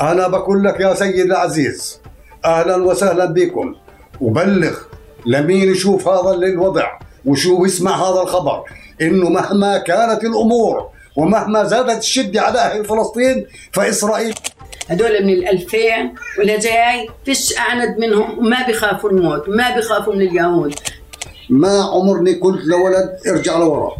أنا 0.00 0.28
بقول 0.28 0.64
لك 0.64 0.80
يا 0.80 0.94
سيد 0.94 1.20
العزيز 1.26 2.00
أهلا 2.44 2.76
وسهلا 2.76 3.24
بكم. 3.24 3.74
وبلغ 4.20 4.78
لمين 5.26 5.72
يشوف 5.72 6.08
هذا 6.08 6.30
الوضع 6.30 6.98
وشو 7.26 7.64
يسمع 7.64 7.96
هذا 7.96 8.22
الخبر؟ 8.22 8.62
إنه 9.00 9.28
مهما 9.28 9.78
كانت 9.78 10.24
الأمور 10.24 10.88
ومهما 11.16 11.64
زادت 11.64 11.98
الشدة 11.98 12.40
على 12.40 12.58
أهل 12.58 12.84
فلسطين 12.84 13.46
فإسرائيل 13.72 14.34
هدول 14.88 15.24
من 15.24 15.32
الألفين 15.32 16.14
ولا 16.38 16.58
جاي؟ 16.58 17.08
فيش 17.24 17.58
أعند 17.58 17.98
منهم 17.98 18.38
وما 18.38 18.66
بيخافوا 18.66 19.10
الموت 19.10 19.48
ما 19.48 19.74
بيخافوا 19.74 20.14
من 20.14 20.20
اليهود. 20.22 20.74
ما 21.50 21.82
عمرني 21.82 22.34
قلت 22.34 22.64
لولد 22.64 23.18
ارجع 23.28 23.58
لورا. 23.58 23.96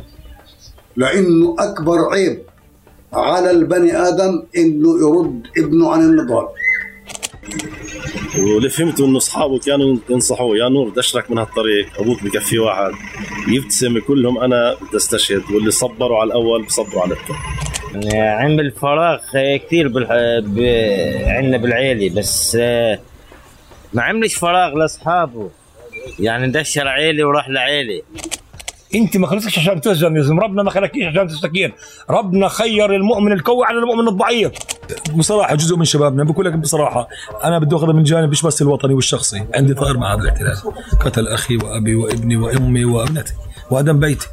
لأنه 0.96 1.56
أكبر 1.58 2.12
عيب 2.12 2.42
على 3.12 3.50
البني 3.50 3.96
آدم 3.96 4.42
انه 4.56 4.98
يرد 5.00 5.42
ابنه 5.58 5.92
عن 5.92 6.00
النضال. 6.00 6.48
واللي 8.38 8.68
فهمته 8.68 9.04
انه 9.04 9.16
اصحابه 9.16 9.58
كانوا 9.58 9.96
ينصحوه 10.10 10.56
يا 10.56 10.68
نور 10.68 10.92
أشرك 10.98 11.30
من 11.30 11.38
هالطريق 11.38 12.00
أبوك 12.00 12.22
بكفي 12.22 12.58
واحد. 12.58 12.92
يبتسم 13.48 13.98
كلهم 13.98 14.38
أنا 14.38 14.74
بدي 14.74 14.96
أستشهد 14.96 15.42
واللي 15.54 15.70
صبروا 15.70 16.18
على 16.18 16.26
الأول 16.26 16.62
بصبروا 16.62 17.02
على 17.02 17.14
الثاني. 17.14 18.18
عمل 18.20 18.70
فراغ 18.70 19.18
كثير 19.66 19.88
بالح... 19.88 20.08
ب... 20.42 20.58
عندنا 21.26 21.56
بالعيلة 21.56 22.14
بس 22.14 22.56
آه، 22.60 22.98
ما 23.94 24.02
عملش 24.02 24.34
فراغ 24.34 24.74
لأصحابه. 24.74 25.50
يعني 26.20 26.52
دشر 26.52 26.88
عيلي 26.88 27.22
وراح 27.22 27.48
لعيلي 27.48 28.02
انت 28.94 29.16
ما 29.16 29.26
خلقتش 29.26 29.58
عشان 29.58 29.80
تهزم 29.80 30.16
يزم 30.16 30.40
ربنا 30.40 30.62
ما 30.62 30.70
خلقكيش 30.70 31.04
عشان 31.04 31.28
تستكين. 31.28 31.72
ربنا 32.10 32.48
خير 32.48 32.94
المؤمن 32.94 33.32
القوي 33.32 33.64
على 33.64 33.78
المؤمن 33.78 34.08
الضعيف. 34.08 34.52
بصراحة 35.16 35.54
جزء 35.54 35.76
من 35.76 35.84
شبابنا 35.84 36.24
بقول 36.24 36.46
لك 36.46 36.52
بصراحة 36.52 37.08
أنا 37.44 37.58
بدي 37.58 37.76
اخذها 37.76 37.92
من 37.92 38.02
جانب 38.02 38.30
مش 38.30 38.42
بس 38.42 38.62
الوطني 38.62 38.94
والشخصي. 38.94 39.44
عندي 39.54 39.74
ثار 39.74 39.98
مع 39.98 40.14
هذا 40.14 40.22
الاحتلال 40.22 40.56
قتل 41.00 41.28
أخي 41.28 41.56
وأبي 41.56 41.94
وابني 41.94 42.36
وأمي 42.36 42.84
وأبنتي 42.84 43.32
وأدم 43.70 44.00
بيتي. 44.00 44.28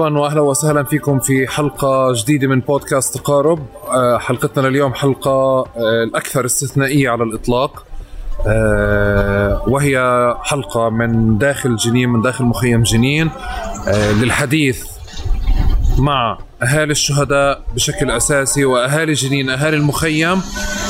مرحبا 0.00 0.18
واهلا 0.18 0.40
وسهلا 0.40 0.82
فيكم 0.82 1.18
في 1.18 1.48
حلقة 1.48 2.12
جديدة 2.12 2.48
من 2.48 2.60
بودكاست 2.60 3.18
تقارب. 3.18 3.58
آه، 3.88 4.18
حلقتنا 4.18 4.68
لليوم 4.68 4.94
حلقة 4.94 5.30
آه، 5.30 6.04
الأكثر 6.04 6.44
استثنائية 6.44 7.10
على 7.10 7.24
الإطلاق. 7.24 7.84
آه، 8.46 9.62
وهي 9.68 9.98
حلقة 10.42 10.90
من 10.90 11.38
داخل 11.38 11.76
جنين 11.76 12.08
من 12.08 12.22
داخل 12.22 12.44
مخيم 12.44 12.82
جنين 12.82 13.30
للحديث 14.20 14.84
مع 15.98 16.38
أهالي 16.62 16.92
الشهداء 16.92 17.62
بشكل 17.74 18.10
أساسي 18.10 18.64
وأهالي 18.64 19.12
جنين 19.12 19.50
أهالي 19.50 19.76
المخيم 19.76 20.42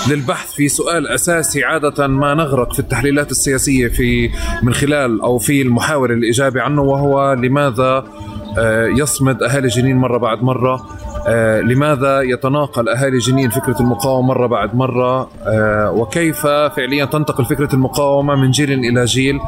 للبحث 0.08 0.53
في 0.53 0.69
سؤال 0.69 1.08
أساسي 1.08 1.64
عادة 1.64 2.06
ما 2.06 2.34
نغرق 2.34 2.72
في 2.72 2.78
التحليلات 2.78 3.31
السياسية 3.31 3.88
في 3.88 4.31
من 4.62 4.75
خلال 4.75 5.20
أو 5.20 5.38
في 5.38 5.62
المحاور 5.62 6.12
الاجابه 6.12 6.61
عنه 6.61 6.83
وهو 6.83 7.33
لماذا 7.33 8.05
يصمد 8.96 9.42
أهالي 9.42 9.68
جنين 9.68 9.96
مرة 9.96 10.18
بعد 10.18 10.42
مرة. 10.42 10.86
آه، 11.26 11.60
لماذا 11.60 12.20
يتناقل 12.22 12.88
أهالي 12.88 13.18
جنين 13.18 13.50
فكرة 13.50 13.80
المقاومة 13.80 14.28
مرة 14.28 14.46
بعد 14.46 14.74
مرة؟ 14.74 15.30
آه، 15.46 15.90
وكيف 15.90 16.47
فعليا 16.47 17.04
تنتقل 17.04 17.44
فكرة 17.44 17.75
المقاومة 17.75 18.34
من 18.34 18.50
جيل 18.50 18.72
إلى 18.72 19.04
جيل؟ 19.04 19.41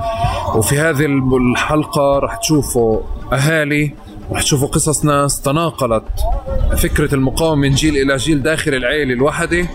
وفي 0.55 0.79
هذه 0.79 1.07
الحلقة 1.53 2.19
راح 2.19 2.37
تشوفوا 2.37 3.01
أهالي 3.33 3.95
راح 4.33 4.43
تشوفوا 4.43 4.69
قصص 4.69 5.05
ناس 5.05 5.41
تناقلت 5.41 6.05
فكرة 6.77 7.15
المقاومة 7.15 7.63
من 7.63 7.71
جيل 7.75 7.97
إلى 7.97 8.17
جيل 8.17 8.43
داخل 8.43 8.75
العائلة 8.75 9.15
الوحدة 9.15 9.67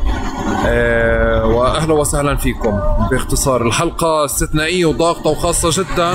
أه 0.68 1.46
وأهلا 1.46 1.94
وسهلا 1.94 2.36
فيكم. 2.36 2.80
باختصار 3.12 3.68
الحلقة 3.68 4.26
استثنائية 4.26 4.86
وضاغطة 4.86 5.30
وخاصة 5.30 5.84
جدا 5.84 6.14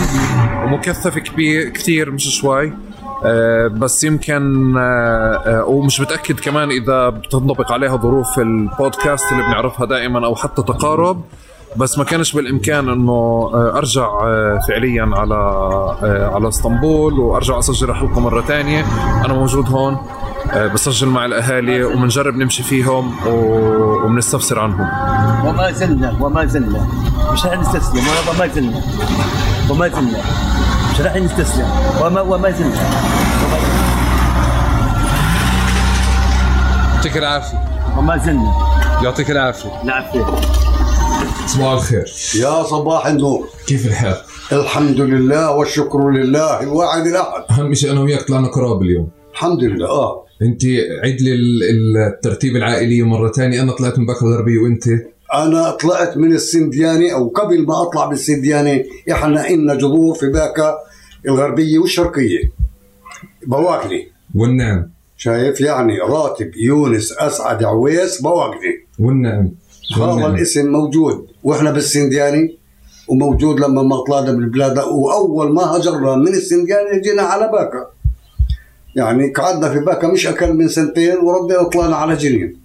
ومكثفة 0.64 1.20
كبير 1.20 1.68
كثير 1.68 2.10
مش 2.10 2.40
شوي. 2.40 2.66
آه، 2.66 2.91
بس 3.68 4.04
يمكن 4.04 4.74
آه، 4.76 4.80
آه، 5.46 5.64
ومش 5.64 6.00
متأكد 6.00 6.40
كمان 6.40 6.70
إذا 6.70 7.08
بتنطبق 7.08 7.72
عليها 7.72 7.96
ظروف 7.96 8.38
البودكاست 8.38 9.32
اللي 9.32 9.42
بنعرفها 9.42 9.86
دائما 9.86 10.26
أو 10.26 10.34
حتى 10.34 10.62
تقارب 10.62 11.22
بس 11.76 11.98
ما 11.98 12.04
كانش 12.04 12.32
بالإمكان 12.32 12.88
إنه 12.88 13.50
أرجع 13.54 14.08
فعليا 14.68 15.10
على 15.12 15.34
على 16.34 16.48
إسطنبول 16.48 17.20
وأرجع 17.20 17.58
أسجل 17.58 17.94
حلقه 17.94 18.20
مرة 18.20 18.40
ثانية 18.40 18.86
أنا 19.24 19.34
موجود 19.34 19.68
هون 19.68 19.96
بسجل 20.74 21.08
مع 21.08 21.24
الأهالي 21.24 21.84
وبنجرب 21.84 22.36
نمشي 22.36 22.62
فيهم 22.62 23.14
وبنستفسر 23.26 24.58
عنهم. 24.58 24.88
وما 25.48 25.72
زلنا 25.72 26.16
وما 26.20 26.44
زلنا. 26.44 26.86
مش 27.32 27.46
رح 27.46 27.58
نستسلم 27.58 28.02
وما 28.28 28.46
زلنا. 28.46 28.80
وما 29.70 29.88
زلنا. 29.88 30.18
مش 30.92 31.00
راح 31.00 31.16
نستسلم 31.16 31.68
وما 32.02 32.20
وما 32.20 32.50
زلنا 32.50 32.74
يعطيك 36.94 37.16
العافية. 37.16 37.58
وما 37.98 38.16
زلنا 38.16 38.52
يعطيك 39.02 39.30
العافية. 39.30 39.82
العافية. 39.84 40.24
صباح 41.46 41.72
الخير. 41.72 42.04
يا 42.34 42.62
صباح 42.62 43.06
النور. 43.06 43.48
كيف 43.66 43.86
الحال؟ 43.86 44.16
الحمد 44.52 45.00
لله 45.00 45.50
والشكر 45.50 46.10
لله 46.10 46.60
الواحد 46.60 47.06
الأحد. 47.06 47.42
أهم 47.50 47.74
شيء 47.74 47.92
أنا 47.92 48.00
وياك 48.00 48.22
طلعنا 48.22 48.48
قراب 48.48 48.82
اليوم. 48.82 49.08
الحمد 49.32 49.64
لله. 49.64 49.88
آه. 49.88 50.24
أنت 50.42 50.62
عيد 51.04 51.20
لي 51.20 51.34
الترتيب 52.08 52.56
العائلي 52.56 53.02
مرة 53.02 53.32
ثانية 53.32 53.62
أنا 53.62 53.72
طلعت 53.72 53.98
من 53.98 54.06
باكا 54.06 54.26
الغربيه 54.26 54.58
وأنت 54.58 54.84
أنا 55.34 55.70
طلعت 55.70 56.16
من 56.16 56.32
السندياني 56.32 57.12
أو 57.14 57.28
قبل 57.28 57.66
ما 57.66 57.82
أطلع 57.82 58.06
بالسندياني 58.06 58.84
إحنا 59.12 59.48
إلنا 59.48 59.74
جذور 59.74 60.14
في 60.14 60.30
باكا 60.30 60.78
الغربية 61.28 61.78
والشرقية. 61.78 62.52
بواكلي 63.46 64.08
والنعم. 64.34 64.90
شايف؟ 65.16 65.60
يعني 65.60 65.98
راتب 65.98 66.50
يونس 66.56 67.12
أسعد 67.12 67.64
عويس 67.64 68.22
بواكلي 68.22 68.86
والنعم. 68.98 69.50
هذا 69.96 70.26
الاسم 70.26 70.72
موجود. 70.72 71.26
وإحنا 71.42 71.70
بالسندياني 71.70 72.58
وموجود 73.08 73.60
لما 73.60 73.82
ما 73.82 74.04
طلعنا 74.04 74.32
من 74.32 74.44
البلاد. 74.44 74.78
وأول 74.78 75.54
ما 75.54 75.62
هجرنا 75.62 76.16
من 76.16 76.28
السندياني 76.28 77.00
جينا 77.00 77.22
على 77.22 77.48
باكا. 77.52 77.86
يعني 78.96 79.32
قعدنا 79.32 79.68
في 79.72 79.78
باكا 79.78 80.08
مش 80.08 80.26
أقل 80.26 80.54
من 80.54 80.68
سنتين 80.68 81.16
وردينا 81.16 81.62
طلعنا 81.62 81.96
على 81.96 82.16
جنين. 82.16 82.56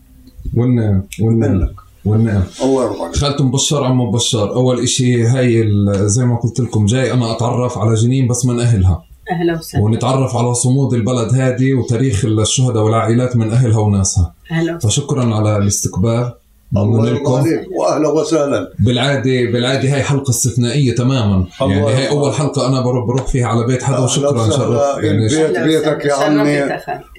والنعم. 0.57 1.03
والنعم. 1.22 1.69
والنعم 2.07 2.44
الله 2.63 2.84
يرضى 2.84 3.18
خالته 3.18 3.44
مبشر 3.44 3.84
عمو 3.84 4.12
بشار 4.12 4.56
أول 4.56 4.79
إشي 4.79 5.23
هاي 5.23 5.69
زي 6.06 6.25
ما 6.25 6.35
قلت 6.35 6.59
لكم 6.59 6.85
جاي 6.85 7.13
أنا 7.13 7.31
أتعرف 7.31 7.78
على 7.78 7.94
جنين 7.94 8.28
بس 8.28 8.45
من 8.45 8.59
أهلها. 8.59 9.03
أهلا 9.31 9.57
وسهلا. 9.57 9.84
ونتعرف 9.84 10.35
على 10.35 10.53
صمود 10.53 10.94
البلد 10.94 11.34
هذه 11.34 11.73
وتاريخ 11.73 12.25
الشهداء 12.25 12.84
والعائلات 12.84 13.35
من 13.35 13.51
أهلها 13.51 13.79
وناسها. 13.79 14.34
أهلا 14.51 14.78
فشكرا 14.78 15.35
على 15.35 15.57
الاستقبال. 15.57 16.34
الله 16.78 17.09
لكم 17.09 17.31
واهلا 17.79 18.07
وسهلا. 18.07 18.72
بالعاده 18.79 19.51
بالعادة 19.51 19.94
هاي 19.94 20.03
حلقة 20.03 20.29
استثنائية 20.29 20.96
تماما. 20.96 21.46
يعني 21.62 21.81
هاي 21.81 22.09
أول 22.09 22.34
حلقة 22.34 22.67
أنا 22.67 22.81
بروح 22.81 23.06
بروح 23.06 23.28
فيها 23.28 23.47
على 23.47 23.66
بيت 23.66 23.84
حدا 23.84 24.00
وشكرا 24.00 24.50
شرف. 24.50 25.03
يعني 25.03 25.28
بيت 25.28 25.59
بيتك 25.59 26.06
يا 26.06 26.13
عمي 26.13 26.59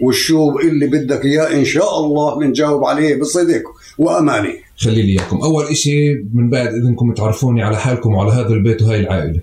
والشو 0.03 0.59
اللي 0.59 0.87
بدك 0.87 1.25
إياه 1.25 1.55
إن 1.55 1.65
شاء 1.65 1.99
الله 1.99 2.39
بنجاوب 2.39 2.85
عليه 2.85 3.21
بصدق 3.21 3.63
وامانه 3.99 4.53
خلي 4.81 5.03
لي 5.03 5.13
إياكم. 5.13 5.37
أول 5.37 5.65
إشي 5.65 6.15
من 6.35 6.51
بعد 6.51 6.67
إذنكم 6.67 7.15
تعرفوني 7.15 7.63
على 7.63 7.77
حالكم 7.77 8.15
وعلى 8.15 8.33
هذا 8.33 8.49
البيت 8.49 8.83
وهاي 8.83 9.01
العائلة. 9.01 9.41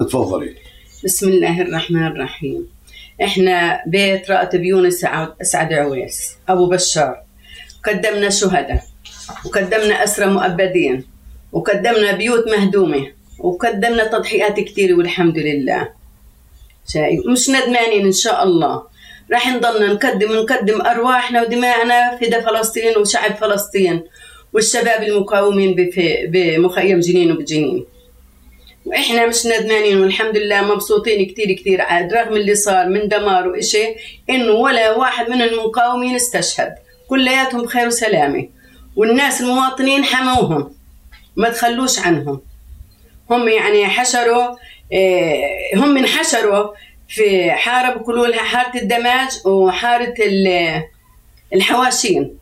تفضلي. 0.00 0.54
بسم 1.04 1.28
الله 1.28 1.60
الرحمن 1.62 2.06
الرحيم. 2.06 2.66
إحنا 3.22 3.82
بيت 3.86 4.30
راتب 4.30 4.62
يونس 4.62 5.04
اسعد 5.42 5.72
عويس 5.72 6.36
أبو 6.48 6.68
بشار. 6.68 7.22
قدمنا 7.84 8.30
شهداء 8.30 8.84
وقدمنا 9.44 10.04
اسرى 10.04 10.26
مؤبدين 10.26 11.04
وقدمنا 11.52 12.12
بيوت 12.12 12.44
مهدومة 12.48 13.06
وقدمنا 13.38 14.04
تضحيات 14.06 14.60
كثيره 14.60 14.94
والحمد 14.94 15.38
لله. 15.38 15.88
شايف 16.88 17.20
مش 17.32 17.50
ندمانين 17.50 18.06
إن 18.06 18.12
شاء 18.12 18.44
الله. 18.44 18.93
راح 19.32 19.48
نضلنا 19.48 19.92
نقدم 19.92 20.32
نقدم 20.32 20.80
أرواحنا 20.80 21.42
ودماءنا 21.42 22.16
فداء 22.16 22.40
فلسطين 22.40 22.98
وشعب 22.98 23.34
فلسطين 23.34 24.02
والشباب 24.52 25.02
المقاومين 25.02 25.90
بمخيم 26.28 27.00
جنين 27.00 27.32
وبجنين. 27.32 27.84
وإحنا 28.86 29.26
مش 29.26 29.46
ندمانين 29.46 30.00
والحمد 30.00 30.36
لله 30.36 30.62
مبسوطين 30.74 31.26
كتير 31.26 31.52
كتير 31.52 31.80
عاد 31.80 32.12
رغم 32.12 32.32
اللي 32.36 32.54
صار 32.54 32.88
من 32.88 33.08
دمار 33.08 33.48
وإشي 33.48 33.84
إنه 34.30 34.52
ولا 34.52 34.90
واحد 34.96 35.30
من 35.30 35.42
المقاومين 35.42 36.14
استشهد. 36.14 36.74
كلياتهم 37.08 37.62
بخير 37.62 37.86
وسلامة. 37.86 38.48
والناس 38.96 39.40
المواطنين 39.40 40.04
حموهم. 40.04 40.74
ما 41.36 41.48
تخلوش 41.48 41.98
عنهم. 41.98 42.40
هم 43.30 43.48
يعني 43.48 43.86
حشروا 43.86 44.56
آه، 44.92 45.76
هم 45.76 45.96
انحشروا 45.96 46.68
في 47.14 47.50
حارة 47.52 47.94
بيقولوا 47.98 48.26
لها 48.26 48.38
حارة 48.42 48.82
الدماج 48.82 49.28
وحارة 49.46 50.14
ال- 50.20 50.82
الحواشين 51.54 52.38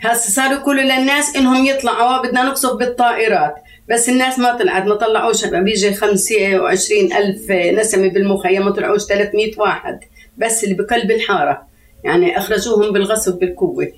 هسه 0.00 0.30
صاروا 0.32 0.52
يقولوا 0.60 0.82
للناس 0.82 1.36
إنهم 1.36 1.66
يطلعوا 1.66 2.22
بدنا 2.22 2.42
نقصف 2.42 2.72
بالطائرات. 2.72 3.54
بس 3.88 4.08
الناس 4.08 4.38
ما 4.38 4.56
طلعت 4.58 4.86
ما 4.86 4.94
طلعوش. 4.94 5.44
بيجي 5.44 5.94
25 5.94 7.12
ألف 7.12 7.50
نسمة 7.50 8.08
بالمخيم 8.08 8.64
ما 8.64 8.70
طلعوش 8.70 9.04
300 9.04 9.50
واحد. 9.58 10.00
بس 10.38 10.64
اللي 10.64 10.74
بقلب 10.74 11.10
الحارة 11.10 11.62
يعني 12.04 12.38
أخرجوهم 12.38 12.92
بالغصب 12.92 13.38
بالقوة. 13.38 13.92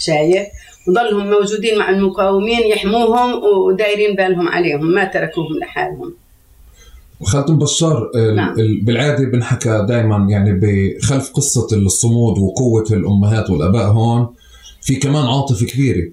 شايف؟ 0.00 0.46
وضلهم 0.88 1.30
موجودين 1.30 1.78
مع 1.78 1.90
المقاومين 1.90 2.60
يحموهم 2.66 3.42
ودايرين 3.44 4.16
بالهم 4.16 4.48
عليهم 4.48 4.86
ما 4.94 5.04
تركوهم 5.04 5.58
لحالهم. 5.58 6.16
خالد 7.22 7.50
بشار 7.50 8.10
نعم. 8.36 8.54
ال- 8.60 8.80
بالعادة 8.84 9.24
بنحكى 9.24 9.84
دائما 9.88 10.26
يعني 10.30 10.52
بخلف 10.62 11.30
قصة 11.30 11.66
الصمود 11.72 12.38
وقوة 12.38 12.84
الأمهات 12.90 13.50
والأباء 13.50 13.86
هون. 13.86 14.28
في 14.82 14.96
كمان 14.96 15.26
عاطفة 15.26 15.66
كبيرة 15.66 16.12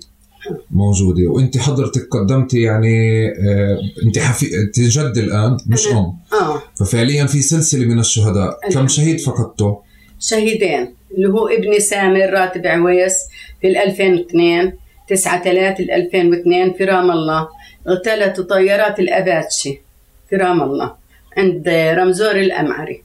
موجودة 0.72 1.28
وأنت 1.28 1.58
حضرتك 1.58 2.08
قدمتي 2.12 2.60
يعني 2.62 3.26
آه، 3.28 3.78
أنت 4.06 4.20
حفي... 4.20 4.46
أنت 4.62 4.80
جد 4.80 5.18
الآن 5.18 5.58
مش 5.68 5.88
أم. 5.88 5.96
آه. 6.42 6.62
ففعليا 6.80 7.26
في 7.26 7.42
سلسلة 7.42 7.86
من 7.86 8.00
الشهداء. 8.00 8.60
كم 8.72 8.88
شهيد. 8.88 9.20
فقدته؟ 9.20 9.78
شهيدين 10.20 10.94
اللي 11.18 11.30
هو 11.30 11.48
ابني 11.48 11.80
سامر 11.80 12.30
راتب 12.34 12.68
عويس 12.68 13.14
في 13.62 13.68
ال 13.68 13.78
2002 13.78 14.74
9 15.10 15.44
3 15.44 15.84
ال 15.84 15.92
2002 15.92 16.74
في 16.74 16.84
رام 16.84 17.12
الله. 17.12 17.48
اغتالت 17.90 18.42
طيارات 18.42 19.00
الأباتشي. 19.00 19.82
في 20.30 20.36
رام 20.36 20.62
الله 20.64 20.96
عند 21.38 21.70
رمزور 21.70 22.36
الأمعري. 22.36 23.04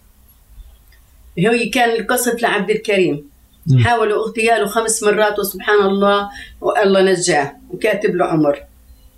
هو 1.38 1.70
كان 1.74 1.90
القصف 2.00 2.42
لعبد 2.42 2.70
الكريم. 2.70 3.32
حاولوا 3.84 4.26
اغتياله 4.26 4.66
خمس 4.66 5.02
مرات 5.02 5.38
وسبحان 5.38 5.84
الله 5.84 6.28
والله 6.60 7.02
نجاه 7.02 7.52
وكاتب 7.70 8.14
له 8.14 8.24
عمر 8.24 8.58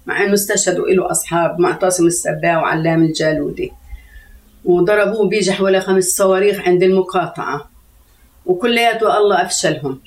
مع 0.06 0.25
أنه 0.25 0.35
استشهدوا 0.35 0.89
له 0.89 1.11
أصحاب 1.11 1.61
معتصم 1.61 2.06
السباع 2.06 2.59
وعلام 2.59 3.03
الجالودي. 3.03 3.73
وضربوه 4.65 5.29
بيجح 5.29 5.61
ولا 5.61 5.81
خمس 5.81 6.05
صواريخ 6.05 6.61
عند 6.61 6.83
المقاطعة. 6.83 7.71
وكلياته 8.47 9.19
الله 9.19 9.43
أفشلهم. 9.43 10.00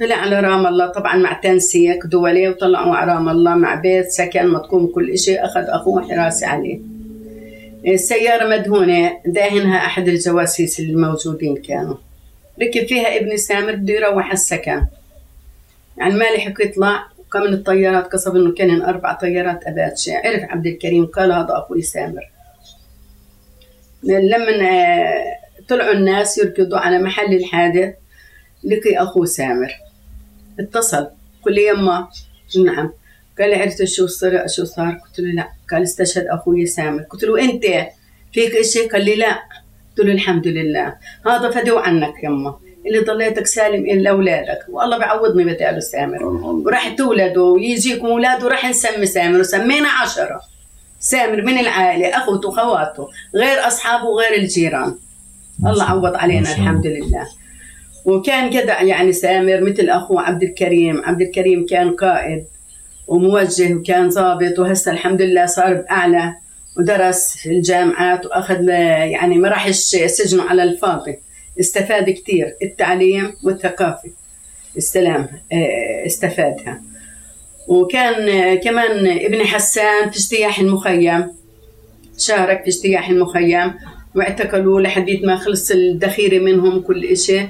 طلع 0.00 0.16
على 0.16 0.40
رام 0.40 0.66
الله 0.66 0.86
طبعا 0.86 1.16
مع 1.16 1.32
تنسيق 1.32 2.06
دولي 2.06 2.48
وطلعوا 2.48 2.96
على 2.96 3.12
رام 3.12 3.28
الله 3.28 3.54
مع 3.54 3.74
بيت 3.74 4.08
سكن 4.08 4.48
مطقوم 4.48 4.86
كل 4.86 5.18
شيء 5.18 5.44
أخذ 5.44 5.60
أخوه 5.60 6.08
حراسة 6.08 6.46
عليه. 6.46 6.93
السيارة 7.86 8.48
مدهونة 8.48 9.20
داهنها 9.26 9.76
أحد 9.76 10.08
الجواسيس 10.08 10.80
الموجودين 10.80 11.56
كانوا. 11.56 11.96
ركب 12.62 12.86
فيها 12.86 13.16
ابن 13.16 13.36
سامر 13.36 13.74
بده 13.74 13.94
يروح 13.94 14.32
السكن 14.32 14.86
يعني 15.96 16.14
ما 16.14 16.24
لحق 16.24 16.60
يطلع 16.60 17.06
وكم 17.18 17.40
من 17.40 17.52
الطيارات 17.52 18.12
قصب 18.12 18.36
إنه 18.36 18.54
كان 18.54 18.82
أربع 18.82 19.12
طيارات 19.12 19.66
اباتشي 19.66 20.12
عرف 20.14 20.42
عبد 20.42 20.66
الكريم 20.66 21.06
قال 21.06 21.32
هذا 21.32 21.48
أخوي 21.50 21.82
سامر. 21.82 22.30
لما 24.02 24.70
آه، 24.70 25.36
طلعوا 25.68 25.92
الناس 25.92 26.38
يركضوا 26.38 26.78
على 26.78 26.98
محل 26.98 27.34
الحادث 27.34 27.94
لقي 28.64 28.96
اخوه 28.96 29.26
سامر. 29.26 29.72
اتصل 30.60 31.08
قال 31.44 31.54
لي 31.54 31.66
يما. 31.66 32.08
نعم. 32.64 32.92
قال 33.38 33.50
لي 33.50 33.56
عرفت 33.56 33.84
شو 33.84 34.06
صار؟ 34.06 34.46
شو 34.46 34.64
صار؟ 34.64 35.00
قلت 35.06 35.20
له 35.20 35.32
لا. 35.32 35.48
قال 35.70 35.82
استشهد 35.82 36.26
أخوي 36.26 36.66
سامر 36.66 37.02
قلت 37.02 37.24
له 37.24 37.40
أنت؟ 37.44 37.64
فيك 38.32 38.62
شيء 38.62 38.92
قال 38.92 39.04
لي 39.04 39.14
لا. 39.16 39.32
قلت 39.98 40.06
له 40.06 40.12
الحمد 40.12 40.48
لله. 40.48 40.94
هذا 41.26 41.50
فدوا 41.50 41.80
عنك 41.80 42.24
يما. 42.24 42.56
اللي 42.86 42.98
ضليتك 42.98 43.46
سالم 43.46 43.84
الا 43.84 44.10
اولادك 44.10 44.58
والله 44.68 44.98
بعوضني 44.98 45.44
بداله 45.44 45.80
سامر 45.80 46.24
وراح 46.24 46.88
تولدوا 46.88 47.54
ويجيكم 47.54 48.06
أولاد 48.06 48.44
وراح 48.44 48.68
نسمي 48.68 49.06
سامر 49.06 49.40
وسمينا 49.40 49.88
عشرة. 49.88 50.40
سامر 51.00 51.42
من 51.42 51.58
العائلة 51.58 52.08
أخوته 52.08 52.48
وخواته 52.48 53.08
غير 53.34 53.66
أصحابه 53.66 54.04
وغير 54.04 54.34
الجيران. 54.34 54.94
الله 55.66 55.84
عوض 55.84 56.14
علينا. 56.14 56.52
الحمد 56.52 56.86
لله. 56.86 57.26
وكان 58.04 58.50
جدع 58.50 58.82
يعني 58.82 59.12
سامر 59.12 59.60
مثل 59.60 59.90
أخوه 59.90 60.22
عبد 60.22 60.42
الكريم. 60.42 61.02
عبد 61.04 61.20
الكريم 61.22 61.66
كان 61.66 61.90
قائد. 61.90 62.44
وموجه 63.08 63.74
وكان 63.74 64.08
ضابط 64.08 64.58
وهسه 64.58 64.92
الحمد 64.92 65.22
لله 65.22 65.46
صار 65.46 65.74
بأعلى 65.74 66.34
ودرس 66.78 67.36
في 67.36 67.50
الجامعات 67.50 68.26
وأخذ 68.26 68.68
يعني 68.68 69.38
ما 69.38 69.48
راحش 69.48 69.76
سجنه 70.06 70.42
على 70.42 70.62
الفاضي. 70.62 71.18
استفاد 71.60 72.10
كتير 72.10 72.54
التعليم 72.62 73.32
والثقافة. 73.42 74.10
السلام 74.76 75.28
آه، 75.52 76.06
استفادها. 76.06 76.82
وكان 77.68 78.28
آه، 78.28 78.54
كمان 78.54 79.06
ابن 79.06 79.44
حسان 79.44 80.10
في 80.10 80.16
اجتياح 80.16 80.58
المخيم 80.58 81.30
شارك 82.18 82.62
في 82.62 82.68
اجتياح 82.68 83.08
المخيم 83.08 83.74
واعتقلوا 84.14 84.80
لحديت 84.80 85.24
ما 85.24 85.36
خلص 85.36 85.70
الذخيرة 85.70 86.38
منهم 86.38 86.80
كل 86.80 87.04
إشي. 87.04 87.40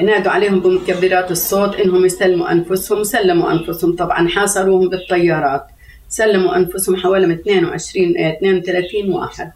نادوا 0.00 0.32
عليهم 0.32 0.60
بمكبرات 0.60 1.30
الصوت 1.30 1.74
إنهم 1.80 2.04
يسلموا 2.04 2.52
أنفسهم 2.52 3.02
سلموا 3.02 3.52
أنفسهم. 3.52 3.96
طبعا 3.96 4.28
حاصروهم 4.28 4.88
بالطيارات. 4.88 5.66
سلموا 6.08 6.56
أنفسهم 6.56 6.96
حوالي 6.96 7.26
من 7.26 7.34
22 7.34 8.18
آه، 8.18 8.32
32 8.32 9.12
واحد. 9.12 9.52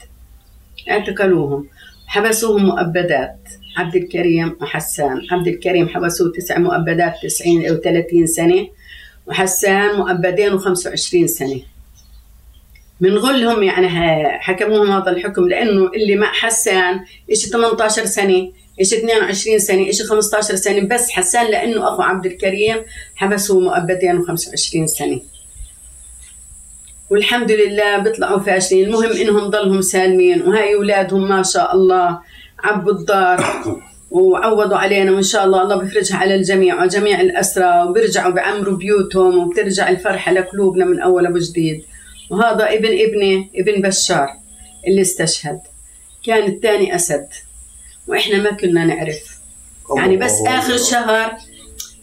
اعتقلوهم 0.91 1.67
حبسوهم 2.07 2.67
مؤبدات. 2.67 3.37
عبد 3.77 3.97
الكريم 3.97 4.57
وحسان 4.61 5.21
عبد 5.31 5.49
الكريم 5.49 5.89
حبسوه 5.89 6.33
تسع 6.33 6.59
مؤبدات 6.59 7.15
90 7.23 7.67
أو 7.67 7.75
30 7.77 8.27
سنة. 8.27 8.69
وحسان 9.27 9.97
مؤبدين 9.97 10.59
و25 10.59 11.27
سنة. 11.27 11.61
من 13.01 13.19
غلهم 13.19 13.63
يعني 13.63 13.89
حكموهم 14.39 14.91
هذا 14.91 15.11
الحكم 15.11 15.49
لأنه 15.49 15.91
اللي 15.97 16.17
مع 16.17 16.33
حسان 16.33 17.01
إشي 17.31 17.51
18 17.51 18.05
سنة. 18.05 18.53
إشي 18.81 18.97
22 18.99 19.59
سنة 19.59 19.89
إشي 19.89 20.05
15 20.05 20.57
سنة 20.57 20.81
بس 20.81 21.11
حسان 21.11 21.51
لأنه 21.51 21.89
أخو 21.89 22.03
عبد 22.03 22.27
الكريم 22.27 22.77
حبسوه 23.15 23.61
مؤبدين 23.61 24.23
و25 24.23 24.85
سنة. 24.85 25.21
والحمد 27.11 27.53
لله 27.53 27.99
بيطلعوا 27.99 28.39
فاشلين 28.39 28.87
المهم 28.87 29.13
إنهم 29.13 29.51
ضلهم 29.51 29.81
سالمين 29.81 30.43
وهاي 30.43 30.75
أولادهم 30.75 31.29
ما 31.29 31.43
شاء 31.43 31.75
الله 31.75 32.19
عبوا 32.59 32.93
الدار 32.93 33.45
وعوضوا 34.11 34.77
علينا 34.77 35.13
وإن 35.13 35.23
شاء 35.23 35.45
الله 35.45 35.63
الله 35.63 35.77
بيفرجها 35.77 36.17
على 36.17 36.35
الجميع 36.35 36.83
وجميع 36.85 37.21
الاسرى 37.21 37.85
وبيرجعوا 37.89 38.33
بعمروا 38.33 38.77
بيوتهم 38.77 39.39
وبترجع 39.39 39.89
الفرحة 39.89 40.33
لقلوبنا 40.33 40.85
من 40.85 41.01
أول 41.01 41.33
وجديد 41.33 41.85
وهذا 42.31 42.73
ابن 42.73 42.89
ابني 42.89 43.51
ابن 43.57 43.83
بشار 43.83 44.29
اللي 44.87 45.01
استشهد. 45.01 45.61
كان 46.27 46.47
الثاني 46.47 46.95
أسد. 46.95 47.29
وإحنا 48.11 48.43
ما 48.43 48.51
كنا 48.51 48.85
نعرف. 48.85 49.41
يعني 49.97 50.17
بس 50.17 50.33
آخر 50.47 50.77
شهر 50.77 51.37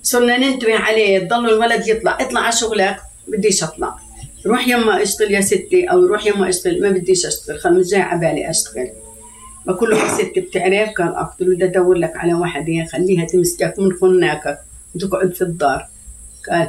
صرنا 0.04 0.38
ننتبه 0.38 0.76
عليه. 0.76 1.20
تضل 1.20 1.50
الولد 1.50 1.88
يطلع. 1.88 2.18
اطلع 2.22 2.42
على 2.42 2.52
شغلك 2.52 2.98
بديش 3.28 3.64
أطلع. 3.64 3.96
روح 4.46 4.68
يما 4.68 5.02
اشتغل 5.02 5.32
يا 5.32 5.42
ستي 5.42 5.84
أو 5.92 6.06
روح 6.06 6.26
يما 6.26 6.50
اشتغل. 6.50 6.82
ما 6.82 6.90
بديش 6.90 7.26
أشتغل. 7.26 7.60
خل 7.60 7.80
مش 7.80 7.88
جاي 7.88 8.02
على 8.02 8.20
بالي 8.20 8.50
أشتغل. 8.50 8.90
بقول 9.66 9.90
له 9.90 10.18
ستي 10.18 10.40
بتعرف. 10.40 10.90
قال 10.90 11.16
اقتل 11.16 11.56
بدي 11.56 11.66
أدور 11.66 11.96
لك 11.96 12.12
على 12.16 12.34
واحدة. 12.34 12.86
خليها 12.92 13.26
تمسكك 13.26 13.74
من 13.78 13.94
خناكك. 14.02 14.60
وتقعد 14.96 15.34
في 15.36 15.42
الدار. 15.42 15.88
قال 16.52 16.68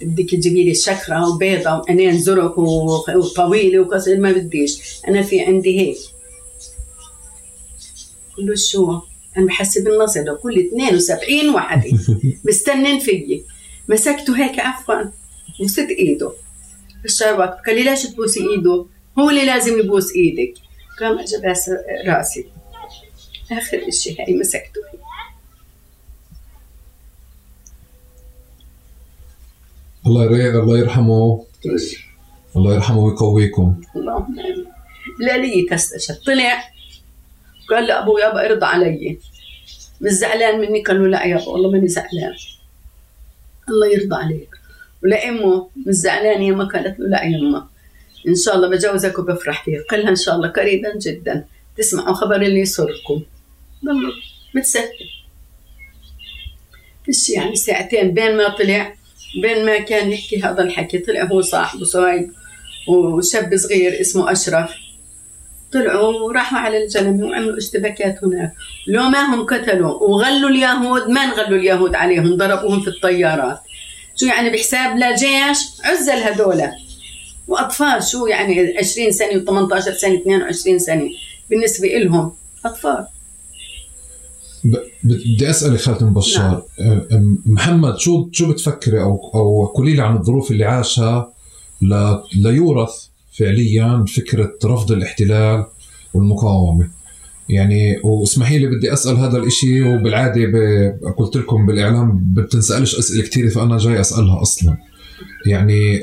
بدك 0.00 0.30
تجيبي 0.30 0.64
لي 0.64 0.74
شكرة 0.74 1.28
وبيضة 1.28 1.78
وعينين 1.78 2.18
زرق 2.18 2.58
وطويلة 2.58 3.80
وقصير. 3.80 4.20
ما 4.20 4.32
بديش. 4.32 4.78
أنا 5.08 5.22
في 5.22 5.40
عندي 5.40 5.80
هيك. 5.80 5.98
قل 8.38 8.46
له 8.46 8.54
شو 8.54 9.00
أنا 9.36 9.46
بحسب 9.46 9.88
النصر 9.88 10.34
كل 10.42 10.58
72 10.58 11.54
وحدة 11.54 11.90
مستنين 12.48 12.98
فيي. 12.98 13.44
مسكته 13.88 14.44
هيك 14.44 14.58
عفوا. 14.58 14.94
بوست 15.60 15.88
إيده. 15.98 16.32
الشربك 17.04 17.56
قال 17.66 17.76
لي 17.76 17.82
ليش 17.82 18.02
تبوسي 18.02 18.40
إيده؟ 18.40 18.86
هو 19.18 19.30
اللي 19.30 19.44
لازم 19.46 19.78
يبوس 19.78 20.12
إيدك. 20.16 20.54
قام 21.00 21.18
اجى 21.18 21.36
باس 21.42 21.70
راسي. 22.06 22.46
آخر 23.52 23.88
إشي 23.88 24.16
هاي 24.18 24.34
مسكته. 24.34 24.80
الله 30.06 30.24
يري... 30.24 30.50
الله 30.60 30.78
يرحمه. 30.78 31.44
الله 32.56 32.74
يرحمه 32.74 32.98
ويقويكم. 32.98 33.80
اللهم 33.96 34.40
آمين. 34.40 34.66
لا 35.20 35.36
لي 35.36 35.66
تستشهد. 35.70 36.16
طلع 36.26 36.71
قال 37.74 37.90
ابو 37.90 38.18
يابا 38.18 38.46
ارضى 38.46 38.66
علي. 38.66 39.18
مش 40.00 40.10
زعلان 40.10 40.60
مني؟ 40.60 40.82
قال 40.82 41.02
له 41.02 41.08
لا 41.08 41.26
يابا 41.26 41.48
والله 41.48 41.70
ماني 41.70 41.88
زعلان. 41.88 42.34
الله 43.68 43.86
يرضى 43.92 44.16
عليك. 44.16 44.48
ولامه 45.04 45.68
مش 45.86 45.94
زعلان 45.94 46.42
يما 46.42 46.64
قالت 46.64 47.00
له 47.00 47.08
لا 47.08 47.22
يما 47.24 47.68
إن 48.28 48.36
شاء 48.36 48.56
الله 48.56 48.68
بجوزك 48.68 49.18
وبفرح 49.18 49.64
فيك. 49.64 49.82
قال 49.90 50.00
لها 50.00 50.10
إن 50.10 50.16
شاء 50.16 50.34
الله 50.36 50.48
قريبا 50.48 50.98
جدا. 50.98 51.44
تسمعوا 51.76 52.14
خبر 52.14 52.36
اللي 52.36 52.60
يسركم. 52.60 53.22
والله 53.86 54.12
متسهل. 54.54 55.08
فيش 57.04 57.30
يعني؟ 57.30 57.56
ساعتين 57.56 58.14
بين 58.14 58.36
ما 58.36 58.48
طلع 58.48 58.94
بين 59.42 59.66
ما 59.66 59.78
كان 59.78 60.10
يحكي 60.10 60.42
هذا 60.42 60.62
الحكي 60.62 60.98
طلع 60.98 61.24
هو 61.24 61.40
صاحبه 61.40 61.84
صهيب 61.84 62.32
وشاب 62.88 63.56
صغير 63.56 64.00
اسمه 64.00 64.32
أشرف. 64.32 64.74
طلعوا 65.72 66.20
وراحوا 66.20 66.58
على 66.58 66.84
الجنم 66.84 67.20
وعملوا 67.22 67.58
اشتباكات 67.58 68.24
هناك. 68.24 68.52
لو 68.86 69.02
ما 69.02 69.34
هم 69.34 69.46
قتلوا 69.46 69.90
وغلوا 70.02 70.50
اليهود 70.50 71.08
ما 71.10 71.20
انغلوا 71.20 71.58
اليهود 71.58 71.94
عليهم 71.94 72.36
ضربوهم 72.36 72.80
في 72.80 72.88
الطيارات. 72.88 73.58
شو 74.16 74.26
يعني 74.26 74.50
بحساب 74.50 74.96
لا 74.98 75.16
جيش؟ 75.16 75.58
عزل 75.84 76.12
هذول. 76.12 76.62
وأطفال 77.48 78.02
شو 78.02 78.26
يعني 78.26 78.74
20 78.78 79.12
سنة 79.12 79.28
و18 79.44 79.78
سنة 79.80 80.14
22 80.14 80.78
سنة. 80.78 81.10
بالنسبة 81.50 81.88
لهم 81.88 82.32
أطفال. 82.64 83.06
بدي 85.04 85.50
أسألك 85.50 85.80
خالد 85.80 86.02
بشار. 86.04 86.62
أم- 86.78 87.14
محمد 87.46 87.98
شو 87.98 88.28
شو 88.32 88.52
بتفكري 88.52 89.00
أو 89.00 89.30
أو 89.34 89.66
قولي 89.66 89.94
لي 89.94 90.02
عن 90.02 90.16
الظروف 90.16 90.50
اللي 90.50 90.64
عاشها 90.64 91.32
ل- 91.82 92.16
ليورث 92.42 93.06
فعليا 93.38 94.04
فكرة 94.16 94.52
رفض 94.64 94.92
الاحتلال 94.92 95.64
والمقاومة. 96.14 96.88
يعني 97.48 97.96
واسمحي 98.04 98.58
لي 98.58 98.66
بدي 98.66 98.92
أسأل 98.92 99.16
هذا 99.16 99.38
الإشي 99.38 99.82
وبالعادة 99.82 100.46
ب- 100.46 101.14
قلت 101.16 101.36
لكم 101.36 101.66
بالإعلام 101.66 102.20
بتنسألش 102.34 102.98
أسئلة 102.98 103.22
كثيره 103.22 103.48
فأنا 103.48 103.78
جاي 103.78 104.00
أسألها 104.00 104.42
أصلا. 104.42 104.76
يعني 105.46 106.00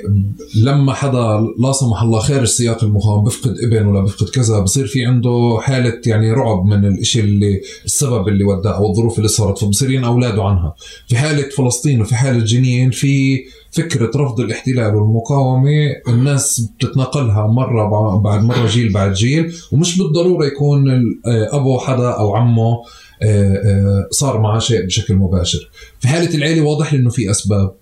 لما 0.63 0.93
حدا 0.93 1.39
لا 1.59 1.71
سمح 1.71 2.01
الله 2.01 2.19
خارج 2.19 2.47
سياق 2.47 2.83
المقاومة 2.83 3.25
بفقد 3.25 3.55
ابن 3.63 3.85
ولا 3.85 4.01
بفقد 4.01 4.29
كذا 4.29 4.59
بصير 4.59 4.87
في 4.87 5.05
عنده 5.05 5.57
حالة 5.61 6.01
يعني 6.05 6.31
رعب 6.31 6.65
من 6.65 6.85
الإشي 6.85 7.19
اللي 7.19 7.61
السبب 7.85 8.27
اللي 8.27 8.43
وداه 8.43 8.71
أو 8.77 8.91
الظروف 8.91 9.17
اللي 9.17 9.27
صارت 9.27 9.57
فبصير 9.57 10.05
اولاده 10.05 10.43
عنها. 10.43 10.75
في 11.07 11.17
حالة 11.17 11.49
فلسطين 11.49 12.01
وفي 12.01 12.15
حالة 12.15 12.39
جنين 12.45 12.91
في 12.91 13.39
فكرة 13.71 14.11
رفض 14.15 14.39
الاحتلال 14.39 14.95
والمقاومة 14.95 15.69
الناس 16.07 16.59
بتتناقلها 16.79 17.47
مرة 17.47 17.89
بع- 17.89 18.23
بعد 18.23 18.43
مرة 18.43 18.67
جيل 18.67 18.93
بعد 18.93 19.13
جيل 19.13 19.55
ومش 19.71 19.97
بالضرورة 19.97 20.45
يكون 20.45 20.89
آه، 21.27 21.55
أبو 21.55 21.79
حدا 21.79 22.09
أو 22.09 22.35
عمه 22.35 22.81
آه، 23.23 23.53
آه، 23.55 24.07
صار 24.11 24.41
معه 24.41 24.59
شيء 24.59 24.85
بشكل 24.85 25.15
مباشر. 25.15 25.69
في 25.99 26.07
حالة 26.07 26.35
العيلة 26.35 26.61
واضح 26.61 26.93
لي 26.93 26.99
إنه 26.99 27.09
في 27.09 27.31
أسباب 27.31 27.73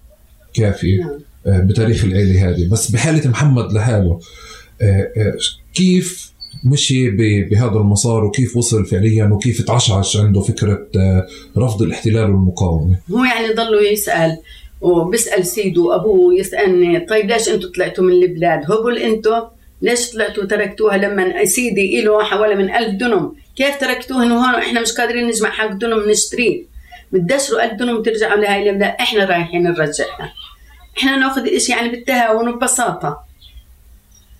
كافية 0.53 1.19
نعم. 1.45 1.67
بتاريخ 1.67 2.03
العيلة 2.05 2.49
هذه. 2.49 2.69
بس 2.69 2.91
بحالة 2.91 3.29
محمد 3.29 3.73
لحاله 3.73 4.19
كيف 5.73 6.31
مشي 6.65 7.09
بهذا 7.49 7.77
المسار 7.77 8.25
وكيف 8.25 8.57
وصل 8.57 8.85
فعليا 8.85 9.25
وكيف 9.25 9.61
تعشعش 9.61 10.17
عنده 10.17 10.41
فكرة 10.41 10.87
آه، 10.97 11.27
رفض 11.57 11.81
الاحتلال 11.81 12.23
والمقاومة؟ 12.31 12.97
هو 13.11 13.23
يعني 13.23 13.53
ضلوا 13.53 13.81
يسأل. 13.91 14.37
وبيسأل 14.81 15.45
سيده 15.45 15.81
وأبوه 15.81 16.33
يسألني 16.39 16.99
طيب 16.99 17.29
ليش 17.31 17.49
أنتوا 17.49 17.69
طلعتوا 17.71 18.03
من 18.03 18.13
البلاد؟ 18.13 18.71
هبل 18.71 18.97
أنتوا 18.97 19.41
ليش 19.81 20.11
طلعتوا 20.11 20.45
تركتوها 20.45 20.97
لما 20.97 21.45
سيدي 21.45 21.99
إله 21.99 22.23
حوالي 22.23 22.55
من 22.55 22.75
ألف 22.75 22.95
دنم 22.95 23.33
كيف 23.55 23.79
تركتوها 23.79 24.23
إنه 24.23 24.35
هون 24.35 24.55
إحنا 24.55 24.81
مش 24.81 24.91
قادرين 24.91 25.27
نجمع 25.27 25.49
حق 25.49 25.71
دنم 25.71 26.09
نشتريه؟ 26.09 26.63
بتدشروا 27.11 27.63
ألف 27.63 27.73
دنم 27.73 27.95
وترجعوا 27.97 28.39
لهاي 28.39 28.69
البلاد 28.69 28.95
إحنا 28.99 29.25
رايحين 29.25 29.63
نرجعها. 29.63 30.33
إحنا 30.97 31.15
ناخذ 31.17 31.41
الإشي 31.41 31.71
يعني 31.71 31.89
بالتهاون 31.89 32.49
وببساطة. 32.49 33.19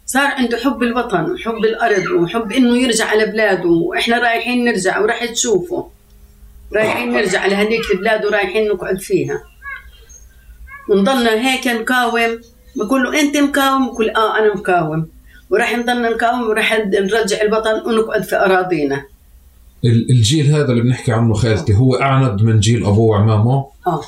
صار 0.05 0.27
عنده 0.27 0.57
حب 0.57 0.83
الوطن 0.83 1.31
وحب 1.31 1.65
الأرض 1.65 2.05
وحب 2.05 2.51
إنه 2.51 2.77
يرجع 2.77 3.05
على 3.05 3.25
بلاده. 3.25 3.69
وإحنا 3.69 4.17
رايحين 4.17 4.65
نرجع 4.65 4.99
وراح 4.99 5.25
تشوفوا 5.25 5.83
رايحين 6.73 7.11
نرجع 7.11 7.45
لهذيك 7.45 7.81
البلاد 7.93 8.25
ورايحين 8.25 8.67
نقعد 8.67 8.99
فيها. 8.99 9.43
ونضلنا 10.89 11.31
هيك 11.31 11.67
نقاوم 11.67 12.39
بقول 12.75 13.03
له 13.03 13.19
أنت 13.19 13.37
مقاوم 13.37 13.87
بقول 13.87 14.09
آه 14.09 14.39
أنا 14.39 14.53
مقاوم 14.55 15.07
وراح 15.49 15.77
نضلنا 15.77 16.09
نقاوم 16.09 16.49
وراح 16.49 16.73
نرجع 16.87 17.41
الوطن 17.41 17.73
ونقعد 17.89 18.23
في 18.23 18.35
أراضينا. 18.35 19.03
ال- 19.85 20.09
الجيل 20.09 20.45
هذا 20.55 20.71
اللي 20.71 20.81
بنحكي 20.81 21.11
عنه 21.11 21.33
خالتي 21.33 21.73
هو 21.75 21.95
أعند 21.95 22.41
من 22.41 22.59
جيل 22.59 22.85
ابوه 22.85 23.07
وعمامه 23.07 23.65
آه. 23.87 24.01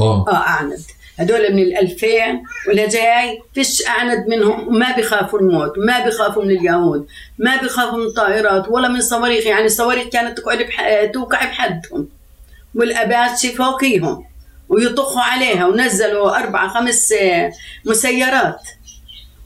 آه. 0.00 0.24
آه 0.28 0.36
أعند. 0.36 0.78
هدول 1.18 1.52
من 1.54 1.62
الألفين 1.62 2.42
ولا 2.68 2.88
جاي؟ 2.88 3.42
فيش 3.54 3.86
أعند 3.86 4.26
منهم 4.28 4.68
وما 4.68 4.96
بيخافوا 4.96 5.38
الموت 5.40 5.72
ما 5.86 6.04
بيخافوا 6.04 6.44
من 6.44 6.50
اليهود 6.50 7.06
ما 7.38 7.56
بيخافوا 7.56 7.98
من 7.98 8.06
الطائرات 8.06 8.68
ولا 8.68 8.88
من 8.88 8.96
الصواريخ. 8.96 9.46
يعني 9.46 9.64
الصواريخ 9.64 10.08
كانت 10.08 10.38
تقعد 10.38 10.58
بح... 10.58 11.04
توقع 11.14 11.44
بحدهم 11.44 12.08
والأباتشي 12.74 13.48
فوقيهم. 13.48 14.24
ويطخوا 14.70 15.22
عليها 15.22 15.66
ونزلوا 15.66 16.38
أربعة 16.38 16.74
خمس 16.74 17.12
آه، 17.12 17.52
مسيرات. 17.84 18.62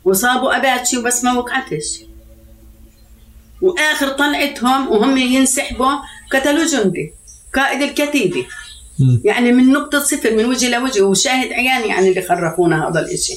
وصابوا 0.05 0.57
أباتشي 0.57 0.99
وبس 0.99 1.25
ما 1.25 1.33
وقعتش. 1.33 2.01
وآخر 3.63 4.09
طلعتهم 4.09 4.89
وهم 4.89 5.17
ينسحبوا 5.17 5.93
قتلوا 6.33 6.67
جندي 6.67 7.13
قائد 7.55 7.83
الكتيبة. 7.83 8.47
يعني 9.25 9.53
من 9.53 9.73
نقطة 9.73 10.01
صفر 10.01 10.37
من 10.37 10.45
وجه 10.45 10.69
لوجه 10.79 11.03
وشاهد 11.03 11.53
عياني 11.53 11.89
يعني 11.89 12.09
اللي 12.09 12.23
خرفونا 12.23 12.89
هذا 12.89 13.01
الإشي. 13.01 13.35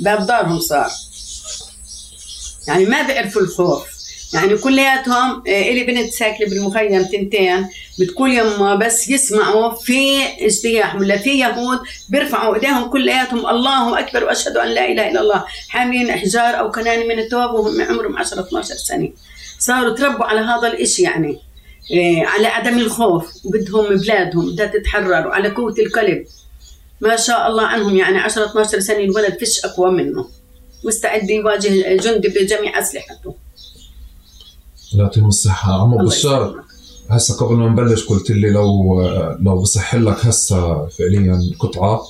باب 0.00 0.26
دارهم 0.26 0.60
صار. 0.60 0.90
يعني 2.68 2.84
ما 2.84 3.02
بيعرفوا 3.02 3.42
الخوف. 3.42 3.99
يعني 4.34 4.56
كلياتهم 4.56 5.42
آه، 5.48 5.62
إلي 5.62 5.84
بنت 5.84 6.12
ساكنة 6.12 6.46
بالمخيم 6.48 7.02
تنتين 7.02 7.68
بتقول 7.98 8.32
يما 8.32 8.74
بس 8.74 9.08
يسمعوا 9.08 9.74
في 9.74 10.22
اجتياح 10.40 10.96
ولا 10.96 11.16
في 11.16 11.30
يهود 11.30 11.78
بيرفعوا 12.08 12.54
إيديهم 12.54 12.90
كلياتهم 12.90 13.46
الله 13.46 13.98
أكبر 13.98 14.24
وأشهد 14.24 14.56
أن 14.56 14.68
لا 14.68 14.92
إله 14.92 15.10
إلا 15.10 15.20
الله. 15.20 15.44
حاملين 15.68 16.10
إحجار 16.10 16.58
أو 16.58 16.70
كناني 16.70 17.04
من 17.04 17.18
التواب 17.18 17.54
وهم 17.54 17.80
عمرهم 17.80 18.16
10 18.16 18.40
12 18.40 18.74
سنة. 18.74 19.08
صاروا 19.58 19.94
تربوا 19.94 20.24
على 20.24 20.40
هذا 20.40 20.66
الإشي 20.66 21.02
يعني 21.02 21.38
إيه، 21.90 22.26
على 22.26 22.46
عدم 22.46 22.78
الخوف 22.78 23.30
وبدهم 23.44 23.96
بلادهم 23.96 24.52
بدها 24.52 24.66
تتحرر 24.66 25.26
وعلى 25.26 25.48
قوة 25.48 25.74
القلب. 25.78 26.24
ما 27.00 27.16
شاء 27.16 27.48
الله 27.48 27.66
عنهم 27.66 27.96
يعني 27.96 28.18
10 28.18 28.44
12 28.44 28.80
سنة 28.80 28.98
الولد 28.98 29.38
فيش 29.38 29.64
أقوى 29.64 29.90
منه. 29.90 30.28
مستعد 30.84 31.30
يواجه 31.30 31.96
جندي 31.96 32.28
بجميع 32.28 32.78
أسلحته 34.90 35.02
يعطيهم 35.02 35.28
الصحة. 35.28 35.82
عمو 35.82 36.00
الله 36.00 36.10
بشار 36.10 36.64
هسه 37.10 37.36
قبل 37.36 37.54
ما 37.56 37.68
نبلش 37.68 38.04
قلت 38.04 38.30
لي 38.30 38.50
لو 38.50 39.00
لو 39.40 39.62
بصح 39.62 39.94
لك 39.94 40.26
هسه 40.26 40.86
فعليا 40.86 41.40
قطعة 41.58 42.02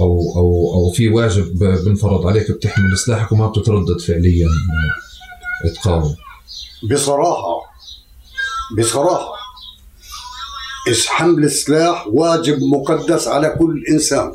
أو 0.00 0.32
أو 0.36 0.74
أو 0.74 0.90
في 0.92 1.08
واجب 1.08 1.58
بنفرض 1.58 2.26
عليك 2.26 2.50
بتحمل 2.50 2.98
سلاحك 2.98 3.32
وما 3.32 3.46
بتتردد 3.46 4.00
فعليا 4.00 4.48
تقاوم 5.74 6.14
بصراحة 6.92 7.62
بصراحة 8.78 9.32
إس 10.90 11.06
حمل 11.06 11.44
السلاح 11.44 12.06
واجب 12.12 12.58
مقدس 12.62 13.28
على 13.28 13.48
كل 13.58 13.84
إنسان. 13.90 14.34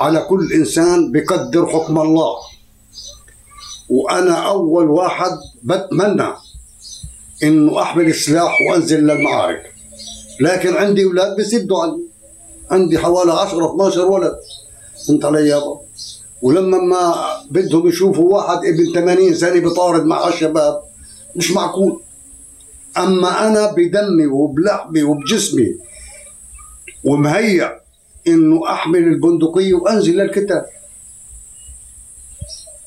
على 0.00 0.20
كل 0.20 0.52
إنسان 0.52 1.12
بقدر 1.12 1.66
حكم 1.66 1.98
الله. 2.00 2.34
وأنا 3.88 4.34
أول 4.48 4.88
واحد 4.90 5.30
بتمنى 5.64 6.28
إنه 7.42 7.82
أحمل 7.82 8.06
السلاح 8.06 8.58
وأنزل 8.70 9.00
للمعارك. 9.00 9.72
لكن 10.40 10.74
عندي 10.74 11.04
أولاد 11.04 11.36
بيسدوا 11.36 11.82
عني. 11.82 12.02
عندي 12.70 12.98
حوالي 12.98 13.32
10 13.32 13.74
12 13.74 14.00
ولد. 14.10 14.34
انت 15.10 15.24
علي 15.24 15.48
يابا. 15.48 15.80
ولما 16.42 16.78
ما 16.78 17.14
بدهم 17.50 17.88
يشوفوا 17.88 18.34
واحد 18.34 18.58
ابن 18.64 18.92
80 18.94 19.34
سنة 19.34 19.60
بيطارد 19.60 20.04
مع 20.04 20.28
الشباب 20.28 20.82
مش 21.36 21.50
معقول. 21.50 22.00
أما 22.98 23.48
أنا 23.48 23.72
بدمي 23.72 24.26
وبلحمي 24.26 25.02
وبجسمي 25.02 25.76
ومهيأ 27.04 27.80
إنه 28.26 28.72
أحمل 28.72 28.98
البندقية 28.98 29.74
وأنزل 29.74 30.16
للكتاب. 30.16 30.66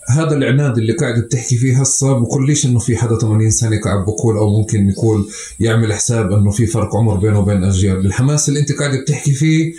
هذا 0.09 0.35
العناد 0.35 0.77
اللي 0.77 0.93
قاعد 0.93 1.19
بتحكي 1.19 1.57
فيه 1.57 1.81
هسه 1.81 2.19
بقوليش 2.19 2.65
إنه 2.65 2.79
في 2.79 2.97
حدا 2.97 3.17
80 3.17 3.49
سنه 3.49 3.81
قاعد 3.81 4.05
بقول 4.05 4.37
أو 4.37 4.59
ممكن 4.59 4.89
يقول 4.89 5.27
يعمل 5.59 5.93
حساب 5.93 6.31
إنه 6.31 6.51
في 6.51 6.65
فرق 6.65 6.95
عمر 6.95 7.15
بينه 7.15 7.39
وبين 7.39 7.63
اجيال 7.63 8.05
الحماس 8.05 8.49
اللي 8.49 8.59
أنت 8.59 8.71
قاعد 8.71 8.97
بتحكي 8.97 9.31
فيه 9.31 9.73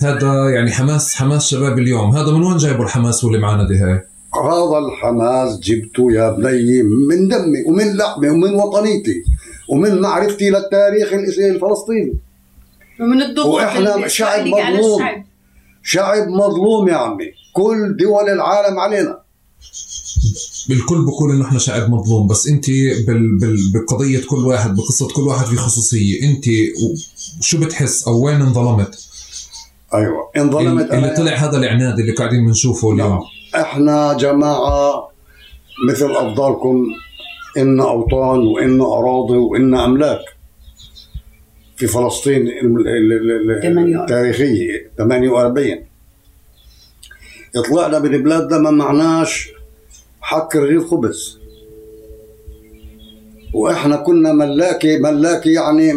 هذا 0.00 0.50
يعني 0.50 0.70
حماس 0.70 1.14
حماس 1.14 1.46
شباب 1.46 1.78
اليوم. 1.78 2.16
هذا 2.16 2.32
من 2.32 2.42
وين 2.42 2.56
جايبه 2.56 2.82
الحماس 2.82 3.24
دي 3.24 3.76
هاي؟ 3.78 4.00
هذا 4.34 4.78
الحماس 4.78 5.58
جبته 5.60 6.12
يا 6.12 6.30
بني 6.30 6.82
من 6.82 7.28
دمي 7.28 7.62
ومن 7.66 7.96
لحمي 7.96 8.28
ومن 8.28 8.54
وطنيتي 8.54 9.24
ومن 9.68 10.00
معرفتي 10.00 10.50
للتاريخ 10.50 11.12
الفلسطيني. 11.12 12.14
ومن 13.00 13.22
الضغوط 13.22 13.60
اللي 13.60 14.08
شعب 14.08 14.46
مظلوم. 14.46 15.02
شعب 15.82 16.28
مظلوم 16.28 16.88
يا 16.88 16.94
عمي. 16.96 17.32
كل 17.52 17.96
دول 17.96 18.28
العالم 18.28 18.78
علينا. 18.78 19.21
بالكل 20.68 21.04
بقول 21.04 21.30
انه 21.30 21.44
إحنا 21.46 21.58
شعب 21.58 21.90
مظلوم 21.90 22.26
بس 22.26 22.46
أنت 22.48 22.70
بال 23.06 23.38
بال 23.38 23.56
بقضية 23.74 24.20
كل 24.26 24.36
واحد 24.46 24.74
بقصة 24.76 25.08
كل 25.08 25.22
واحد 25.22 25.46
في 25.46 25.56
خصوصية. 25.56 26.22
أنت 26.22 26.44
شو 27.40 27.60
بتحس؟ 27.60 28.08
أو 28.08 28.24
وين 28.26 28.40
انظلمت؟ 28.42 28.98
أيوه. 29.94 30.30
انظلمت 30.36 30.90
اللي 30.92 31.14
أنا- 31.14 31.16
طلع 31.16 31.32
هذا 31.32 31.56
العناد 31.58 31.98
اللي 31.98 32.12
قاعدين 32.12 32.46
بنشوفه 32.46 32.92
اليوم. 32.92 33.10
نعم. 33.10 33.20
إحنا 33.54 34.12
جماعة 34.20 35.08
مثل 35.88 36.10
افضالكم 36.10 36.86
إن 37.58 37.80
أوطان 37.80 38.38
وإن 38.38 38.80
أراضي 38.80 39.36
وإن 39.36 39.74
أملاك. 39.74 40.20
في 41.76 41.86
فلسطين 41.86 42.36
ال- 42.36 42.88
ال- 42.88 43.12
ال- 43.12 43.50
ال- 43.50 43.62
48. 43.62 44.00
التاريخية 44.00 44.90
48 44.98 45.84
طلعنا 47.60 47.98
من 47.98 48.22
بلادنا 48.22 48.58
ما 48.58 48.70
معناش 48.70 49.50
حك 50.20 50.56
رغيف 50.56 50.90
خبز. 50.90 51.38
وإحنا 53.54 53.96
كنا 53.96 54.32
ملاكي 54.32 54.98
ملاكي 54.98 55.52
يعني 55.52 55.92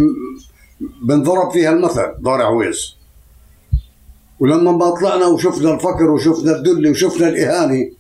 بنضرب 1.08 1.52
فيها 1.52 1.72
المثل 1.72 2.14
دار 2.20 2.42
عويس. 2.42 2.96
ولما 4.40 4.72
ما 4.72 4.90
طلعنا 4.90 5.26
وشفنا 5.26 5.74
الفقر 5.74 6.12
وشفنا 6.12 6.52
الذل 6.56 6.90
وشفنا 6.92 7.28
الاهانه 7.28 7.92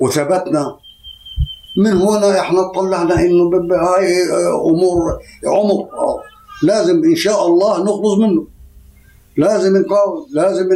وثبتنا 0.00 0.76
من 1.78 1.92
هنا 1.92 2.40
إحنا 2.40 2.62
طلعنا 2.72 3.20
إنه 3.20 3.50
هاي 3.76 4.22
أمور 5.44 5.88
آه. 5.94 6.20
لازم 6.62 7.04
إن 7.04 7.16
شاء 7.16 7.46
الله 7.46 7.82
نخلص 7.82 8.18
منه. 8.18 8.46
لازم 9.36 9.76
نقاوم 9.76 10.26
لازم 10.32 10.68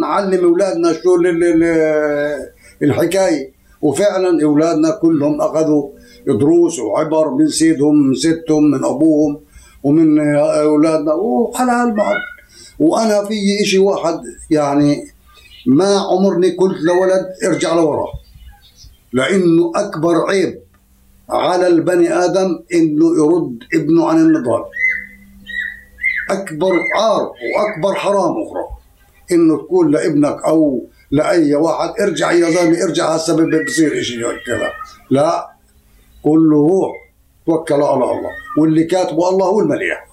نعلم 0.00 0.44
أولادنا 0.44 0.92
شو 0.92 1.14
ال- 1.14 1.26
ال- 1.26 1.44
ال- 1.44 2.48
الحكاية. 2.82 3.52
وفعلا 3.82 4.42
أولادنا 4.44 4.90
كلهم 4.90 5.40
أخذوا 5.40 5.88
دروس 6.26 6.78
وعبر 6.78 7.30
من 7.30 7.48
سيدهم 7.48 8.06
من 8.08 8.14
ستهم 8.14 8.70
من 8.70 8.84
أبوهم 8.84 9.40
ومن 9.82 10.18
أولادنا. 10.46 11.14
وحلال 11.14 11.94
بعض. 11.94 12.16
وأنا 12.78 13.24
في 13.24 13.34
إشي 13.62 13.78
واحد 13.78 14.20
يعني 14.50 15.04
ما 15.66 15.98
عمرني 16.10 16.50
قلت 16.50 16.78
لولد 16.82 17.26
ارجع 17.46 17.74
لورا. 17.74 18.06
لأنه 19.12 19.72
أكبر 19.74 20.14
عيب 20.28 20.58
على 21.30 21.66
البني 21.66 22.14
آدم 22.24 22.58
إنه 22.74 23.06
يرد 23.16 23.58
ابنه 23.74 24.06
عن 24.08 24.16
النضال. 24.16 24.62
أكبر 26.30 26.72
عار 26.94 27.32
وأكبر 27.56 27.94
حرام 27.94 28.34
أخرى. 28.42 28.64
انه 29.32 29.56
تقول 29.56 29.92
لابنك 29.92 30.44
أو 30.44 30.84
لأي 31.10 31.54
واحد 31.54 32.00
ارجع 32.00 32.32
يا 32.32 32.50
زلمة 32.50 32.82
ارجع 32.82 33.14
هسه 33.14 33.36
بصير 33.66 34.00
إشي 34.00 34.22
كذا. 34.46 34.70
لا 35.10 35.50
قل 36.22 36.50
له 36.50 36.68
روح 36.68 36.92
توكل 37.46 37.74
على 37.74 38.04
الله. 38.04 38.30
واللي 38.58 38.84
كاتبه 38.84 39.28
الله 39.28 39.46
هو 39.46 39.60
المليح. 39.60 40.11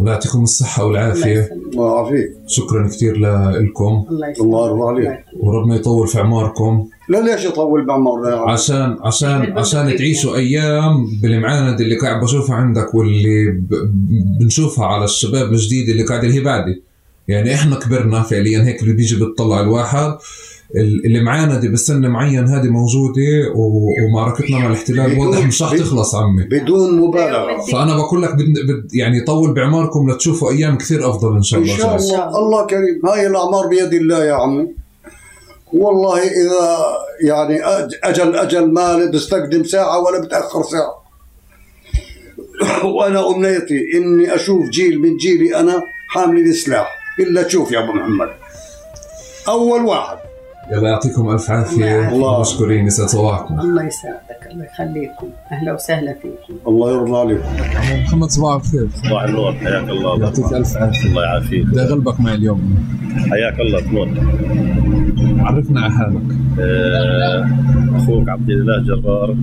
الله 0.00 0.12
يعطيكم 0.12 0.44
والعافية. 0.80 1.30
يسلمك. 1.40 1.72
الله 1.72 1.94
يعافيك. 1.96 2.30
شكرا 2.46 2.88
كثير 2.88 3.16
لكم 3.16 4.04
الله 4.40 4.68
يرضى 4.68 4.82
عليك. 4.88 5.24
وربنا 5.40 5.76
يطول 5.76 6.08
في 6.08 6.18
أعماركم. 6.18 6.86
لا 7.08 7.18
ليش 7.20 7.44
يطول 7.44 7.86
بعمرنا؟ 7.86 8.36
عشان 8.36 8.96
عشان. 9.00 9.58
عشان 9.58 9.96
تعيشوا 9.96 10.36
أيام 10.36 11.06
بالمعاند 11.22 11.80
اللي 11.80 11.98
قاعد 11.98 12.20
بشوفها 12.24 12.56
عندك 12.56 12.94
واللي 12.94 13.50
ب- 13.50 13.92
بنشوفها 14.40 14.86
على 14.86 15.04
الشباب 15.04 15.52
الجديد 15.52 15.88
اللي 15.88 16.02
قاعد 16.04 16.24
اللي 16.24 16.36
هي 16.36 16.40
بعدي 16.44 16.82
يعني 17.28 17.54
إحنا 17.54 17.76
كبرنا 17.76 18.22
فعليا 18.22 18.64
هيك 18.64 18.82
اللي 18.82 18.92
بيجي 18.94 19.24
بتطلع 19.24 19.60
الواحد. 19.60 20.08
ال- 20.08 20.18
اللي 20.76 21.20
معانا 21.24 21.60
دي 21.60 21.68
بسن 21.68 22.06
معين 22.06 22.48
هذه 22.48 22.68
موجودة 22.68 23.22
ومعركتنا 23.54 24.58
مع 24.58 24.66
الاحتلال 24.66 25.18
واضح 25.18 25.46
مش 25.46 25.62
رح 25.62 25.76
تخلص 25.76 26.14
عمي. 26.14 26.42
بدون 26.44 27.00
مبالغة. 27.00 27.60
فأنا 27.72 27.96
بقول 27.96 28.22
لك 28.22 28.34
بد 28.34 28.58
بد 28.68 28.94
يعني 28.94 29.20
طول 29.20 29.54
بعماركم 29.54 30.10
لتشوفوا 30.10 30.50
أيام 30.50 30.78
كثير 30.78 31.10
أفضل 31.10 31.36
إن 31.36 31.42
شاء 31.42 31.60
إن 31.60 31.64
الله. 31.64 31.76
شاء 31.78 31.96
جاي. 31.98 32.06
الله. 32.16 32.38
الله 32.38 32.66
كريم. 32.66 33.00
هاي 33.06 33.26
الأعمار 33.26 33.66
بيد 33.66 33.94
الله 33.94 34.24
يا 34.24 34.34
عمي. 34.34 34.66
والله 35.72 36.18
إذا 36.22 36.78
يعني 37.24 37.60
أجل 38.04 38.36
أجل 38.36 38.72
ما 38.72 39.10
بستقدم 39.10 39.64
ساعة 39.64 39.98
ولا 40.02 40.20
بتأخر 40.20 40.62
ساعة. 40.62 41.04
وأنا 42.96 43.28
أمنيتي 43.30 43.80
إني 43.94 44.34
أشوف 44.34 44.68
جيل 44.68 45.00
من 45.00 45.16
جيلي 45.16 45.56
أنا 45.60 45.82
حاملين 46.08 46.52
سلاح 46.52 46.96
إلا 47.20 47.42
تشوف 47.42 47.72
يا 47.72 47.78
أبو 47.84 47.92
محمد. 47.92 48.28
أول 49.48 49.80
واحد. 49.84 50.16
يلا 50.72 50.88
يعطيكم 50.88 51.30
ألف 51.30 51.50
عافية. 51.50 52.08
الله. 52.08 52.40
مشكورين 52.40 52.86
يسعد 52.86 53.08
صباحكم. 53.08 53.60
الله 53.60 53.86
يسعدك 53.86 54.52
الله 54.52 54.64
يخليكم. 54.64 55.26
أهلا 55.52 55.72
وسهلا 55.72 56.14
فيكم. 56.22 56.54
الله 56.68 56.92
يرضى 56.92 57.18
عليكم. 57.18 57.48
محمد 58.02 58.28
صباح 58.30 58.54
الخير. 58.54 58.88
صباح 59.08 59.22
النور. 59.22 59.52
حياك 59.52 59.88
الله. 59.88 60.20
يعطيك 60.20 60.52
ألف 60.52 60.76
عافية. 60.76 61.08
الله 61.08 61.22
يعافيك. 61.22 61.66
بدي 61.66 61.80
أغلبك 61.80 62.20
معي 62.20 62.34
اليوم. 62.34 62.88
حياك 63.30 63.60
الله 63.60 63.80
تمون 63.80 64.18
عرفنا 65.40 65.80
على 65.80 65.92
حالك. 65.92 66.22
آه، 66.60 67.48
أخوك 67.96 68.28
عبد 68.28 68.50
الاله 68.50 68.82
جرار 68.86 69.36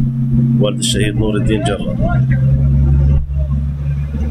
والد 0.62 0.78
الشهيد 0.78 1.16
نور 1.16 1.36
الدين 1.36 1.64
جرار. 1.64 1.96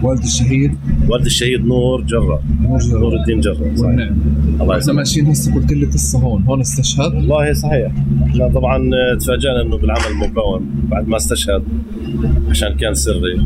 والد 0.03 0.23
الشهيد. 0.23 0.73
والد 1.09 1.25
الشهيد 1.25 1.65
نور 1.65 2.03
جرار 2.03 2.41
نور 2.61 2.81
نور 2.93 3.17
الدين 3.17 3.41
جرار 3.41 3.57
صحيح. 3.77 4.11
الله 4.61 4.63
إحنا 4.63 4.77
يسلمك 4.77 4.97
ماشيين 4.99 5.27
هسه 5.27 5.55
قلت 5.55 5.73
لي 5.73 5.87
قصه 5.87 6.19
هون 6.19 6.43
هون 6.43 6.61
استشهد. 6.61 7.15
والله 7.15 7.53
صحيح. 7.53 7.93
إحنا 8.27 8.49
طبعا 8.49 8.77
آه، 8.95 9.19
تفاجأنا 9.19 9.63
إنه 9.63 9.79
بالعمل 9.79 10.15
مكون 10.29 10.71
بعد 10.91 11.09
ما 11.09 11.17
استشهد 11.17 11.63
عشان 12.51 12.75
كان 12.75 12.95
سري. 12.95 13.41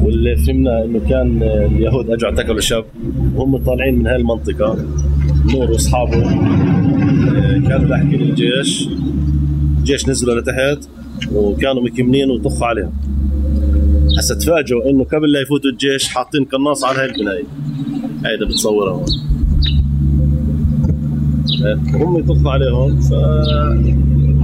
واللي 0.00 0.36
فهمنا 0.36 0.84
إنه 0.84 1.00
كان 1.08 1.42
آه، 1.42 1.66
اليهود 1.66 2.10
أجوا 2.10 2.28
اعتقلوا 2.30 2.60
شاب 2.60 2.84
وهم 3.34 3.56
طالعين 3.56 3.98
من 3.98 4.06
هاي 4.06 4.16
المنطقة 4.16 4.78
نور 5.54 5.70
وأصحابه 5.70 6.30
آه، 6.30 7.58
كانوا 7.68 7.86
لاحقين 7.88 8.20
الجيش. 8.20 8.88
الجيش 9.78 10.08
نزلوا 10.08 10.40
لتحت 10.40 10.88
وكانوا 11.32 11.82
مكملين 11.82 12.30
وطخوا 12.30 12.66
عليهم. 12.66 12.92
هسه 14.18 14.34
تفاجئوا 14.34 14.90
إنه 14.90 15.04
قبل 15.04 15.32
لا 15.32 15.40
يفوتوا 15.40 15.70
الجيش 15.70 16.08
حاطين 16.08 16.44
قناص 16.44 16.84
على 16.84 16.98
هاي 16.98 17.06
البناية. 17.06 17.44
هيدا 18.24 18.44
بتصورها 18.46 18.92
هون. 18.92 19.06
هم 21.94 22.18
يطخوا 22.18 22.50
عليهم 22.50 23.00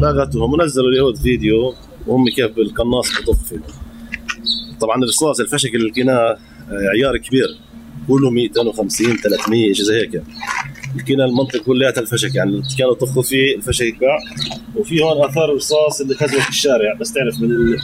فلغتهم 0.00 0.52
ونزلوا 0.52 0.88
اليهود 0.88 1.16
فيديو 1.16 1.74
وهم 2.07 2.28
كيف 2.28 2.57
بالقناص 2.57 3.07
بطخ 3.22 3.44
فيه. 3.44 3.61
طبعا 4.81 4.96
الرصاص 5.02 5.40
الفشك 5.40 5.74
اللي 5.74 5.88
لقيناه 5.88 6.37
عيار 6.70 7.16
كبير 7.16 7.46
كله 8.09 8.31
250 8.31 9.16
300 9.16 9.72
شيء 9.72 9.85
زي 9.85 10.00
هيك. 10.00 10.22
لقينا 10.96 11.24
المنطقة 11.24 11.64
كلها 11.64 11.90
الفشك 11.90 12.35
يعني 12.35 12.62
كانوا 12.79 12.92
يطخوا 12.92 13.22
فيه 13.22 13.57
الفشك 13.57 13.83
يقع 14.03 14.18
وفي 14.77 15.03
هون 15.03 15.24
آثار 15.24 15.44
الرصاص 15.44 16.01
اللي 16.01 16.14
خزوه 16.14 16.48
الشارع 16.48 16.94
بس 16.94 17.12
تعرف 17.12 17.40
من 17.40 17.51
ال... 17.51 17.79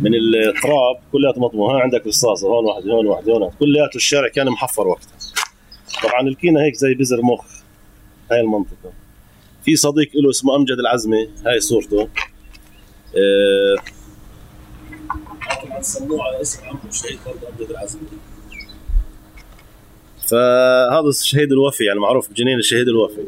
من 0.00 0.14
التراب 0.14 0.96
كلياته 1.12 1.40
مطموع 1.40 1.72
هون 1.72 1.80
عندك 1.80 2.06
رصاصة 2.06 2.48
هون 2.48 2.64
واحد 2.64 2.88
هون 2.88 3.06
واحد 3.06 3.28
هون. 3.28 3.50
كلياته 3.50 3.96
الشارع 3.96 4.28
كان 4.28 4.50
محفر 4.50 4.88
وقتها. 4.88 5.16
طبعا 6.02 6.22
لقينا 6.22 6.62
هيك 6.62 6.74
زي 6.74 6.94
بزر 6.94 7.22
مخ 7.22 7.44
هاي 8.32 8.40
المنطقة. 8.40 8.92
في 9.64 9.76
صديق 9.76 10.10
له 10.14 10.30
اسمه 10.30 10.56
أمجد 10.56 10.78
العزمي 10.78 11.28
هاي 11.46 11.60
صورته. 11.60 12.08
آه، 13.16 13.76
طبعا 15.64 15.82
سموه 15.82 16.24
على 16.24 16.40
اسم 16.40 16.60
أمجد 16.66 17.70
العزمي. 17.70 18.02
فهذا 20.28 21.08
الشهيد 21.08 21.52
الوفي 21.52 21.84
يعني 21.84 22.00
معروف 22.00 22.30
بجنين 22.30 22.58
الشهيد 22.58 22.88
الوفي. 22.88 23.20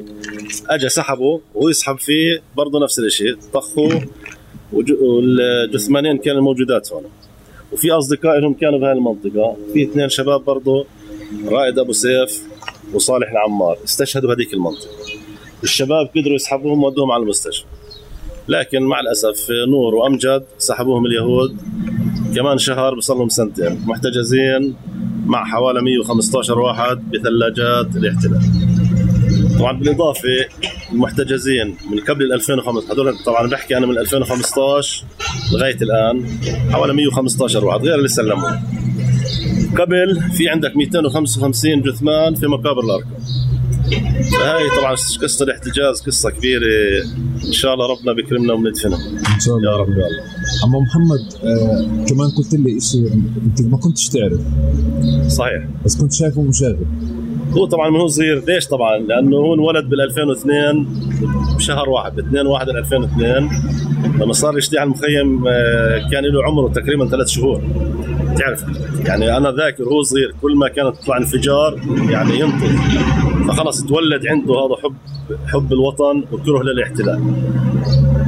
اجى 0.68 0.88
سحبه 0.88 1.40
وهو 1.54 1.68
يسحب 1.68 1.98
فيه 1.98 2.42
برضه 2.56 2.80
نفس 2.84 2.98
الشيء 2.98 3.36
طخوا 3.54 3.90
وج- 4.72 5.00
والجثمانين 5.02 6.18
كانوا 6.18 6.42
موجودات 6.42 6.92
هون 6.92 7.04
وفي 7.72 7.90
أصدقاء 7.90 8.38
لهم 8.38 8.54
كانوا 8.54 8.78
بهاي 8.78 8.92
المنطقة. 8.92 9.56
في 9.72 9.82
اثنين 9.82 10.08
شباب 10.08 10.44
برضه 10.44 10.86
رائد 11.48 11.78
أبو 11.78 11.92
سيف 11.92 12.42
وصالح 12.94 13.30
العمار 13.30 13.78
استشهدوا 13.84 14.34
هذيك 14.34 14.54
المنطقة. 14.54 14.90
الشباب 15.62 16.06
قدروا 16.16 16.34
يسحبوهم 16.34 16.84
ودوهم 16.84 17.10
على 17.10 17.22
المستشفى. 17.22 17.66
لكن 18.48 18.82
مع 18.82 19.00
الأسف 19.00 19.50
نور 19.50 19.94
وأمجد 19.94 20.44
سحبوهم 20.58 21.06
اليهود 21.06 21.56
كمان 22.36 22.58
شهر 22.58 22.94
بصار 22.94 23.16
لهم 23.16 23.28
سنتين. 23.28 23.82
محتجزين 23.86 24.76
مع 25.26 25.44
حوالي 25.44 25.82
115 25.82 26.58
واحد 26.58 27.10
بثلاجات 27.10 27.96
الاحتلال. 27.96 28.40
طبعا 29.58 29.72
بالإضافة 29.72 30.28
المحتجزين 30.92 31.76
من 31.90 32.00
قبل 32.00 32.32
2005 32.32 32.92
هذول 32.92 33.18
طبعا 33.26 33.46
بحكي 33.46 33.76
أنا 33.76 33.86
من 33.86 33.98
2015 33.98 35.04
لغاية 35.52 35.76
الآن 35.82 36.26
حوالي 36.72 36.92
115 36.92 37.64
واحد 37.64 37.80
غير 37.80 37.94
اللي 37.94 38.08
سلموا 38.08 38.50
قبل 39.78 40.20
في 40.36 40.48
عندك 40.48 40.76
255 40.76 41.82
جثمان 41.82 42.34
في 42.34 42.46
مقابر 42.46 42.80
الأركان. 42.84 43.15
فهاي 44.32 44.64
طبعا 44.80 44.90
قصة 45.22 45.44
الاحتجاز 45.44 46.00
قصة 46.06 46.30
كبيرة. 46.30 46.66
إن 47.46 47.52
شاء 47.52 47.74
الله 47.74 47.86
ربنا 47.86 48.12
بيكرمنا 48.12 48.52
وبندفنها. 48.52 48.98
إن 49.34 49.40
شاء 49.40 49.56
الله. 49.56 49.70
يا 49.72 49.76
رب 49.76 49.88
يا 49.88 49.94
الله 49.94 50.22
عمو 50.64 50.80
محمد 50.80 51.20
آه 51.44 52.04
كمان 52.08 52.28
قلت 52.30 52.54
لي 52.54 52.80
شيء 52.80 53.12
أنت 53.46 53.62
ما 53.62 53.76
كنتش 53.78 54.08
تعرف. 54.08 54.40
صحيح. 55.28 55.64
بس 55.84 55.96
كنت 55.96 56.12
شايفه 56.12 56.42
مشاهد. 56.42 56.86
هو 57.50 57.66
طبعا 57.66 57.90
من 57.90 57.96
هو 58.00 58.06
صغير 58.06 58.44
ليش 58.44 58.66
طبعا؟ 58.66 58.98
لأنه 58.98 59.36
هو 59.36 59.54
انولد 59.54 59.88
بال 59.88 60.00
2002 60.00 60.86
بشهر 61.56 61.88
واحد 61.90 62.14
ب 62.16 62.18
2 62.18 62.46
1 62.46 62.68
2002 62.68 63.48
لما 64.20 64.32
صار 64.32 64.58
يشتغل 64.58 64.78
على 64.78 64.86
المخيم 64.86 65.44
آه، 65.48 66.10
كان 66.10 66.24
له 66.24 66.44
عمره 66.44 66.68
تقريبا 66.72 67.08
ثلاث 67.08 67.28
شهور. 67.28 67.62
تعرف. 68.38 68.64
يعني 69.06 69.36
أنا 69.36 69.50
ذاكر 69.50 69.84
هو 69.84 70.02
صغير 70.02 70.34
كل 70.42 70.56
ما 70.56 70.68
كانت 70.68 70.96
تطلع 70.96 71.16
انفجار 71.16 71.80
يعني 72.10 72.40
ينطق. 72.40 72.66
فخلص 73.48 73.82
تولد 73.84 74.26
عنده 74.26 74.54
هذا 74.54 74.74
حب 74.82 74.96
حب 75.46 75.72
الوطن 75.72 76.24
وكره 76.32 76.62
للاحتلال. 76.62 77.20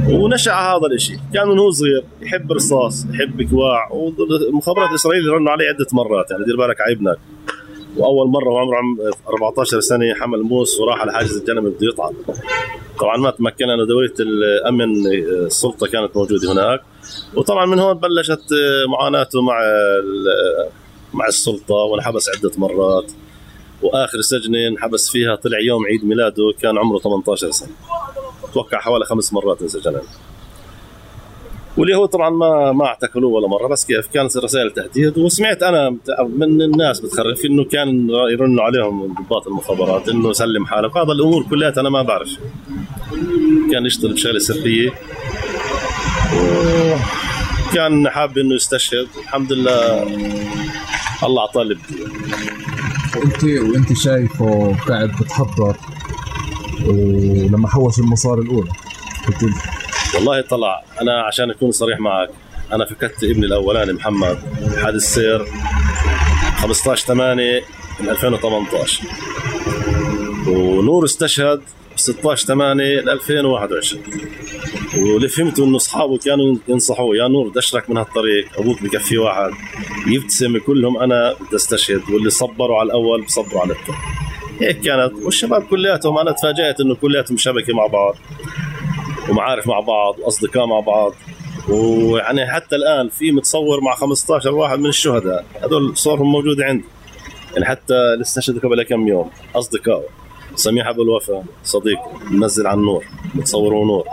ونشأ 0.09 0.53
هذا 0.53 0.87
الشيء 0.93 1.17
كان 1.33 1.47
من 1.47 1.59
هو 1.59 1.71
صغير 1.71 2.03
يحب 2.21 2.51
الرصاص 2.51 3.05
يحب 3.13 3.49
كواع 3.49 3.91
والمخابرات 3.91 4.89
الاسرائيليه 4.89 5.31
رنوا 5.31 5.51
عليه 5.51 5.65
عدة 5.69 5.87
مرات. 5.93 6.31
يعني 6.31 6.45
دير 6.45 6.57
بالك 6.57 6.81
عيبنا 6.81 7.15
وأول 7.97 8.29
مرة 8.29 8.49
وعمره 8.49 8.75
عم 8.77 8.97
14 9.27 9.79
سنة 9.79 10.13
حمل 10.13 10.41
موس 10.41 10.79
وراح 10.79 11.01
على 11.01 11.13
حاجز 11.13 11.37
الجنم 11.37 11.69
بده 11.69 11.87
يطعن. 11.87 12.13
طبعا 12.99 13.17
ما 13.17 13.29
تمكن 13.29 13.69
انه 13.69 13.85
دولة 13.85 14.13
الأمن 14.19 15.07
السلطة 15.45 15.87
كانت 15.87 16.17
موجودة 16.17 16.51
هناك. 16.51 16.81
وطبعا 17.35 17.65
من 17.65 17.79
هون 17.79 17.93
بلشت 17.93 18.43
معاناته 18.89 19.41
مع 19.41 19.59
ال- 19.63 20.69
مع 21.13 21.27
السلطة 21.27 21.75
وانحبس 21.75 22.29
عدة 22.29 22.51
مرات. 22.57 23.11
وآخر 23.81 24.21
سجنه 24.21 24.67
انحبس 24.67 25.09
فيها 25.09 25.35
طلع 25.35 25.59
يوم 25.59 25.85
عيد 25.85 26.05
ميلاده 26.05 26.43
كان 26.61 26.77
عمره 26.77 26.99
18 26.99 27.51
سنة. 27.51 27.69
أتوقع 28.43 28.79
حوالي 28.79 29.05
خمس 29.05 29.33
مرات 29.33 29.61
انسجن 29.61 30.01
واليهود 31.77 32.09
طبعا 32.09 32.29
ما 32.29 32.71
ما 32.71 32.85
اعتقلوه 32.85 33.31
ولا 33.31 33.47
مرة 33.47 33.67
بس 33.67 33.85
كيف؟ 33.85 34.07
كانت 34.07 34.37
رسائل 34.37 34.71
تهديد. 34.71 35.17
وسمعت 35.17 35.63
أنا 35.63 35.89
من 36.29 36.61
الناس 36.61 36.99
بتخرف 36.99 37.45
إنه 37.45 37.63
كان 37.63 38.09
يرنوا 38.09 38.63
عليهم 38.63 39.15
ضباط 39.23 39.47
المخابرات 39.47 40.09
إنه 40.09 40.33
سلم 40.33 40.65
حالك. 40.65 40.97
هذا 40.97 41.11
الأمور 41.11 41.43
كلها 41.49 41.73
أنا 41.77 41.89
ما 41.89 42.01
بعرف 42.01 42.29
كان 43.71 43.85
يشتغل 43.85 44.13
بشغلة 44.13 44.39
سرية. 44.39 44.89
كان 47.73 48.09
حاب 48.09 48.37
إنه 48.37 48.55
يستشهد. 48.55 49.07
الحمد 49.17 49.53
لله 49.53 50.03
الله 51.23 51.41
أعطاه 51.41 51.61
اللي 51.61 51.75
بده 51.75 52.05
وانت 53.17 53.43
وانت 53.43 53.93
شايفه 53.93 54.75
قاعد 54.87 55.11
بتحضر 55.21 55.75
ولما 56.85 57.67
حوش 57.67 57.99
المصاري 57.99 58.41
الأولى. 58.41 58.71
والله 60.15 60.41
طلع 60.41 60.83
أنا 61.01 61.21
عشان 61.23 61.49
أكون 61.49 61.71
صريح 61.71 61.99
معك 61.99 62.29
أنا 62.73 62.85
فكرت 62.85 63.23
ابني 63.23 63.45
الأولاني 63.45 63.93
محمد 63.93 64.37
حادث 64.83 65.01
سير 65.01 65.45
15 66.57 67.05
8 67.07 67.61
من 67.99 68.09
2018 68.09 69.03
ونور 70.47 71.05
استشهد 71.05 71.61
16 71.95 72.47
8 72.47 72.99
2021 72.99 74.03
واللي 74.97 75.27
فهمته 75.27 75.63
انه 75.63 75.77
اصحابه 75.77 76.17
كانوا 76.17 76.55
ينصحوه 76.67 77.15
يا 77.15 77.27
نور 77.27 77.49
دشرك 77.49 77.89
من 77.89 77.97
هالطريق 77.97 78.59
أبوك 78.59 78.83
بكفي 78.83 79.17
واحد. 79.17 79.51
يبتسم 80.07 80.57
كلهم 80.57 80.97
أنا 80.97 81.33
بدي 81.33 81.55
أستشهد. 81.55 82.01
واللي 82.13 82.29
صبروا 82.29 82.77
على 82.77 82.87
الأول 82.87 83.21
بصبروا 83.21 83.61
على 83.61 83.73
الثاني 83.73 83.97
هيك 84.61 84.81
كانت. 84.81 85.13
والشباب 85.23 85.63
كلياتهم 85.63 86.17
أنا 86.17 86.31
تفاجأت 86.31 86.79
إنه 86.79 86.95
كلياتهم 86.95 87.37
شبكة 87.37 87.73
مع 87.73 87.87
بعض 87.87 88.15
ومعارف 89.29 89.67
مع 89.67 89.79
بعض 89.79 90.19
وأصدقاء 90.19 90.65
مع 90.65 90.79
بعض. 90.79 91.13
ويعني 91.69 92.51
حتى 92.51 92.75
الآن 92.75 93.09
في 93.09 93.31
متصور 93.31 93.81
مع 93.81 93.95
15 93.95 94.55
واحد 94.55 94.79
من 94.79 94.89
الشهداء. 94.89 95.45
هذول 95.63 95.97
صورهم 95.97 96.31
موجودة 96.31 96.65
عندي. 96.65 96.85
يعني 97.53 97.65
حتى 97.65 97.93
اللي 97.93 98.21
استشهدوا 98.21 98.61
قبل 98.61 98.83
كم 98.83 99.07
يوم. 99.07 99.29
اصدقائه 99.55 100.07
سميح 100.55 100.87
أبو 100.87 101.01
الوفا 101.01 101.43
صديق 101.63 101.99
منزل 102.31 102.67
عن 102.67 102.79
نور. 102.79 103.05
متصور 103.35 103.73
نور. 103.85 104.05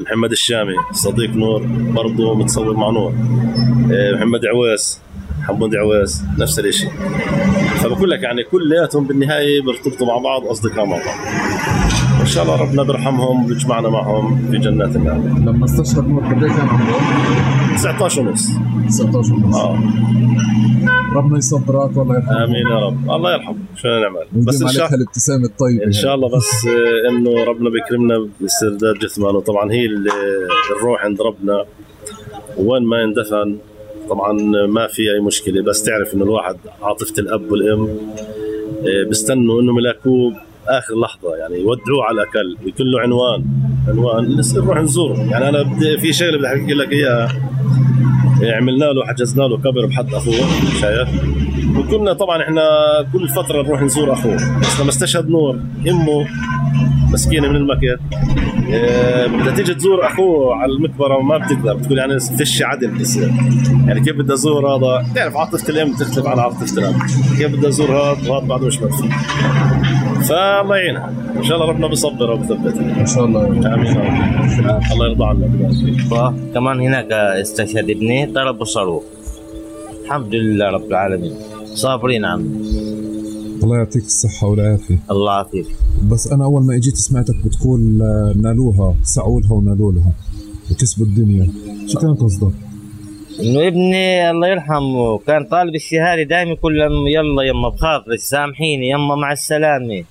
محمد 0.00 0.30
الشامي 0.30 0.74
صديق 0.92 1.30
نور 1.30 1.62
برضه 1.68 2.34
متصور 2.34 2.76
مع 2.76 2.90
نور. 2.90 3.12
آه، 3.92 4.12
محمد 4.12 4.46
عويس. 4.46 5.05
حمود 5.46 5.74
عويس 5.74 6.22
نفس 6.38 6.58
الشيء 6.58 6.90
فبقول 7.82 8.10
لك 8.10 8.22
يعني 8.22 8.44
كلياتهم 8.44 9.04
بالنهاية 9.06 9.62
بيرتبطوا 9.62 10.06
مع 10.06 10.18
بعض 10.18 10.46
أصدقاء 10.46 10.84
مع 10.86 10.96
بعض. 10.96 11.16
ان 12.20 12.26
شاء 12.26 12.44
الله 12.44 12.56
ربنا 12.62 12.82
بيرحمهم 12.82 13.46
ويجمعنا 13.46 13.88
معهم 13.88 14.46
في 14.50 14.58
جنات 14.58 14.96
النعيم 14.96 15.44
لما 15.48 15.64
استشهد 15.64 16.08
نور 16.08 16.24
قد 16.24 16.40
كان 16.40 16.50
عمره؟ 16.68 17.74
19 17.76 18.20
ونص. 18.20 18.48
19 18.88 19.32
ونص. 19.34 19.56
آه. 19.56 19.78
ربنا 21.14 21.38
يصبرك 21.38 21.96
والله 21.96 22.14
يرحمه. 22.14 22.44
آمين 22.44 22.66
يا 22.66 22.78
رب. 22.86 23.10
الله 23.10 23.32
يرحمه. 23.34 23.56
شو 23.76 23.88
نعمل؟ 23.88 24.44
بس 24.44 24.62
إن 24.62 24.68
شاء 24.68 24.82
عليك 24.82 24.92
هالابتسامه 24.92 25.44
الطيبة 25.44 25.84
إن 25.86 25.92
شاء 25.92 26.14
الله 26.14 26.28
بس 26.36 26.66
آه، 26.66 27.10
إنه 27.10 27.44
ربنا 27.44 27.70
بيكرمنا 27.70 28.28
باسترداد 28.40 28.94
جثمانه 28.98 29.40
طبعا 29.40 29.72
هي 29.72 29.84
ال- 29.86 30.08
الروح 30.76 31.04
عند 31.04 31.20
ربنا. 31.22 31.64
وين 32.58 32.82
ما 32.82 33.02
يندفن 33.02 33.56
طبعا 34.08 34.32
ما 34.66 34.86
في 34.86 35.02
أي 35.14 35.20
مشكلة 35.20 35.62
بس 35.62 35.82
تعرف 35.82 36.14
إنه 36.14 36.24
الواحد 36.24 36.56
عاطفة 36.82 37.14
الأب 37.18 37.52
والأم 37.52 37.88
آه، 38.86 39.08
بيستنوا 39.08 39.60
إنهم 39.60 39.78
يلاقوه 39.78 40.32
آخر 40.68 41.00
لحظة 41.00 41.36
يعني 41.36 41.54
يودعوه 41.54 42.04
على 42.04 42.22
الأقل 42.22 42.56
ويكون 42.64 42.86
له 42.86 43.00
عنوان 43.00 43.44
عنوان 43.88 44.24
لسه 44.24 44.64
نروح 44.64 44.78
نزوره. 44.78 45.18
يعني 45.30 45.48
أنا 45.48 45.62
بدي 45.62 45.98
في 45.98 46.12
شغلة 46.12 46.38
بدي 46.38 46.46
أحكي 46.46 46.74
لك 46.74 46.92
إياها. 46.92 47.28
آه، 48.44 48.52
عملنا 48.56 48.84
له 48.84 49.06
حجزنا 49.06 49.42
له 49.42 49.56
قبر 49.56 49.86
بحد 49.86 50.14
أخوه 50.14 50.34
شايف؟ 50.80 51.08
وكنا 51.78 52.12
طبعا 52.12 52.42
إحنا 52.42 52.62
كل 53.12 53.28
فترة 53.28 53.62
نروح 53.62 53.82
نزور 53.82 54.12
أخوه. 54.12 54.60
بس 54.60 54.80
لما 54.80 54.88
استشهد 54.88 55.28
نور 55.28 55.60
أمه 55.88 56.26
مسكينة 57.12 57.48
من 57.48 57.56
المكت 57.56 58.00
آه، 58.12 58.55
بدها 59.28 59.54
تيجي 59.56 59.74
تزور 59.74 60.06
أخوه 60.06 60.54
على 60.54 60.72
المقبرة 60.72 61.16
وما 61.16 61.38
بتقدر 61.38 61.74
بتقول 61.74 61.98
يعني 61.98 62.20
فيش 62.20 62.62
عدل 62.62 62.98
بصير 62.98 63.30
يعني 63.86 64.00
كيف 64.00 64.16
بدها 64.16 64.34
أزور 64.34 64.66
هذا؟ 64.68 65.06
تعرف 65.14 65.36
عاطفه 65.36 65.68
الام 65.68 65.92
تختلف 65.92 66.26
عن 66.26 66.38
عاطفه 66.38 66.78
الاب 66.78 66.94
كيف 67.38 67.56
بدها 67.56 67.68
أزور 67.68 67.90
هذا؟ 67.92 68.30
وهذا 68.30 68.46
بعده 68.46 68.66
مش 68.66 68.80
مرفوع 68.80 69.08
فالله 70.28 70.76
يعينها. 70.76 71.12
إن 71.36 71.44
شاء 71.44 71.56
الله 71.56 71.68
ربنا 71.68 71.86
بيصبرها 71.86 72.34
وبثبتها 72.34 73.00
إن 73.00 73.06
شاء 73.06 73.24
الله. 73.24 73.46
آمين. 73.46 73.86
يا 73.86 74.80
رب 74.90 74.92
الله. 74.92 75.06
يرضى 75.06 75.74
فيك. 75.84 76.54
كمان 76.54 76.80
هناك 76.80 77.12
استشهد 77.12 77.90
ابني 77.90 78.26
ضربوا 78.26 78.64
صاروخ 78.64 79.02
الحمد 80.04 80.34
لله 80.34 80.70
رب 80.70 80.88
العالمين. 80.88 81.32
صابرين 81.74 82.24
عمي. 82.24 82.85
الله 83.66 83.78
يعطيك 83.78 84.04
الصحة 84.04 84.46
والعافية. 84.46 84.98
الله 85.10 85.32
يعافيك. 85.32 85.66
بس 86.10 86.32
أنا 86.32 86.44
أول 86.44 86.62
ما 86.62 86.74
إجيت 86.74 86.96
سمعتك 86.96 87.34
بتقول 87.44 88.02
آه، 88.02 88.34
نالوها 88.42 88.96
سعوا 89.02 89.40
لها 89.40 89.52
ونالوا 89.52 89.92
لها 89.92 90.12
وكسبوا 90.70 91.06
الدنيا. 91.06 91.48
شو 91.86 91.98
كان 91.98 92.14
قصدك؟ 92.14 92.52
إنه 93.40 93.66
ابني 93.66 94.30
الله 94.30 94.48
يرحمه 94.48 95.18
كان 95.18 95.44
طالب 95.44 95.74
الشهادة 95.74 96.22
دائما 96.22 96.50
يقول 96.50 96.80
يلا 97.14 97.42
يما 97.42 97.68
بخاطرك 97.68 98.18
سامحيني 98.18 98.88
يما 98.88 99.14
مع 99.14 99.32
السلامة. 99.32 100.04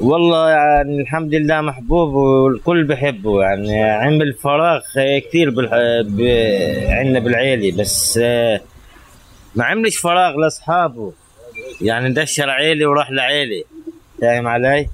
والله 0.00 0.48
يعني 0.50 1.00
الحمد 1.00 1.34
لله 1.34 1.60
محبوب 1.60 2.14
والكل 2.14 2.84
بحبه. 2.84 3.42
يعني 3.42 3.82
عمل 3.82 4.34
فراغ 4.34 4.80
كثير 5.28 5.50
بالح... 5.50 5.70
ب... 6.06 6.20
عندنا 6.88 7.18
بالعيلة. 7.18 7.76
بس 7.82 8.18
آه، 8.22 8.60
ما 9.54 9.64
عملش 9.64 9.96
فراغ 9.96 10.36
لأصحابه. 10.36 11.12
يعني 11.80 12.12
دشر 12.14 12.50
عيلة 12.50 12.86
وراح 12.86 13.10
لعيلة 13.10 13.62
فاهم 14.20 14.46
علي؟ 14.46 14.88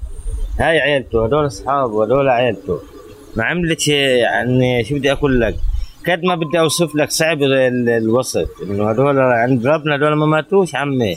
هاي 0.59 0.79
عيلته 0.79 1.25
هدول 1.25 1.45
أصحابه 1.47 2.03
هدول 2.03 2.29
عيلته. 2.29 2.79
ما 3.35 3.43
عملتش 3.43 3.87
يعني 3.87 4.83
شو 4.83 4.95
بدي 4.95 5.11
أقول 5.11 5.41
لك؟ 5.41 5.55
قد 6.07 6.23
ما 6.23 6.35
بدي 6.35 6.59
أوصف 6.59 6.95
لك 6.95 7.11
صعب 7.11 7.43
ال- 7.43 7.89
الوصف 7.89 8.47
إنه 8.63 8.89
هدول 8.89 9.19
عند 9.19 9.67
ربنا 9.67 9.95
هدول 9.95 10.13
ما 10.13 10.25
ماتوش 10.25 10.75
عمي. 10.75 11.15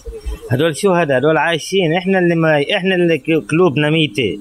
هدول 0.51 0.77
شو 0.77 0.93
هذا 0.93 1.19
هدول 1.19 1.37
عايشين. 1.37 1.95
إحنا 1.95 2.19
اللي 2.19 2.35
ما 2.35 2.63
إحنا 2.77 2.95
اللي 2.95 3.17
قلوبنا 3.51 3.91
ميتة. 3.91 4.39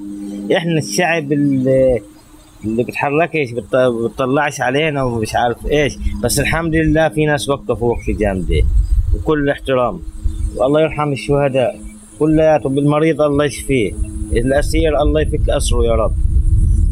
إحنا 0.58 0.78
الشعب 0.80 1.32
اللي 1.32 2.02
اللي 2.66 2.84
بتحركش 2.84 3.52
بت- 3.52 3.76
بتطلعش 3.76 4.62
علينا 4.62 5.04
ومش 5.04 5.36
عارف 5.36 5.58
إيش. 5.72 5.94
بس 6.24 6.40
الحمد 6.40 6.76
لله 6.76 7.10
في 7.10 7.26
ناس 7.26 7.50
وقفوا 7.50 7.92
وقفة 7.92 8.14
جامدة. 8.20 8.62
وكل 9.16 9.50
احترام. 9.50 10.02
والله 10.58 10.82
يرحم 10.82 11.12
الشهداء. 11.12 11.76
كلياتهم 12.20 12.76
بالمريض 12.76 13.22
الله 13.22 13.46
يشفيه. 13.46 13.92
الأسير 14.32 15.02
الله 15.02 15.22
يفك 15.22 15.50
أسره 15.50 15.84
يا 15.86 15.92
رب. 15.96 16.14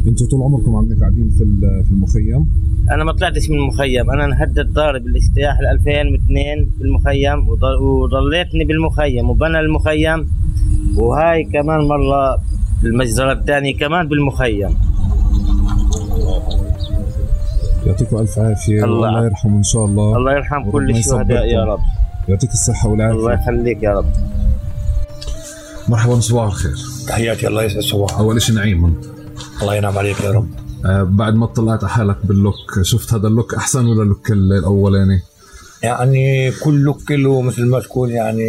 أنتوا 0.07 0.27
طول 0.27 0.41
عمركم 0.41 0.75
عندك 0.75 0.99
قاعدين 0.99 1.29
في 1.29 1.43
في 1.85 1.91
المخيم؟ 1.91 2.45
أنا 2.91 3.03
ما 3.03 3.11
طلعتش 3.11 3.49
من 3.49 3.57
المخيم. 3.57 4.11
أنا 4.11 4.25
انهدد 4.25 4.73
ضارب 4.73 5.01
الاجتياح 5.07 5.59
2002 5.71 6.69
بالمخيم 6.79 7.49
وضل- 7.49 7.81
وضليتني 7.81 8.63
بالمخيم 8.65 9.29
وبنى 9.29 9.59
المخيم 9.59 10.27
وهاي 10.95 11.43
كمان 11.43 11.79
مرة 11.87 12.41
المجزره 12.83 13.31
الثانية 13.31 13.77
كمان 13.77 14.07
بالمخيم. 14.07 14.69
يعطيكم 17.85 18.17
ألف 18.17 18.39
عافية 18.39 18.83
الله 18.85 18.99
والله 19.01 19.25
يرحمه 19.25 19.57
إن 19.57 19.63
شاء 19.63 19.85
الله. 19.85 20.17
الله 20.17 20.31
يرحم 20.33 20.71
كل 20.71 20.89
الشهداء 20.89 21.45
يا. 21.47 21.63
رب. 21.65 21.79
يعطيك 22.27 22.51
الصحة 22.51 22.93
الله 22.93 23.15
والعافيه 23.15 23.43
يخليك 23.43 23.83
يا 23.83 23.91
رب. 23.91 24.05
مرحبا 25.89 26.19
صباح 26.19 26.45
الخير. 26.45 26.75
تحياتي 27.07 27.47
الله 27.47 27.63
يسعد 27.63 27.81
صباحك. 27.81 28.17
اول 28.17 28.41
شيء 28.41 28.55
نعيم 28.55 29.01
الله 29.61 29.75
ينعم 29.75 29.97
عليك 29.97 30.19
يا 30.21 30.31
رب. 30.31 30.47
آه 30.85 31.03
بعد 31.03 31.33
ما 31.35 31.45
طلعت 31.45 31.83
على 31.83 31.93
حالك 31.93 32.17
بال 32.23 32.42
look 32.42 32.81
شفت 32.81 33.13
هذا 33.13 33.27
ال 33.27 33.32
look 33.32 33.53
أحسن 33.55 33.85
ولا 33.85 34.03
ال 34.03 34.09
look 34.09 34.31
ال- 34.31 34.53
الاولاني 34.53 35.21
يعني؟ 35.83 36.51
كل 36.51 36.79
look 36.79 37.11
له 37.11 37.41
مثل 37.41 37.65
ما 37.65 37.79
تقول 37.79 38.11
يعني 38.11 38.43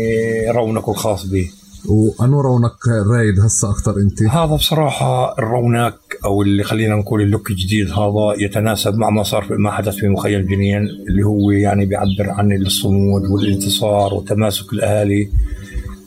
رونقه 0.51 0.93
الخاص 0.93 1.27
به. 1.27 1.51
وانو 1.89 2.41
رونق 2.41 2.77
رايد 2.89 3.41
هسه 3.41 3.71
أكثر 3.71 3.95
أنت؟ 3.97 4.23
هذا 4.23 4.55
بصراحة 4.55 5.39
الرونق 5.39 5.97
أو 6.25 6.43
اللي 6.43 6.63
خلينا 6.63 6.95
نقول 6.95 7.23
اللوك 7.23 7.51
الجديد 7.51 7.91
هذا 7.91 8.35
يتناسب 8.45 8.95
مع 8.95 9.11
ما 9.11 9.23
صار 9.23 9.47
ما 9.59 9.71
حدث 9.71 9.95
في 9.97 10.09
مخيم 10.09 10.41
جنين 10.41 10.83
اللي 11.09 11.23
هو 11.23 11.51
يعني 11.51 11.87
بيعبر 11.87 12.31
عن 12.31 12.53
الصمود 12.53 13.23
والانتصار 13.31 14.15
وتماسك 14.15 14.73
الأهالي. 14.73 15.29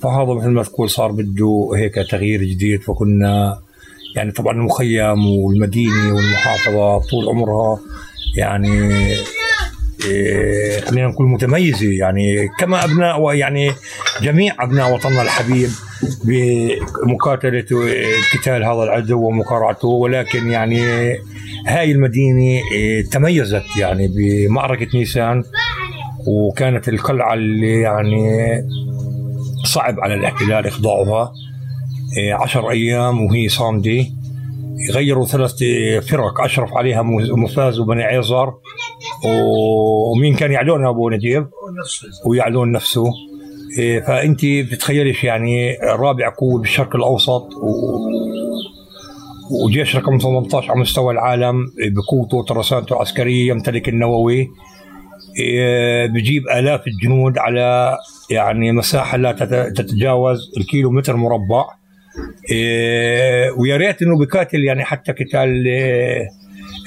فهذا 0.01 0.33
مثل 0.33 0.49
ما 0.49 0.63
تقول 0.63 0.89
صار 0.89 1.11
بده 1.11 1.69
هيك 1.75 1.95
تغيير 2.11 2.43
جديد 2.43 2.81
فكنا 2.81 3.59
يعني 4.15 4.31
طبعا 4.31 4.53
المخيم 4.53 5.27
والمدينة 5.27 6.13
والمحافظة 6.15 6.99
طول 7.09 7.29
عمرها 7.29 7.79
يعني 8.37 8.91
خلينا 10.86 11.07
نقول 11.07 11.27
متميزة 11.27 11.91
يعني 11.91 12.49
كما 12.60 12.83
أبناء 12.83 13.33
يعني 13.33 13.71
جميع 14.21 14.55
أبناء 14.60 14.93
وطننا 14.93 15.21
الحبيب 15.21 15.69
بمقاتلة 16.23 17.65
قتال 18.33 18.63
هذا 18.63 18.83
العدو 18.83 19.27
ومقارعته 19.27 19.88
ولكن 19.88 20.51
يعني 20.51 20.81
هاي 21.67 21.91
المدينة 21.91 22.62
إيه، 22.71 23.05
تميزت 23.05 23.77
يعني 23.79 24.07
بمعركة 24.07 24.97
نيسان 24.97 25.43
وكانت 26.27 26.89
القلعة 26.89 27.33
اللي 27.33 27.81
يعني 27.81 28.41
صعب 29.65 29.99
على 29.99 30.13
الاحتلال 30.13 30.67
إخضاعها 30.67 31.31
إيه، 32.17 32.33
عشر 32.33 32.69
أيام 32.69 33.21
وهي 33.25 33.49
صامدة. 33.49 34.05
غيروا 34.91 35.25
ثلاث 35.25 35.53
فرق 36.10 36.41
أشرف 36.41 36.73
عليها 36.73 37.01
مفاز 37.38 37.79
وبني 37.79 38.03
عيزر 38.03 38.53
ومين 39.25 40.36
كان 40.36 40.51
يعلون 40.51 40.86
أبو 40.88 41.10
نجيب؟ 41.10 41.47
ويعلون 42.25 42.71
نفسه. 42.71 43.05
إيه، 43.77 43.99
فأنت 44.01 44.39
بتتخيلش 44.45 45.23
يعني 45.23 45.77
رابع 45.83 46.29
قوة 46.29 46.60
بالشرق 46.60 46.95
الأوسط 46.95 47.47
و 47.55 47.67
وجيش 49.65 49.95
رقم 49.95 50.17
18 50.17 50.71
على 50.71 50.79
مستوى 50.81 51.13
العالم 51.13 51.65
بقوته 51.95 52.38
وترسانته 52.38 52.93
العسكرية 52.93 53.47
يمتلك 53.49 53.89
النووي. 53.89 54.47
إيه، 55.39 56.05
بجيب 56.07 56.43
آلاف 56.47 56.88
الجنود 56.88 57.38
على 57.38 57.97
يعني 58.29 58.71
مساحة 58.71 59.17
لا 59.17 59.31
تت- 59.31 59.77
تتجاوز 59.77 60.51
الكيلو 60.57 60.91
متر 60.91 61.15
مربع. 61.15 61.65
إيه، 62.51 63.51
ويا 63.51 63.77
ريت 63.77 64.01
إنه 64.01 64.17
بقاتل 64.25 64.63
يعني 64.63 64.83
حتى 64.83 65.12
قتال 65.12 65.65
إيه، 65.67 66.27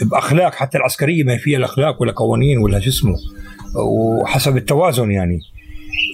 بأخلاق 0.03 0.55
حتى 0.55 0.79
العسكرية 0.79 1.25
ما 1.25 1.37
فيها 1.37 1.59
الأخلاق 1.59 2.03
ولا 2.03 2.13
قوانين 2.13 2.59
ولا 2.59 2.81
شو 2.81 2.89
اسمه 2.89 3.15
وحسب 4.23 4.57
التوازن 4.57 5.11
يعني. 5.11 5.39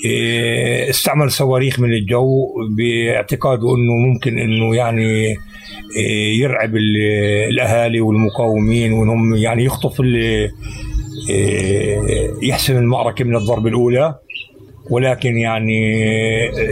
إيه، 0.05 0.91
استعمل 0.91 1.31
صواريخ 1.31 1.81
من 1.81 1.93
الجو 1.93 2.47
باعتقاده 2.77 3.75
إنه 3.77 3.93
ممكن 3.93 4.39
إنه 4.39 4.77
يعني 4.77 5.37
إيه، 5.97 6.41
يرعب 6.43 6.77
ال- 6.77 7.51
الأهالي 7.51 8.01
والمقاومين 8.01 8.93
وإنهم 8.93 9.37
يعني 9.37 9.65
يخطف 9.65 10.01
إيه، 10.01 10.51
يحسم 12.43 12.77
المعركة 12.77 13.25
من 13.25 13.37
الضربه 13.37 13.69
الأولى. 13.69 14.15
ولكن 14.91 15.37
يعني 15.39 15.81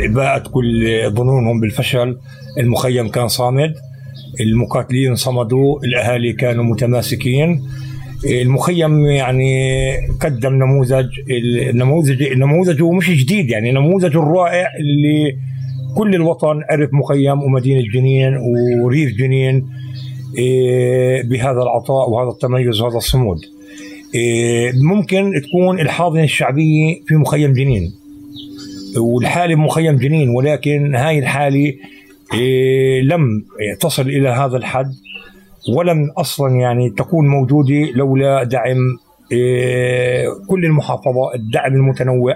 باءت 0.09 0.48
كل 0.48 1.00
ظنونهم 1.11 1.61
بالفشل. 1.61 2.16
المخيم 2.61 3.09
كان 3.09 3.29
صامد. 3.29 3.74
المقاتلين 4.40 5.14
صمدوا 5.14 5.85
الأهالي 5.85 6.33
كانوا 6.33 6.64
متماسكين. 6.64 7.62
المخيم 8.27 9.07
يعني 9.07 9.92
قدم 10.20 10.55
نموذج 10.55 11.07
النموذج 11.70 12.23
نموذجه 12.23 12.90
مش 12.90 13.11
جديد 13.11 13.51
يعني 13.51 13.73
نموذجه 13.73 14.18
الرائع 14.18 14.66
اللي 14.81 15.37
كل 15.97 16.14
الوطن 16.14 16.61
عرف 16.70 16.90
مخيم 16.92 17.42
ومدينة 17.42 17.83
جنين 17.94 18.37
وريف 18.83 19.16
جنين 19.16 19.66
إيه، 20.38 21.23
بهذا 21.23 21.62
العطاء 21.62 22.11
وهذا 22.11 22.31
التميز 22.31 22.81
وهذا 22.81 22.97
الصمود. 22.97 23.38
إيه، 24.14 24.73
ممكن 24.83 25.33
تكون 25.49 25.81
الحاضنة 25.81 26.23
الشعبية 26.23 27.01
في 27.07 27.14
مخيم 27.14 27.53
جنين. 27.53 27.92
والحالة 28.97 29.55
بمخيم 29.55 29.97
جنين 29.97 30.29
ولكن 30.29 30.94
هاي 30.94 31.18
الحالة 31.18 31.73
لم 33.02 33.44
تصل 33.80 34.02
إلى 34.02 34.28
هذا 34.28 34.56
الحد 34.56 34.92
ولم 35.76 36.10
أصلا 36.18 36.50
يعني 36.56 36.90
تكون 36.90 37.28
موجودة 37.28 37.90
لولا 37.94 38.44
دعم 38.44 38.76
إيه، 39.32 40.28
كل 40.48 40.64
المحافظه 40.64 41.34
الدعم 41.34 41.72
المتنوع 41.74 42.34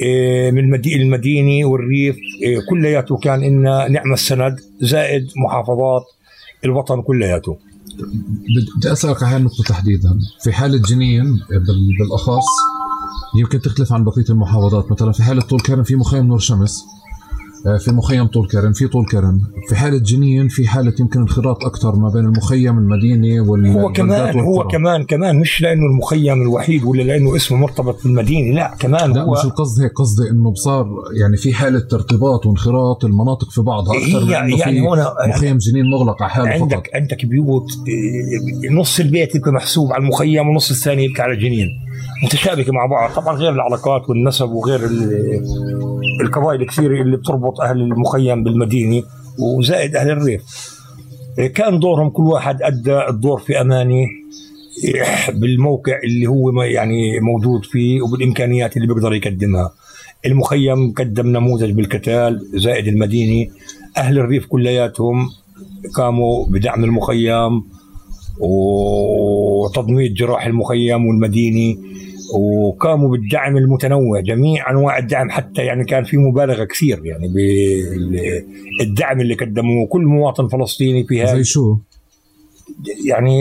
إيه، 0.00 0.50
من 0.50 0.58
المدي- 0.58 0.96
المدينة 0.96 1.68
والريف 1.68 2.16
إيه، 2.42 2.58
كلياته 2.70 3.16
كان 3.16 3.42
إن 3.42 3.62
نعم 3.92 4.12
السند 4.12 4.56
زائد 4.80 5.26
محافظات 5.46 6.02
الوطن 6.64 7.02
كلياته. 7.02 7.52
بد- 7.52 8.78
بدي 8.78 8.92
أسألك 8.92 9.22
على 9.22 9.36
النقطة 9.36 9.64
تحديدا. 9.68 10.18
في 10.44 10.52
حاله 10.52 10.78
جنين 10.88 11.24
بال- 11.50 11.96
بالأخص 11.98 12.46
يمكن 13.38 13.60
تختلف 13.60 13.92
عن 13.92 14.04
بقية 14.04 14.24
المحافظات. 14.30 14.92
مثلا 14.92 15.12
في 15.12 15.22
حاله 15.22 15.40
طول 15.42 15.60
كرم 15.60 15.82
في 15.82 15.96
مخيم 15.96 16.26
نور 16.26 16.38
شمس. 16.38 16.84
في 17.64 17.92
مخيم 17.92 18.26
طول 18.26 18.48
كرم 18.48 18.72
في 18.72 18.88
طول 18.88 19.06
كرم. 19.06 19.40
في 19.68 19.76
حالة 19.76 19.98
جنين 19.98 20.48
في 20.48 20.66
حالة 20.68 20.92
يمكن 21.00 21.20
انخراط 21.20 21.64
أكثر 21.64 21.96
ما 21.96 22.08
بين 22.08 22.24
المخيم 22.24 22.78
المدينة 22.78 23.50
وال 23.50 23.66
هو 23.66 23.92
كمان 23.92 24.40
هو 24.40 24.68
كمان 24.68 25.04
كمان 25.04 25.38
مش 25.40 25.60
لأنه 25.62 25.86
المخيم 25.86 26.42
الوحيد 26.42 26.84
ولا 26.84 27.02
لأنه 27.02 27.36
اسمه 27.36 27.58
مرتبط 27.58 28.02
بالمدينة 28.04 28.54
لا 28.54 28.74
كمان 28.78 29.12
لا 29.12 29.22
هو 29.22 29.32
مش 29.32 29.44
القصد 29.44 29.82
هيك 29.82 29.92
قصدي 29.92 30.30
إنه 30.30 30.50
بصار 30.50 30.86
يعني 31.20 31.36
في 31.36 31.54
حالة 31.54 31.86
ارتباط 31.92 32.46
وانخراط 32.46 33.04
المناطق 33.04 33.50
في 33.50 33.60
بعضها 33.62 33.94
هي 33.94 34.18
انه 34.18 34.32
يعني 34.32 34.56
في 34.56 34.80
هنا 34.80 35.14
مخيم 35.28 35.56
جنين 35.58 35.84
مغلق 35.90 36.22
على 36.22 36.30
حاله 36.30 36.50
فقط. 36.58 36.62
عندك 36.62 36.90
عندك 36.94 37.26
بيوت 37.26 37.66
إيه، 37.88 38.70
نص 38.70 39.00
البيت 39.00 39.34
يبقى 39.34 39.52
محسوب 39.52 39.92
على 39.92 40.02
المخيم 40.02 40.48
ونص 40.48 40.70
الثاني 40.70 41.04
يبقى 41.04 41.22
على 41.22 41.32
الجنين 41.32 41.68
متشابكة 42.24 42.72
مع 42.72 42.86
بعض. 42.86 43.10
طبعا 43.10 43.36
غير 43.36 43.52
العلاقات 43.52 44.10
والنسب 44.10 44.48
وغير 44.50 44.84
ال- 44.84 45.42
القبائل 46.20 46.60
الكثيرة 46.62 47.02
اللي 47.02 47.16
بتربط 47.16 47.60
أهل 47.60 47.80
المخيم 47.80 48.42
بالمدينة 48.44 49.02
وزائد 49.38 49.96
أهل 49.96 50.10
الريف. 50.10 50.42
كان 51.54 51.78
دورهم 51.78 52.10
كل 52.10 52.22
واحد 52.22 52.62
أدى 52.62 53.08
الدور 53.08 53.38
في 53.38 53.60
امانه 53.60 54.06
بالموقع 55.34 55.98
اللي 56.04 56.26
هو 56.26 56.62
يعني 56.62 57.20
موجود 57.20 57.64
فيه 57.64 58.02
وبالإمكانيات 58.02 58.76
اللي 58.76 58.88
بيقدر 58.88 59.12
يقدمها. 59.14 59.70
المخيم 60.26 60.92
قدم 60.92 61.26
نموذج 61.26 61.70
بالقتال 61.70 62.40
زائد 62.54 62.86
المدينة. 62.88 63.50
أهل 63.96 64.18
الريف 64.18 64.46
كلياتهم 64.46 65.28
قاموا 65.96 66.46
بدعم 66.46 66.84
المخيم 66.84 67.62
وتضميد 69.64 70.14
جراح 70.14 70.46
المخيم 70.46 71.06
والمديني 71.06 71.78
وقاموا 72.34 73.10
بالدعم 73.10 73.56
المتنوع 73.56 74.20
جميع 74.20 74.70
أنواع 74.70 74.98
الدعم 74.98 75.30
حتى 75.30 75.62
يعني 75.62 75.84
كان 75.84 76.04
في 76.04 76.16
مبالغة 76.16 76.64
كثير 76.64 77.00
يعني 77.04 77.28
بالدعم 78.78 79.20
اللي 79.20 79.34
قدموه 79.34 79.86
كل 79.86 80.02
مواطن 80.02 80.48
فلسطيني 80.48 81.04
في 81.04 81.22
هذا 81.22 81.34
زي 81.34 81.44
شو؟ 81.44 81.76
يعني 83.06 83.38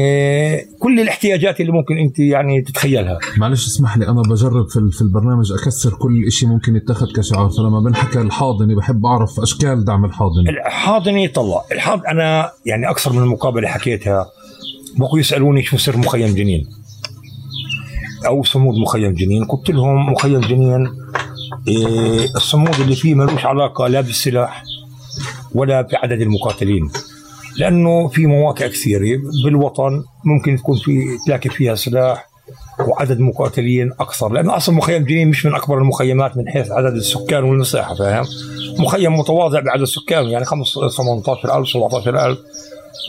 كل 0.79 0.99
الاحتياجات 0.99 1.61
اللي 1.61 1.71
ممكن 1.71 1.97
أنت 1.97 2.19
يعني 2.19 2.61
تتخيلها. 2.61 3.19
معلش 3.37 3.67
اسمح 3.67 3.97
لي 3.97 4.07
أنا 4.07 4.21
بجرب 4.21 4.69
في 4.69 4.89
في 4.91 5.01
البرنامج 5.01 5.51
أكسر 5.51 5.93
كل 5.93 6.31
شيء 6.31 6.49
ممكن 6.49 6.75
يتخذ 6.75 7.07
كشعار 7.15 7.49
فلما 7.49 7.79
بنحكى 7.79 8.21
الحاضنه 8.21 8.75
بحب 8.75 9.05
أعرف 9.05 9.39
أشكال 9.39 9.85
دعم 9.85 10.05
الحاضنه 10.05 10.49
الحاضنه 10.49 11.27
طلع. 11.27 11.61
الحاض 11.71 12.01
أنا 12.05 12.51
يعني 12.65 12.89
أكثر 12.89 13.13
من 13.13 13.27
مقابلة 13.27 13.67
حكيتها. 13.67 14.25
بقوا 14.97 15.19
يسألوني 15.19 15.63
شو 15.63 15.77
سر 15.77 15.97
مخيم 15.97 16.35
جنين. 16.35 16.69
أو 18.27 18.43
صمود 18.43 18.75
مخيم 18.75 19.13
جنين. 19.13 19.45
قلت 19.45 19.69
لهم 19.69 20.11
مخيم 20.11 20.39
جنين 20.39 20.87
إيه 21.67 22.25
الصمود 22.35 22.79
اللي 22.79 22.95
فيه 22.95 23.15
ملوش 23.15 23.45
علاقة 23.45 23.87
لا 23.87 24.01
بالسلاح 24.01 24.63
ولا 25.55 25.83
في 25.83 25.95
عدد 25.95 26.21
المقاتلين 26.21 26.89
لأنه 27.57 28.07
في 28.07 28.25
مواقع 28.27 28.67
كثيرة 28.67 29.19
بالوطن 29.45 30.03
ممكن 30.25 30.57
تكون 30.57 30.77
في 30.77 31.05
تلاقي 31.25 31.49
فيها 31.49 31.75
سلاح 31.75 32.29
وعدد 32.87 33.19
مقاتلين 33.19 33.91
أكثر. 33.99 34.31
لأنه 34.33 34.57
أصلا 34.57 34.75
مخيم 34.75 35.03
جنين 35.03 35.29
مش 35.29 35.45
من 35.45 35.55
أكبر 35.55 35.77
المخيمات 35.77 36.37
من 36.37 36.49
حيث 36.49 36.71
عدد 36.71 36.95
السكان 36.95 37.43
والمساحة 37.43 37.95
فاهم؟ 37.95 38.25
مخيم 38.79 39.13
متواضع 39.19 39.59
بعدد 39.59 39.81
السكان 39.81 40.25
يعني 40.25 40.45
15 40.45 40.89
18000 40.89 41.67
17000 41.67 42.37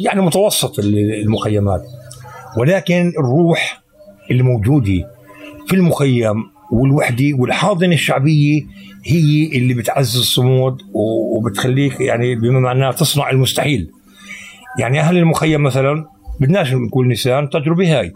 يعني 0.00 0.20
متوسط 0.20 0.78
المخيمات. 0.78 1.82
ولكن 2.58 3.12
الروح 3.18 3.82
اللي 4.30 4.42
موجوده 4.42 5.08
في 5.66 5.76
المخيم 5.76 6.44
والوحدة 6.72 7.24
والحاضنة 7.38 7.94
الشعبية 7.94 8.62
هي 9.04 9.46
اللي 9.58 9.74
بتعزز 9.74 10.16
الصمود 10.16 10.82
وبتخليك 11.36 12.00
يعني 12.00 12.34
بما 12.34 12.60
معناه 12.60 12.90
تصنع 12.90 13.30
المستحيل. 13.30 13.90
يعني 14.78 15.00
أهل 15.00 15.16
المخيم 15.16 15.62
مثلا 15.62 16.04
بدناش 16.40 16.72
نقول 16.72 17.08
نسان 17.08 17.44
التجربه 17.44 17.98
هاي. 18.00 18.12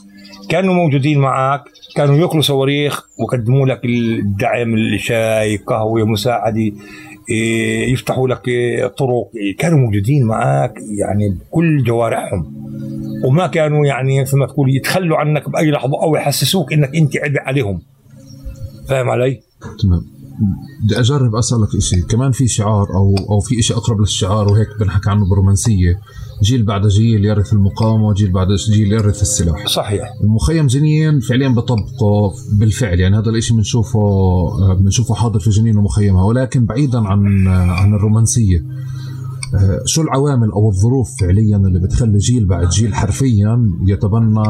كانوا 0.48 0.74
موجودين 0.74 1.18
معك 1.18 1.62
كانوا 1.96 2.16
يأكلوا 2.16 2.42
صواريخ 2.42 3.02
وقدموا 3.18 3.66
لك 3.66 3.84
الدعم 3.84 4.74
الشاي 4.74 5.56
قهوة 5.56 6.04
مساعدة. 6.04 6.72
يفتحوا 7.92 8.28
لك 8.28 8.42
طرق. 8.98 9.30
كانوا 9.58 9.78
موجودين 9.78 10.26
معك 10.26 10.74
يعني 10.98 11.28
بكل 11.28 11.84
جوارحهم. 11.84 12.58
وما 13.24 13.46
كانوا 13.46 13.86
يعني 13.86 14.20
مثل 14.20 14.38
ما 14.38 14.46
تقول 14.46 14.76
يتخلوا 14.76 15.16
عنك 15.16 15.50
بأي 15.50 15.70
لحظة 15.70 16.02
أو 16.02 16.16
يحسسوك 16.16 16.72
إنك 16.72 16.96
أنت 16.96 17.16
عبء 17.16 17.40
عليهم. 17.40 17.82
فاهم 18.88 19.10
علي؟ 19.10 19.40
تمام. 19.82 20.00
بدي 20.84 21.00
أجرب 21.00 21.34
أسألك 21.34 21.68
شيء 21.78 22.00
كمان 22.00 22.32
في 22.32 22.48
شعار 22.48 22.86
أو 22.94 23.14
أو 23.30 23.40
في 23.40 23.62
شيء 23.62 23.76
أقرب 23.76 24.00
للشعار 24.00 24.48
وهيك 24.48 24.68
بنحكي 24.80 25.10
عنه 25.10 25.30
برومانسية. 25.30 26.00
جيل 26.42 26.62
بعد 26.62 26.86
جيل 26.86 27.24
يرث 27.24 27.52
المقاومة 27.52 28.04
وجيل 28.04 28.32
بعد 28.32 28.48
جيل 28.52 28.92
يرث 28.92 29.22
السلاح. 29.22 29.66
صحيح. 29.66 30.14
المخيم 30.20 30.66
جنين 30.66 31.20
فعليا 31.20 31.48
بطبقه 31.48 32.32
بالفعل 32.52 33.00
يعني 33.00 33.18
هذا 33.18 33.30
الشيء 33.30 33.56
بنشوفه 33.56 34.00
بنشوفه 34.74 35.14
حاضر 35.14 35.40
في 35.40 35.50
جنين 35.50 35.76
ومخيمها 35.76 36.24
ولكن 36.24 36.66
بعيدا 36.66 36.98
عن 36.98 37.48
عن 37.48 37.94
الرومانسية. 37.94 38.64
آه، 39.54 39.82
شو 39.84 40.02
العوامل 40.02 40.50
أو 40.50 40.68
الظروف 40.68 41.08
فعليا 41.20 41.56
اللي 41.56 41.78
بتخلي 41.78 42.18
جيل 42.18 42.46
بعد 42.46 42.68
جيل 42.68 42.94
حرفيا 42.94 43.70
يتبنى 43.86 44.48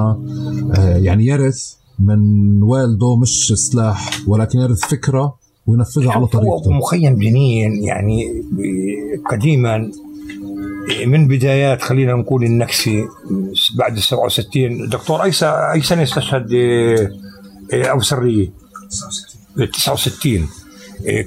آه، 0.74 0.96
يعني 0.96 1.26
يرث 1.26 1.72
من 1.98 2.18
والده 2.62 3.16
مش 3.16 3.52
سلاح 3.56 4.10
ولكن 4.26 4.58
يرث 4.58 4.80
فكرة 4.80 5.34
وينفذها 5.66 6.12
على 6.12 6.26
طريقته. 6.26 6.70
مخيم 6.70 7.14
جنين 7.14 7.82
يعني 7.84 8.44
قديما 9.30 9.90
من 11.06 11.28
بدايات 11.28 11.82
خلينا 11.82 12.12
نقول 12.12 12.44
النكسه 12.44 13.08
بعد 13.78 13.96
ال 13.96 14.02
67 14.02 14.88
دكتور 14.88 15.22
أي 15.22 15.32
أي 15.74 15.80
سنة 15.82 16.02
استشهد 16.02 16.54
آه، 17.72 17.84
أو 17.84 18.00
سرية؟ 18.00 18.48
69 19.72 20.48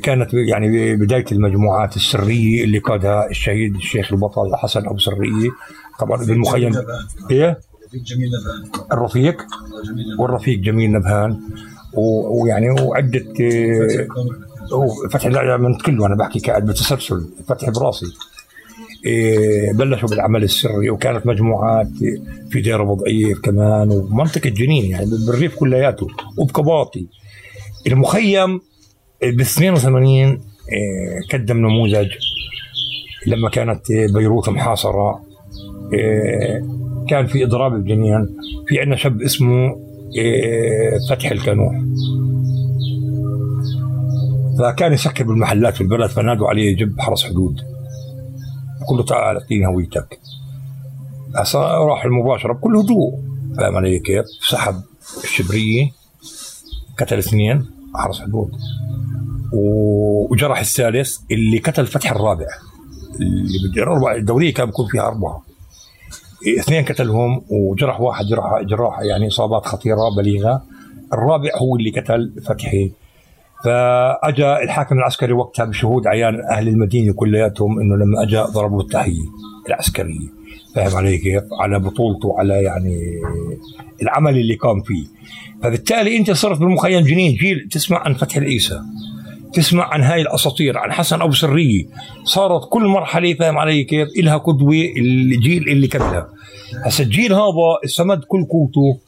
كانت 0.03 0.33
يعني 0.33 0.95
بداية 0.95 1.25
المجموعات 1.31 1.95
السرية 1.95 2.63
اللي 2.63 2.77
قادها 2.79 3.29
الشهيد 3.29 3.75
الشيخ 3.75 4.13
البطل 4.13 4.55
حسن 4.55 4.87
أبو 4.87 4.97
سرية. 4.97 5.49
طبعا 5.99 6.25
بالمخيم. 6.25 6.73
إيه؟ 7.31 7.59
جميل 7.93 8.29
نبهان. 8.29 8.85
الرفيق؟ 8.91 9.45
والرفيق 10.19 10.59
جميل 10.59 10.91
نبهان. 10.91 11.39
ويعني 11.93 12.69
وعده 12.69 13.25
فتح 15.11 15.25
من 15.59 15.77
كله 15.77 16.05
أنا 16.05 16.15
بحكي 16.15 16.39
قاعد 16.39 16.65
بتسلسل 16.65 17.29
فتح 17.47 17.69
براسي. 17.69 18.05
بلشوا 19.73 20.09
بالعمل 20.09 20.43
السري 20.43 20.89
وكانت 20.89 21.27
مجموعات 21.27 21.87
في 22.49 22.61
دير 22.61 22.81
أبو 22.81 22.93
ضعيف 22.95 23.39
كمان 23.39 23.89
ومنطقة 23.91 24.49
جنين 24.49 24.91
يعني 24.91 25.05
بالريف 25.27 25.55
كلياته 25.55 26.07
وبكباطي. 26.37 27.07
المخيم 27.87 28.61
بال 29.21 29.41
82 29.41 30.07
إيه 30.17 30.39
قدم 31.33 31.57
نموذج 31.57 32.07
لما 33.27 33.49
كانت 33.49 33.81
بيروت 33.91 34.49
محاصرة. 34.49 35.21
إيه 35.93 36.61
كان 37.09 37.27
في 37.27 37.43
إضراب 37.43 37.83
بجنين 37.83 38.29
في 38.67 38.79
عندنا 38.79 38.95
شاب 38.95 39.21
اسمه 39.21 39.75
إيه 40.17 40.91
فتح 41.09 41.31
الكانوح 41.31 41.75
فكان 44.59 44.93
يسكر 44.93 45.23
بالمحلات 45.23 45.75
في 45.75 45.81
البلد 45.81 46.09
فنادوا 46.09 46.47
عليه 46.47 46.71
يجب 46.71 46.99
حرس 46.99 47.23
حدود. 47.23 47.70
يقول 48.91 48.99
له 48.99 49.05
تعال 49.05 49.37
اعطيني 49.37 49.67
هويتك. 49.67 50.19
راح 51.89 52.05
المباشرة 52.05 52.53
بكل 52.53 52.77
هدوء. 52.77 53.19
فاهم 53.57 53.75
علي 53.75 53.99
كيف؟ 53.99 54.25
سحب 54.49 54.81
الشبريه 55.23 55.91
قتل 56.99 57.17
اثنين 57.17 57.65
حرس 57.95 58.21
حدود. 58.21 58.51
وجرح 60.31 60.59
الثالث 60.59 61.17
اللي 61.31 61.57
قتل 61.57 61.87
فتح 61.87 62.11
الرابع. 62.11 62.47
اللي 63.19 63.69
بدي 63.69 63.83
الرابع 63.83 64.15
الدورية 64.15 64.53
كان 64.53 64.65
بيكون 64.65 64.87
فيها 64.87 65.07
أربعة. 65.07 65.43
اثنين 66.59 66.85
قتلهم 66.85 67.41
وجرح 67.49 68.01
واحد 68.01 68.25
جراحه 68.65 69.03
يعني 69.03 69.27
إصابات 69.27 69.65
خطيرة 69.65 70.15
بليغة. 70.17 70.63
الرابع 71.13 71.49
هو 71.61 71.75
اللي 71.75 71.89
قتل 71.89 72.33
فتحي 72.47 72.91
فاجى 73.63 74.63
الحاكم 74.63 74.97
العسكري 74.97 75.33
وقتها 75.33 75.65
بشهود 75.65 76.07
عيان 76.07 76.41
أهل 76.51 76.67
المدينة 76.67 77.13
كلياتهم 77.13 77.79
إنه 77.79 77.95
لما 77.95 78.23
اجى 78.23 78.39
ضربوا 78.53 78.81
التحيه 78.81 79.23
العسكريه 79.67 80.41
فاهم 80.75 80.95
علي 80.95 81.17
كيف؟ 81.17 81.43
على 81.61 81.79
بطولته 81.79 82.39
على 82.39 82.63
يعني 82.63 83.21
العمل 84.01 84.37
اللي 84.37 84.55
قام 84.55 84.81
فيه 84.81 85.05
فبالتالي 85.63 86.17
أنت 86.17 86.31
صرت 86.31 86.59
بالمخيم 86.59 87.03
جنين 87.03 87.35
جيل 87.35 87.67
تسمع 87.71 87.97
عن 87.99 88.13
فتح 88.13 88.35
العيسى 88.35 88.81
تسمع 89.53 89.93
عن 89.93 90.01
هاي 90.01 90.21
الأساطير 90.21 90.77
عن 90.77 90.91
حسن 90.91 91.21
أبو 91.21 91.31
سريه 91.31 91.85
صارت 92.23 92.69
كل 92.69 92.85
مرحلة 92.85 93.33
فاهم 93.33 93.57
علي 93.57 93.83
كيف؟ 93.83 94.07
إلها 94.19 94.37
قدوة 94.37 94.75
الجيل 94.97 95.69
اللي 95.69 95.87
قبلها 95.87 96.27
هسا 96.85 97.03
الجيل 97.03 97.33
هذا 97.33 97.77
استمد 97.85 98.23
كل 98.23 98.45
قوته 98.45 98.99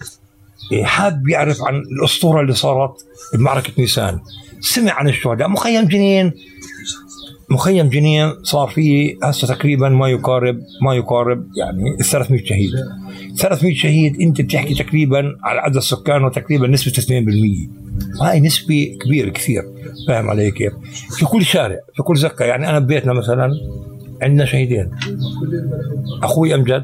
إيه، 0.71 0.83
حاب 0.83 1.27
يعرف 1.27 1.61
عن 1.61 1.75
الأسطورة 1.75 2.41
اللي 2.41 2.53
صارت 2.53 2.93
بمعركة 3.33 3.73
نيسان 3.77 4.19
سمع 4.63 4.91
عن 4.91 5.09
الشهداء. 5.09 5.49
مخيم 5.49 5.85
جنين. 5.85 6.31
مخيم 7.49 7.89
جنين 7.89 8.33
صار 8.43 8.67
فيه 8.67 9.15
هسه 9.23 9.47
تقريبا 9.47 9.89
ما 9.89 10.09
يقارب 10.09 10.59
ما 10.81 10.95
يقارب 10.95 11.47
يعني 11.57 12.03
300 12.03 12.45
شهيد. 12.45 12.71
300 13.37 13.75
شهيد 13.75 14.21
انت 14.21 14.41
بتحكي 14.41 14.73
تقريبا 14.83 15.35
على 15.43 15.59
عدد 15.59 15.75
السكان 15.75 16.23
وتقريبا 16.23 16.67
نسبة 16.67 16.91
2% 16.91 18.21
هاي 18.21 18.39
نسبة 18.39 18.97
كبيرة 19.05 19.29
كثير. 19.29 19.63
فاهم 20.07 20.29
علي 20.29 20.51
كيف؟ 20.51 20.73
في 21.17 21.25
كل 21.25 21.45
شارع 21.45 21.77
في 21.95 22.03
كل 22.03 22.17
زكه 22.17 22.45
يعني 22.45 22.69
أنا 22.69 22.79
ببيتنا 22.79 23.13
مثلا 23.13 23.51
عندنا 24.23 24.45
شهيدين. 24.45 24.91
أخوي 26.23 26.55
أمجد 26.55 26.83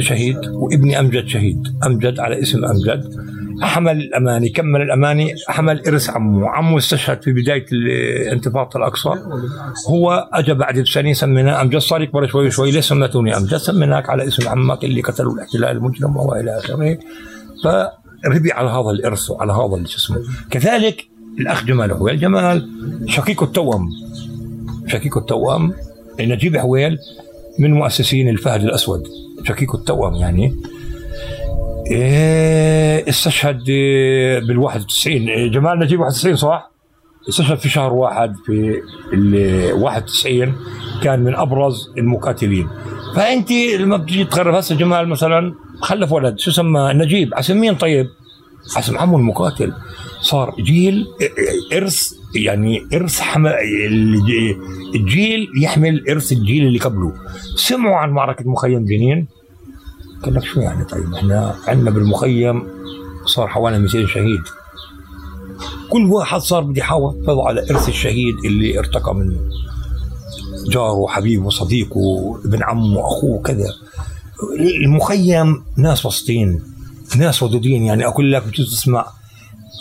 شهيد 0.00 0.38
وابني 0.46 1.00
أمجد 1.00 1.26
شهيد. 1.26 1.62
أمجد 1.86 2.20
على 2.20 2.42
اسم 2.42 2.64
أمجد. 2.64 3.24
حمل 3.62 3.96
الأماني 3.96 4.48
كمل 4.48 4.82
الأماني 4.82 5.34
حمل 5.48 5.86
إرث 5.86 6.10
عمه. 6.10 6.48
عمه 6.48 6.78
استشهد 6.78 7.22
في 7.22 7.32
بداية 7.32 7.66
الانتفاضه 7.72 8.70
الأقصى. 8.76 9.10
هو 9.88 10.28
اجى 10.32 10.54
بعد 10.54 10.78
بسنة 10.78 11.12
سميناه 11.12 11.62
أمجد. 11.62 11.78
صار 11.78 12.02
يكبر 12.02 12.26
شوي 12.26 12.50
شوي. 12.50 12.70
ليش 12.70 12.84
سميتوني 12.84 13.36
أمجد؟ 13.36 13.56
سميناك 13.56 14.10
على 14.10 14.28
اسم 14.28 14.48
عمك 14.48 14.84
اللي 14.84 15.00
قتلوا 15.00 15.34
الاحتلال 15.34 15.76
المجرم 15.76 16.16
وإلى 16.16 16.58
آخره. 16.58 16.98
فربي 17.64 18.52
على 18.52 18.68
هذا 18.70 18.90
الإرث 18.90 19.30
وعلى 19.30 19.52
هذا 19.52 19.84
شو 19.86 19.96
اسمه. 19.98 20.16
كذلك 20.50 21.08
الأخ 21.40 21.64
جمال 21.64 21.94
حويل 21.94 22.20
جمال 22.20 22.68
شقيقه 23.06 23.44
التوأم. 23.44 23.88
شقيقه 24.86 25.18
التوأم. 25.18 25.72
نجيب 26.20 26.56
حويل 26.56 26.98
من 27.58 27.72
مؤسسين 27.72 28.28
الفهد 28.28 28.62
الأسود. 28.62 29.02
شقيقه 29.44 29.76
التوأم 29.76 30.14
يعني. 30.14 30.54
إيه 31.90 33.08
استشهد 33.08 33.64
بال 34.46 34.58
91 34.58 35.50
جمال 35.50 35.78
نجيب 35.78 36.00
91 36.00 36.36
صح؟ 36.36 36.70
استشهد 37.28 37.58
في 37.58 37.68
شهر 37.68 37.92
واحد 37.92 38.34
في 38.46 38.80
ال 39.12 39.72
91 39.72 40.54
كان 41.02 41.20
من 41.20 41.34
أبرز 41.34 41.90
المقاتلين. 41.98 42.68
فأنت 43.16 43.52
لما 43.52 43.96
بتجي 43.96 44.24
تقرب 44.24 44.54
هسه 44.54 44.74
جمال 44.74 45.08
مثلا 45.08 45.54
خلف 45.80 46.12
ولد 46.12 46.38
شو 46.38 46.50
سمى 46.50 46.90
نجيب. 46.94 47.34
عسم 47.34 47.60
مين 47.60 47.74
طيب؟ 47.74 48.06
عسم 48.76 48.98
عمه 48.98 49.16
المقاتل. 49.16 49.72
صار 50.20 50.54
جيل 50.60 51.06
إرث 51.72 52.12
يعني 52.36 52.86
إرث 52.94 53.20
حمل 53.20 53.52
الجيل 54.94 55.48
يحمل 55.62 56.10
إرث 56.10 56.32
الجيل 56.32 56.66
اللي 56.66 56.78
قبله. 56.78 57.12
سمعوا 57.56 57.96
عن 57.96 58.10
معركة 58.10 58.50
مخيم 58.50 58.84
جنين 58.84 59.26
قال 60.24 60.34
لك 60.34 60.44
شو 60.44 60.60
يعني 60.60 60.84
طيب؟ 60.84 61.14
إحنا 61.14 61.54
عندنا 61.68 61.90
بالمخيم 61.90 62.62
صار 63.26 63.48
حوالي 63.48 63.78
200 63.78 64.06
شهيد. 64.06 64.40
كل 65.90 66.04
واحد 66.04 66.40
صار 66.40 66.62
بده 66.62 66.78
يحافظ 66.80 67.38
على 67.46 67.60
إرث 67.70 67.88
الشهيد 67.88 68.34
اللي 68.44 68.78
ارتقى 68.78 69.14
منه 69.14 69.38
جاره 70.70 70.92
وحبيبه 70.92 71.46
وصديقه 71.46 72.00
ابن 72.44 72.62
عمه 72.62 72.98
وأخوه 72.98 73.42
كذا 73.42 73.68
المخيم 74.84 75.64
ناس 75.76 76.06
وسطين 76.06 76.62
ناس 77.16 77.42
ودودين. 77.42 77.82
يعني 77.82 78.06
أقول 78.06 78.32
لك 78.32 78.46
بتجوز 78.46 78.70
تسمع 78.70 79.06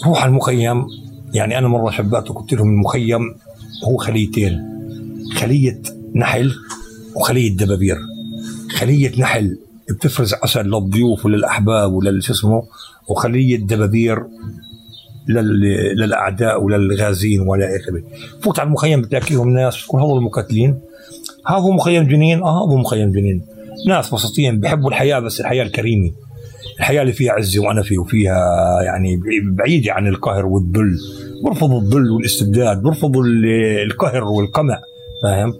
روح 0.06 0.22
على 0.22 0.30
المخيم 0.30 0.86
يعني 1.34 1.58
أنا 1.58 1.68
مرة 1.68 1.92
شبعت 1.92 2.32
وقلت 2.32 2.54
لهم 2.54 2.68
المخيم 2.70 3.22
هو 3.88 3.98
خليتين 3.98 4.62
خلية 5.36 5.82
نحل 6.16 6.52
وخلية 7.16 7.58
دبابير 7.58 7.98
خلية 8.76 9.22
نحل 9.22 9.58
بتفرز 9.90 10.34
عسل 10.34 10.62
للضيوف 10.66 11.26
وللأحباب 11.26 11.94
ولل 11.94 12.18
اسمه 12.20 12.64
وخلية 13.10 13.58
دبابير 13.58 14.24
لل- 15.28 15.96
للأعداء 16.00 16.64
وللغازين 16.64 17.42
ولا 17.42 17.66
اخره 17.66 18.04
فوت 18.42 18.60
على 18.60 18.68
المخيم 18.68 19.02
بتلاقيهم 19.02 19.50
ناس 19.50 19.86
كل 19.86 19.98
هذول 19.98 20.18
المقاتلين 20.18 20.80
ها 21.48 21.56
هو 21.58 21.72
مخيم 21.72 22.04
جنين؟ 22.08 22.44
آه 22.44 22.60
هو 22.60 22.78
مخيم 22.78 23.12
جنين. 23.12 23.42
ناس 23.88 24.14
وسطيين 24.14 24.60
بيحبوا 24.60 24.90
الحياة 24.90 25.20
بس 25.20 25.40
الحياة 25.42 25.64
الكريمة. 25.64 26.12
الحياة 26.80 27.02
اللي 27.02 27.14
فيها 27.14 27.32
عزة 27.32 27.62
وانفه 27.62 27.98
وفيها 27.98 28.38
يعني 28.84 29.22
بعيدة 29.58 29.94
عن 29.94 30.08
القهر 30.08 30.46
والذل. 30.46 30.98
بيرفضوا 31.44 31.82
الذل 31.82 32.12
والاستبداد 32.12 32.82
ال- 33.26 33.46
القهر 33.92 34.24
والقمع 34.24 34.80
فاهم؟ 35.24 35.54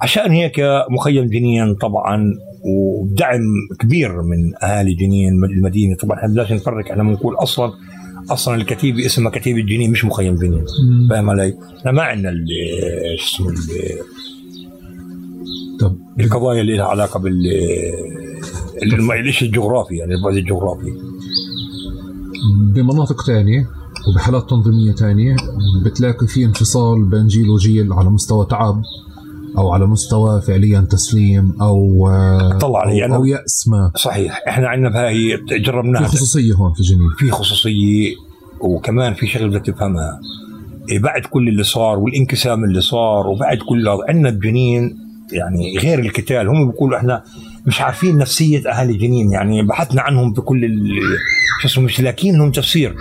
عشان 0.00 0.30
هيك 0.30 0.54
مخيم 0.90 1.24
جنين 1.28 1.74
طبعا 1.74 2.34
ودعم 2.64 3.40
كبير 3.80 4.22
من 4.22 4.64
أهالي 4.64 4.94
جنين 4.94 5.44
المدينة. 5.44 5.96
طبعا 5.96 6.16
إحنا 6.18 6.28
بدناش 6.28 6.52
نفرق 6.52 6.90
إحنا 6.90 7.02
بنقول 7.02 7.34
أصلا 7.34 7.72
أصلا 8.30 8.54
الكتيبة 8.54 9.06
اسمها 9.06 9.30
كتيبة 9.30 9.60
جنين 9.60 9.90
مش 9.90 10.04
مخيم 10.04 10.36
جنين. 10.36 10.64
فاهم 11.10 11.30
علي؟ 11.30 11.54
إحنا 11.80 11.92
ما 11.92 12.02
عندنا 12.02 12.30
شو 13.18 13.50
اسمه 13.50 13.76
طب. 15.80 15.96
القضايا 16.20 16.60
اللي 16.60 16.76
لها 16.76 16.86
علاقة 16.86 17.20
بال 17.20 17.34
الشيء 19.28 19.48
الجغرافي 19.48 19.96
يعني 19.96 20.14
البعد 20.14 20.36
الجغرافي 20.36 20.92
بمناطق 22.74 23.26
تانية 23.26 23.68
وبحالات 24.08 24.50
تنظيمية 24.50 24.92
تانية 24.92 25.36
بتلاقي 25.84 26.26
في 26.26 26.44
انفصال 26.44 27.04
بين 27.04 27.26
جيل 27.26 27.50
وجيل 27.50 27.92
على 27.92 28.10
مستوى 28.10 28.46
تعب 28.46 28.82
أو 29.58 29.72
على 29.72 29.86
مستوى 29.86 30.40
فعليا 30.40 30.80
تسليم 30.80 31.56
أو 31.60 32.08
آه، 32.08 32.58
طلع 32.58 32.78
علي 32.78 33.04
أو, 33.04 33.16
أنا. 33.24 33.28
يأس 33.28 33.68
ما 33.68 33.92
صحيح. 33.96 34.42
إحنا 34.48 34.68
عندنا 34.68 34.88
بهاي 34.88 35.38
في 35.48 35.58
جربناها 35.58 36.06
خصوصية 36.06 36.54
هون 36.54 36.72
في 36.72 36.82
جنين 36.82 37.08
في 37.18 37.30
خصوصية 37.30 38.14
وكمان 38.60 39.14
في 39.14 39.26
شغلة 39.26 39.46
بدك 39.46 39.66
تفهمها. 39.66 40.20
إيه 40.90 40.98
بعد 40.98 41.22
كل 41.22 41.48
اللي 41.48 41.62
صار 41.62 41.98
والانقسام 41.98 42.64
اللي 42.64 42.80
صار 42.80 43.26
وبعد 43.26 43.58
كل 43.68 43.88
عندنا 44.08 44.30
بجنين 44.30 44.98
يعني 45.32 45.78
غير 45.78 45.98
القتال. 45.98 46.48
هم 46.48 46.70
بيقولوا 46.70 46.98
إحنا 46.98 47.22
مش 47.66 47.80
عارفين 47.80 48.18
نفسية 48.18 48.70
اهالي 48.70 48.96
جنين 48.98 49.32
يعني 49.32 49.62
بحثنا 49.62 50.02
عنهم 50.02 50.32
بكل 50.32 50.64
ال- 50.64 51.00
شو 51.62 51.68
اسمه 51.68 51.84
مش 51.84 52.00
لاقيين 52.00 52.38
لهم 52.38 52.50
تفسير 52.50 52.94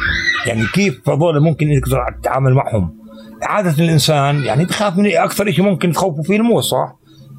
يعني 0.47 0.66
كيف 0.74 1.09
هذول 1.09 1.39
ممكن 1.39 1.72
انك 1.72 1.84
تتعامل 2.22 2.53
معهم 2.53 2.97
عادة 3.43 3.84
الإنسان 3.84 4.43
يعني 4.43 4.66
بخاف 4.66 4.97
من 4.97 5.16
أكثر 5.16 5.51
شيء 5.51 5.63
ممكن 5.63 5.91
تخوفه 5.91 6.22
فيه 6.24 6.36
الموت 6.36 6.63
صح؟ 6.63 6.95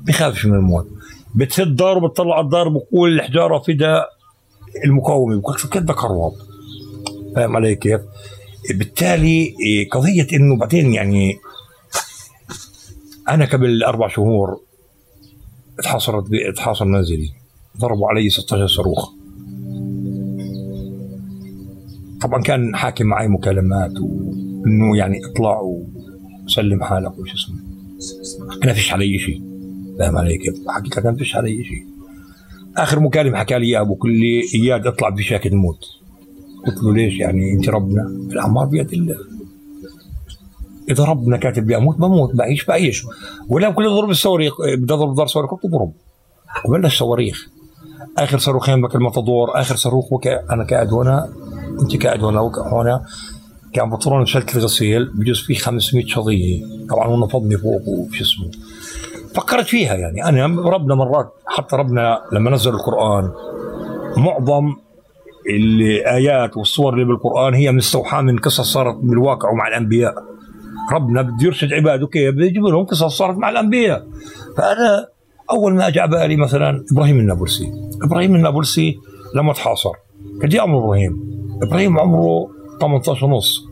بخافش 0.06 0.46
من 0.46 0.54
الموت 0.54 0.86
بتهد 1.34 1.76
دار 1.76 1.98
وبتطلع 1.98 2.40
الدار 2.40 2.68
بقول 2.68 3.12
الحجارة 3.12 3.58
فدا 3.58 4.04
المقاومة 4.84 5.40
بقول 5.40 5.60
شو 5.60 5.68
كذا 5.68 5.94
كروب 5.94 6.32
فاهم 7.36 7.56
علي 7.56 7.74
كيف؟ 7.74 8.00
بالتالي 8.74 9.54
إيه، 9.66 9.88
قضية 9.90 10.26
إنه 10.32 10.56
بعدين 10.56 10.92
يعني 10.94 11.36
أنا 13.28 13.44
قبل 13.44 13.82
أربع 13.84 14.08
شهور 14.08 14.60
اتحاصرت 15.78 16.24
اتحاصر 16.48 16.84
منزلي. 16.84 17.30
ضربوا 17.78 18.08
علي 18.08 18.28
16 18.28 18.66
صاروخ. 18.66 19.10
طبعا 22.20 22.42
كان 22.42 22.76
حاكم 22.76 23.06
معي 23.06 23.28
مكالمات 23.28 23.92
وإنه 24.00 24.96
يعني 24.96 25.20
اطلع 25.24 25.60
وسلم 26.44 26.82
حالك 26.82 27.18
وش 27.18 27.32
اسمه. 27.34 27.56
أنا 28.64 28.72
فيش 28.72 28.92
علي 28.92 29.18
شيء 29.18 29.42
فاهم 29.98 30.16
علي 30.16 30.38
كيف؟ 30.38 30.54
حقيقة 30.68 31.14
فيش 31.14 31.36
علي 31.36 31.64
شيء 31.64 31.86
آخر 32.76 33.00
مكالمة 33.00 33.38
حكى 33.38 33.58
لي 33.58 33.80
أبو 33.80 33.94
كل 33.94 34.22
اياد 34.54 34.86
اطلع 34.86 35.08
بشاكل 35.08 35.54
موت. 35.54 35.84
قلت 36.66 36.82
له 36.82 36.94
ليش 36.94 37.18
يعني 37.18 37.52
أنت 37.52 37.68
ربنا؟ 37.68 38.02
الاعمار 38.32 38.66
بيد 38.66 38.92
الله. 38.92 39.16
إذا 40.90 41.04
ربنا 41.04 41.36
كاتب 41.36 41.68
لي 41.68 41.76
أموت 41.76 41.96
بموت 41.96 42.34
بعيش 42.34 42.64
بعيش 42.64 43.06
ولو 43.48 43.74
كل 43.74 43.88
ضرب 43.88 44.10
الصواريخ 44.10 44.54
بدي 44.78 44.94
اضرب 44.94 45.14
دار 45.14 45.26
صواريخ 45.26 45.50
اضرب 45.64 45.92
وبلش 46.64 46.98
صواريخ. 46.98 47.48
آخر 48.18 48.38
صاروخين 48.38 48.82
بك 48.82 48.94
المطادور 48.94 49.60
آخر 49.60 49.76
صاروخ 49.76 50.12
وك... 50.12 50.26
أنا 50.26 50.66
قاعد 50.70 50.92
هنا 50.92 51.28
أنت 51.82 52.06
قاعد 52.06 52.24
هنا 52.24 52.40
وك... 52.40 52.58
هنا. 52.58 53.04
كان 53.72 53.90
بطلون 53.90 54.22
بشلت 54.22 54.56
الغسيل 54.56 55.04
بجوز 55.14 55.40
فيه 55.40 55.54
500 55.54 56.06
شظية. 56.06 56.64
طبعا 56.90 57.06
هو 57.06 57.24
نفضني 57.26 57.56
فوق 57.56 57.88
وش 57.88 58.20
اسمه. 58.20 58.50
فكرت 59.34 59.66
فيها 59.66 59.94
يعني. 59.94 60.24
أنا 60.24 60.70
ربنا 60.70 60.94
مرات 60.94 61.32
حتى 61.46 61.76
ربنا 61.76 62.20
لما 62.32 62.50
نزل 62.50 62.70
القرآن 62.70 63.30
معظم 64.16 64.74
الايات 65.50 66.56
والصور 66.56 66.94
اللي 66.94 67.04
بالقرآن 67.04 67.54
هي 67.54 67.72
مستوحاة 67.72 68.22
من 68.22 68.38
قصص 68.38 68.72
صارت 68.72 68.96
بالواقع 68.96 69.50
ومع 69.50 69.68
الأنبياء. 69.68 70.14
ربنا 70.92 71.22
بده 71.22 71.46
يرشد 71.46 71.72
عباده 71.72 72.06
كيف؟ 72.06 72.34
بيجيب 72.34 72.64
لهم 72.64 72.84
قصص 72.84 73.18
صارت 73.18 73.36
مع 73.38 73.50
الأنبياء. 73.50 74.06
فأنا 74.56 75.06
أول 75.50 75.74
ما 75.74 75.88
اجى 75.88 76.06
بالي 76.06 76.36
مثلا 76.36 76.84
إبراهيم 76.92 77.18
النابلسي. 77.18 77.72
إبراهيم 78.02 78.34
النابلسي 78.34 78.96
لما 79.34 79.52
تحاصر. 79.52 79.92
قد 80.42 80.54
إيه 80.54 80.60
عمر 80.60 80.78
إبراهيم. 80.78 81.20
إبراهيم 81.62 81.98
عمره 81.98 82.48
18 82.80 83.24
ونص. 83.24 83.64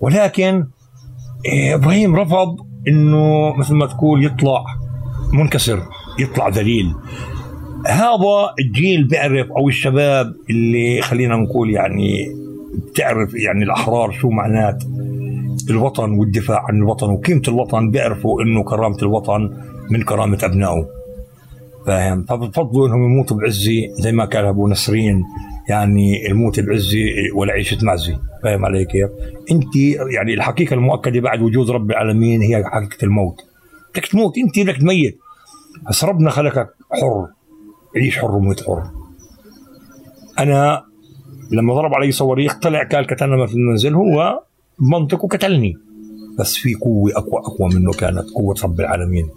ولكن 0.00 0.66
إيه، 1.46 1.74
إبراهيم 1.74 2.16
رفض 2.16 2.56
إنه 2.88 3.54
مثل 3.56 3.74
ما 3.74 3.86
تقول 3.86 4.24
يطلع 4.24 4.64
منكسر 5.32 5.82
يطلع 6.18 6.48
ذليل. 6.48 6.94
هذا 7.86 8.54
الجيل 8.60 9.04
بيعرف 9.04 9.50
أو 9.50 9.68
الشباب 9.68 10.34
اللي 10.50 11.02
خلينا 11.02 11.36
نقول 11.36 11.70
يعني 11.70 12.28
بتعرف 12.74 13.34
يعني 13.34 13.64
الأحرار 13.64 14.10
شو 14.10 14.28
معنات. 14.30 14.84
الوطن 15.70 16.10
والدفاع 16.10 16.64
عن 16.68 16.76
الوطن 16.76 17.10
وقيمة 17.10 17.42
الوطن 17.48 17.90
بيعرفوا 17.90 18.42
إنه 18.42 18.64
كرامة 18.64 18.98
الوطن 19.02 19.50
من 19.90 20.02
كرامة 20.02 20.38
أبنائه. 20.42 20.86
فاهم؟ 21.86 22.22
فبفضلوا 22.22 22.88
إنهم 22.88 23.04
يموتوا 23.04 23.36
بعزي 23.36 23.88
زي 23.92 24.12
ما 24.12 24.26
كان 24.26 24.44
أبو 24.44 24.68
نسرين 24.68 25.24
يعني 25.68 26.26
الموت 26.30 26.60
بعزي 26.60 27.30
ولا 27.34 27.52
عيشه 27.52 27.78
معزي 27.82 28.16
فاهم 28.42 28.64
علي 28.64 28.84
كيف؟ 28.84 29.10
أنت 29.50 29.76
يعني 30.14 30.34
الحقيقة 30.34 30.74
المؤكدة 30.74 31.20
بعد 31.20 31.42
وجود 31.42 31.70
رب 31.70 31.90
العالمين 31.90 32.42
هي 32.42 32.64
حقيقة 32.64 33.04
الموت. 33.04 33.40
بدك 33.94 34.06
تموت 34.06 34.38
أنت 34.38 34.58
بدك 34.58 34.76
تميت. 34.76 35.18
بس 35.88 36.04
ربنا 36.04 36.30
خلقك 36.30 36.68
حر. 36.90 37.26
عيش 37.96 38.18
حر 38.18 38.34
وموت 38.34 38.62
حر. 38.66 38.82
أنا 40.38 40.82
لما 41.50 41.74
ضرب 41.74 41.94
علي 41.94 42.12
صواريخ 42.12 42.58
طلع 42.58 42.82
قال 42.84 43.06
قتلنا 43.06 43.46
في 43.46 43.54
المنزل 43.54 43.94
هو 43.94 44.42
منطقه 44.80 45.28
قتلني 45.28 45.74
بس 46.38 46.54
في 46.54 46.74
قوة 46.74 47.10
اقوى 47.16 47.40
أقوى 47.40 47.68
منه 47.74 47.92
كانت 47.92 48.30
قوة 48.34 48.54
رب 48.64 48.80
العالمين. 48.80 49.28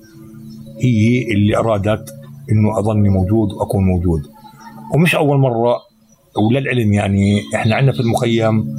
هي 0.82 1.34
اللي 1.34 1.58
أرادت 1.58 2.10
إنه 2.52 2.80
أظني 2.80 3.10
موجود 3.10 3.52
وأكون 3.52 3.84
موجود. 3.84 4.22
ومش 4.96 5.16
أول 5.16 5.38
مرة 5.38 5.76
وللعلم 6.38 6.94
يعني 6.94 7.42
إحنا 7.56 7.76
عندنا 7.76 7.92
في 7.94 8.00
المخيم 8.00 8.76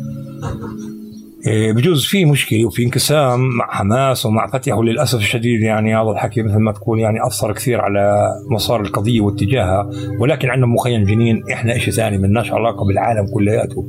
إيه، 1.46 1.72
بجوز 1.72 2.04
في 2.04 2.24
مشكلة 2.24 2.64
وفي 2.66 2.84
انقسام 2.84 3.48
مع 3.48 3.66
حماس 3.70 4.26
ومع 4.26 4.46
فتح 4.46 4.74
وللأسف 4.74 5.18
الشديد 5.18 5.60
يعني 5.60 5.96
هذا 5.96 6.10
الحكي 6.10 6.42
مثل 6.42 6.58
ما 6.58 6.72
تقول 6.72 7.00
يعني 7.00 7.26
أثر 7.26 7.52
كثير 7.52 7.80
على 7.80 8.28
مسار 8.50 8.80
القضية 8.80 9.20
واتجاهها. 9.20 9.90
ولكن 10.20 10.48
عندنا 10.50 10.66
مخيم 10.66 11.04
جنين 11.04 11.42
إحنا 11.52 11.78
شيء 11.78 11.94
ثاني 11.94 12.18
ملناش 12.18 12.52
علاقة 12.52 12.84
بالعالم 12.84 13.26
كلياته. 13.34 13.86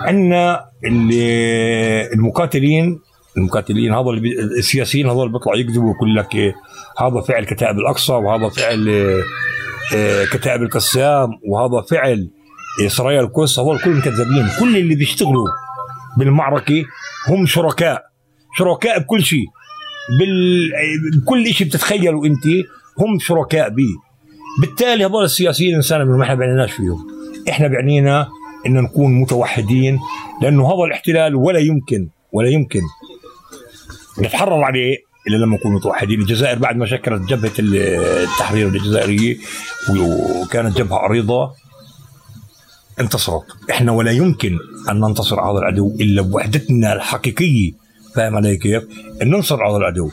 عندنا 0.00 0.64
المقاتلين 2.14 2.98
المقاتلين 3.36 3.92
بي- 4.20 4.40
السياسيين 4.40 5.10
هذول 5.10 5.32
بيطلعوا 5.32 5.56
يكذبوا 5.58 5.94
يقول 5.94 6.16
لك 6.16 6.34
إيه، 6.34 6.54
هذا 6.98 7.20
فعل 7.20 7.44
كتائب 7.44 7.78
الأقصى 7.78 8.12
وهذا 8.12 8.48
فعل 8.48 8.88
إيه، 9.92 10.24
كتائب 10.24 10.62
القسام 10.62 11.28
وهذا 11.48 11.86
فعل 11.90 12.30
سرايا 12.86 13.20
القدس. 13.20 13.58
هذول 13.58 13.78
كلهم 13.78 14.00
كذابين 14.00 14.48
كل 14.60 14.76
اللي 14.76 14.94
بيشتغلوا 14.94 15.48
بالمعركة 16.18 16.84
هم 17.28 17.46
شركاء. 17.46 18.02
شركاء 18.58 18.98
بكل 18.98 19.22
شيء. 19.22 19.44
بال... 20.18 20.70
بكل 21.22 21.46
شيء 21.54 21.66
بتتخيلوا 21.66 22.26
أنت 22.26 22.44
هم 22.98 23.18
شركاء 23.18 23.68
به 23.68 23.88
بالتالي 24.60 25.04
هذول 25.04 25.24
السياسيين 25.24 25.74
إنسان 25.74 26.02
ما 26.06 26.22
إحنا 26.24 26.34
بعنيناش 26.34 26.72
فيهم. 26.72 26.98
إحنا 27.48 27.68
بعنينا 27.68 28.28
إن 28.66 28.74
نكون 28.74 29.20
متوحدين 29.20 29.98
لأنه 30.42 30.66
هذا 30.66 30.84
الاحتلال 30.84 31.34
ولا 31.34 31.58
يمكن 31.58 32.08
ولا 32.32 32.48
يمكن 32.48 32.80
نتحرر 34.18 34.62
عليه 34.62 34.96
إلا 35.28 35.36
لما 35.36 35.56
نكون 35.56 35.74
متوحدين. 35.74 36.20
الجزائر 36.20 36.58
بعد 36.58 36.76
ما 36.76 36.86
شكلت 36.86 37.22
جبهة 37.22 37.52
التحرير 37.58 38.68
الجزائريه 38.68 39.36
وكانت 39.90 40.76
جبهة 40.76 40.98
عريضة 40.98 41.52
انتصرت. 43.00 43.44
إحنا 43.70 43.92
ولا 43.92 44.10
يمكن 44.10 44.58
أن 44.90 45.00
ننتصر 45.00 45.40
على 45.40 45.58
العدو 45.58 45.96
إلا 46.00 46.22
بوحدتنا 46.22 46.92
الحقيقية. 46.92 47.72
فاهم 48.14 48.36
علي 48.36 48.56
كيف؟ 48.56 48.82
إن 49.22 49.30
ننصر 49.30 49.62
على 49.62 49.76
العدو. 49.76 50.10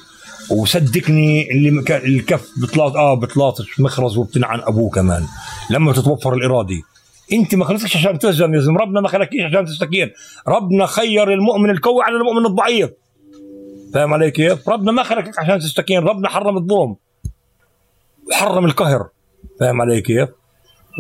وصدقني 0.50 1.52
اللي 1.52 1.70
الكف 1.90 2.48
بتلاط 2.62 2.96
آه 2.96 3.14
بتلاطش 3.14 3.80
مخرز 3.80 4.18
وبتنعن 4.18 4.60
أبوه 4.60 4.90
كمان. 4.90 5.26
لما 5.70 5.94
تتوفر 5.94 6.34
الإرادة. 6.34 6.82
انت 7.34 7.56
ما 7.56 7.66
خلقتش 7.66 7.96
عشان 7.96 8.20
تهزم 8.20 8.54
يا 8.54 8.60
ربنا 8.78 9.02
ما 9.02 9.08
خلقكيش 9.08 9.42
عشان 9.42 9.66
تستكين. 9.66 10.12
ربنا 10.48 10.86
خير 10.86 11.34
المؤمن 11.34 11.70
القوي 11.70 12.04
على 12.04 12.16
المؤمن 12.16 12.46
الضعيف. 12.46 12.90
فاهم 13.94 14.14
علي 14.14 14.32
كيف؟ 14.32 14.70
ربنا 14.70 14.92
ما 14.92 15.04
خلقك 15.04 15.40
عشان 15.40 15.60
تستكين. 15.60 16.00
ربنا 16.00 16.30
حرم 16.30 16.58
الظلم 16.58 16.96
وحرم 18.32 18.66
القهر. 18.66 19.10
فاهم 19.60 19.82
علي 19.82 20.02
كيف؟ 20.02 20.30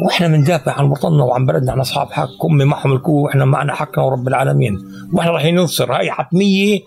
وإحنا 0.06 0.28
بندافع 0.28 0.72
عن 0.72 0.86
وطننا 0.86 1.24
وعن 1.24 1.46
بلدنا. 1.46 1.72
إحنا 1.72 1.82
اصحاب 1.82 2.12
حق. 2.12 2.46
امي 2.46 2.66
معهم 2.66 2.92
القوة. 2.92 3.22
وإحنا 3.22 3.46
معنا 3.46 3.74
حقنا 3.74 4.04
ورب 4.04 4.28
العالمين. 4.28 4.80
وإحنا 5.14 5.32
رايحين 5.32 5.56
ننصر. 5.56 5.94
هاي 5.94 6.12
حتمية 6.12 6.80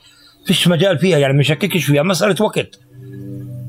فيش 0.47 0.69
مجال 0.69 0.99
فيها. 0.99 1.19
يعني 1.19 1.35
ما 1.35 1.43
فيها. 1.87 2.03
مسألة 2.03 2.45
وقت. 2.45 2.81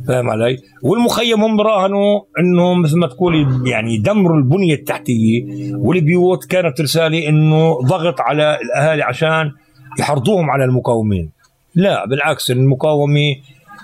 فاهم 0.08 0.30
علي؟ 0.30 0.58
والمخيم 0.84 1.44
هم 1.44 1.62
راهنوا 1.62 2.22
انه 2.40 2.74
مثل 2.74 2.98
ما 2.98 3.08
تقول 3.08 3.62
يعني 3.68 3.96
يدمروا 3.96 4.38
البنية 4.38 4.74
التحتية 4.74 5.44
والبيوت 5.76 6.46
كانت 6.46 6.82
رسالة 6.82 7.30
إنه 7.30 7.82
ضغط 7.82 8.22
على 8.22 8.58
الأهالي 8.62 9.04
عشان 9.04 9.52
يحرضوهم 10.00 10.50
على 10.50 10.66
المقاومين. 10.66 11.30
لا 11.76 12.06
بالعكس 12.06 12.52
المقاومة 12.52 13.36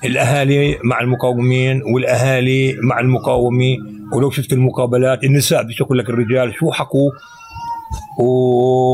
الأهالي 0.06 0.78
مع 0.84 1.02
المقاومين 1.02 1.82
والأهالي 1.94 2.76
مع 2.84 3.00
المقاومة. 3.00 3.78
ولو 4.14 4.30
شفت 4.30 4.54
المقابلات 4.54 5.24
النساء 5.24 5.64
بيشكوا 5.64 5.96
لك 5.96 6.10
الرجال 6.10 6.54
شو 6.54 6.72
حكوا؟ 6.72 7.12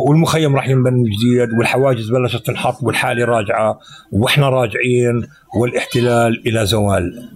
والمخيم 0.08 0.56
راح 0.56 0.70
ينبني 0.70 1.04
جديد 1.04 1.58
والحواجز 1.58 2.10
بلشت 2.10 2.46
تنحط 2.46 2.84
والحاله 2.84 3.26
راجعة 3.26 3.80
وإحنا 4.12 4.50
راجعين 4.50 5.28
والاحتلال 5.56 6.48
إلى 6.48 6.66
زوال. 6.66 7.30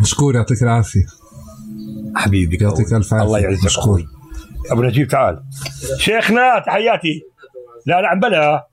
مشكور 0.00 0.34
يعطيك 0.34 0.62
العافية. 0.62 1.06
حبيبي 2.16 2.58
يعطيك 2.60 2.92
ألف 2.92 3.14
عافية. 3.14 3.26
الله 3.26 3.38
يعزك. 3.38 3.64
مشكور. 3.64 4.04
أبو 4.70 4.82
نجيب 4.82 5.08
تعال. 5.08 5.42
شيخنا 5.98 6.62
تحياتي. 6.66 7.22
لا 7.86 8.00
لا 8.00 8.08
عم 8.08 8.20
بلا. 8.20 8.66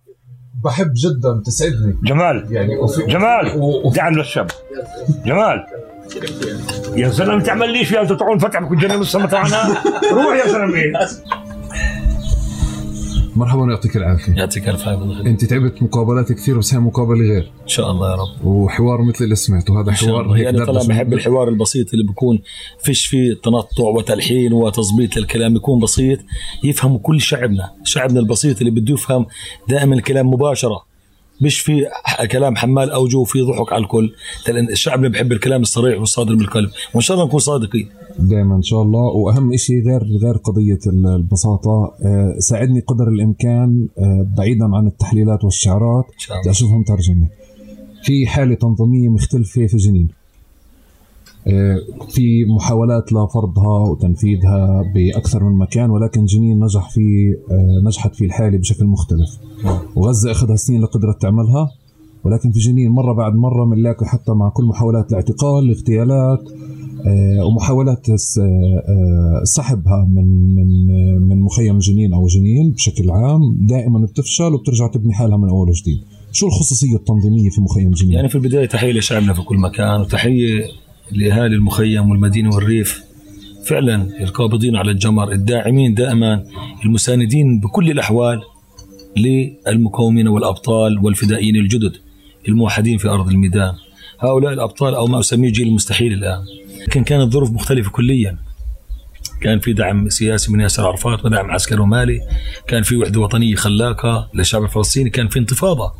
بحب 0.63 0.93
جدا 0.95 1.41
تسعدني. 1.45 1.97
جمال. 2.03 2.47
يعني 2.49 2.77
وفي 2.77 3.05
جمال. 3.05 3.61
دعم 3.95 4.13
للشاب. 4.13 4.51
جمال. 5.25 5.65
يا 6.95 7.09
زلمة 7.09 7.43
تعمل 7.43 7.71
ليش 7.71 7.91
يا 7.91 8.03
تطعون 8.03 8.39
فتح 8.39 8.59
بكون 8.59 8.77
جنة 8.77 8.95
السما 8.95 9.27
تبعنا 9.27 9.83
روح 10.11 10.35
يا 10.35 10.47
زلمة. 10.47 10.81
مرحبا 13.37 13.65
يعطيك 13.65 13.97
العافية 13.97 14.33
يعطيك 14.33 14.69
الف 14.69 14.87
عافية. 14.87 15.21
أنت 15.21 15.45
تعبت 15.45 15.83
مقابلات 15.83 16.31
كثير 16.31 16.57
بس 16.57 16.73
هي 16.73 16.79
مقابله 16.79 17.19
غير 17.19 17.51
إن 17.63 17.67
شاء 17.67 17.91
الله 17.91 18.11
يا 18.11 18.15
رب 18.15 18.45
وحوار 18.45 19.01
مثل 19.01 19.23
اللي 19.23 19.35
سمعته 19.35 19.81
هذا 19.81 19.91
حوار. 19.91 20.31
هيك 20.31 20.43
يعني 20.43 20.57
طلع 20.57 20.65
دردشة. 20.65 20.87
بحب 20.87 21.13
الحوار 21.13 21.49
البسيط 21.49 21.93
اللي 21.93 22.05
بيكون 22.05 22.39
فيش 22.83 23.05
فيه 23.05 23.33
تنطع 23.33 23.83
وتلحين 23.95 24.53
وتظبيط 24.53 25.17
للكلام 25.17 25.55
يكون 25.55 25.79
بسيط 25.79 26.19
يفهمه 26.63 26.97
كل 26.97 27.21
شعبنا 27.21 27.71
شعبنا 27.83 28.19
البسيط 28.19 28.57
اللي 28.59 28.71
بده 28.71 28.93
يفهم 28.93 29.25
دائما 29.69 29.95
الكلام 29.95 30.27
مباشرة 30.27 30.87
مش 31.41 31.59
في 31.59 31.85
كلام 32.31 32.55
حمال 32.55 32.91
اوجه 32.91 33.17
وفي 33.17 33.41
ضحك 33.41 33.73
على 33.73 33.83
الكل. 33.83 34.11
لأن 34.47 34.69
الشعب 34.69 35.05
بحب 35.05 35.31
الكلام 35.31 35.61
الصريح 35.61 35.99
والصادر 35.99 36.35
من 36.35 36.41
القلب. 36.41 36.69
وإن 36.93 37.01
شاء 37.01 37.17
الله 37.17 37.27
نكون 37.27 37.39
صادقين. 37.39 37.89
دائما 38.19 38.55
إن 38.55 38.61
شاء 38.61 38.81
الله. 38.81 38.99
وأهم 38.99 39.55
شيء 39.57 39.83
غير 39.87 40.03
غير 40.23 40.37
قضية 40.37 40.79
ال- 40.87 41.07
البساطة 41.07 41.91
آه، 42.05 42.35
ساعدني 42.39 42.79
قدر 42.79 43.07
الإمكان 43.07 43.87
آه، 43.99 44.27
بعيدا 44.37 44.65
عن 44.75 44.87
التحليلات 44.87 45.43
والشعارات. 45.43 46.05
أشوفهم 46.49 46.83
ترجمة. 46.83 47.27
في 48.03 48.27
حالة 48.27 48.55
تنظيمية 48.55 49.09
مختلفة 49.09 49.67
في 49.67 49.77
جنين. 49.77 50.07
في 52.09 52.45
محاولات 52.55 53.13
لفرضها 53.13 53.89
وتنفيذها 53.89 54.83
بأكثر 54.95 55.43
من 55.43 55.57
مكان 55.57 55.89
ولكن 55.89 56.25
جنين 56.25 56.63
نجح 56.63 56.89
في 56.89 57.35
آه، 57.51 57.87
نجحت 57.87 58.15
في 58.15 58.25
الحالة 58.25 58.57
بشكل 58.57 58.85
مختلف. 58.85 59.29
وغزة 59.95 60.31
أخذها 60.31 60.55
سنين 60.55 60.81
لقدرت 60.81 61.21
تعملها 61.21 61.71
ولكن 62.23 62.51
في 62.51 62.59
جنين 62.59 62.91
مرة 62.91 63.13
بعد 63.13 63.33
مرة 63.35 63.65
بنلاقي 63.65 64.05
حتى 64.05 64.31
مع 64.31 64.49
كل 64.49 64.63
محاولات 64.63 65.09
الاعتقال 65.11 65.63
الاغتيالات 65.63 66.39
آه، 67.05 67.45
ومحاولات 67.45 68.09
آه، 68.09 68.13
آه، 68.39 69.43
سحبها 69.43 70.07
من 70.09 70.55
من 70.55 70.89
آه، 70.91 71.19
من 71.19 71.41
مخيم 71.41 71.77
جنين 71.79 72.13
أو 72.13 72.27
جنين 72.27 72.71
بشكل 72.71 73.09
عام 73.09 73.41
دائما 73.59 73.99
بتفشل 73.99 74.53
وبترجع 74.53 74.87
تبني 74.87 75.13
حالها 75.13 75.37
من 75.37 75.49
أول 75.49 75.69
وجديد. 75.69 75.99
شو 76.31 76.47
الخصوصية 76.47 76.95
التنظيمية 76.95 77.49
في 77.49 77.61
مخيم 77.61 77.91
جنين؟ 77.91 78.13
يعني 78.13 78.29
في 78.29 78.35
البداية 78.35 78.65
تحية 78.65 78.91
لشعبنا 78.91 79.33
في 79.33 79.41
كل 79.41 79.57
مكان 79.57 80.01
وتحية 80.01 80.65
لأهالي 81.11 81.55
المخيم 81.55 82.09
والمدينة 82.09 82.55
والريف. 82.55 83.03
فعلا 83.65 84.23
القابضين 84.23 84.75
على 84.75 84.91
الجمر 84.91 85.31
الداعمين 85.31 85.93
دائما 85.93 86.43
المساندين 86.85 87.59
بكل 87.59 87.91
الأحوال 87.91 88.41
للمقاومين 89.17 90.27
والأبطال 90.27 90.99
والفدائيين 91.05 91.55
الجدد 91.55 91.95
الموحدين 92.47 92.97
في 92.97 93.09
أرض 93.09 93.29
الميدان. 93.29 93.73
هؤلاء 94.19 94.53
الأبطال 94.53 94.95
أو 94.95 95.07
ما 95.07 95.19
أسميه 95.19 95.51
جيل 95.51 95.67
المستحيل 95.67 96.13
الآن. 96.13 96.39
لكن 96.87 97.03
كانت 97.03 97.33
ظروف 97.33 97.51
مختلفة 97.51 97.91
كليا. 97.91 98.37
كان 99.41 99.59
في 99.59 99.73
دعم 99.73 100.09
سياسي 100.09 100.51
من 100.51 100.59
ياسر 100.59 100.87
عرفات 100.87 101.25
ودعم 101.25 101.51
عسكري 101.51 101.79
ومالي. 101.79 102.19
كان 102.67 102.83
في 102.83 102.95
وحدة 102.95 103.19
وطنية 103.19 103.55
خلاقة 103.55 104.29
للشعب 104.33 104.63
الفلسطيني. 104.63 105.09
كان 105.09 105.27
في 105.27 105.39
انتفاضة 105.39 105.93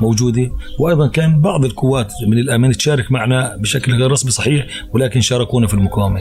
موجودة 0.00 0.50
وأيضا 0.78 1.06
كان 1.06 1.40
بعض 1.40 1.64
القوات 1.64 2.12
من 2.28 2.38
الامن 2.38 2.72
تشارك 2.72 3.12
معنا 3.12 3.56
بشكل 3.56 3.94
غير 3.94 4.10
رسمي 4.10 4.30
صحيح 4.30 4.66
ولكن 4.92 5.20
شاركونا 5.20 5.66
في 5.66 5.74
المقاومة. 5.74 6.20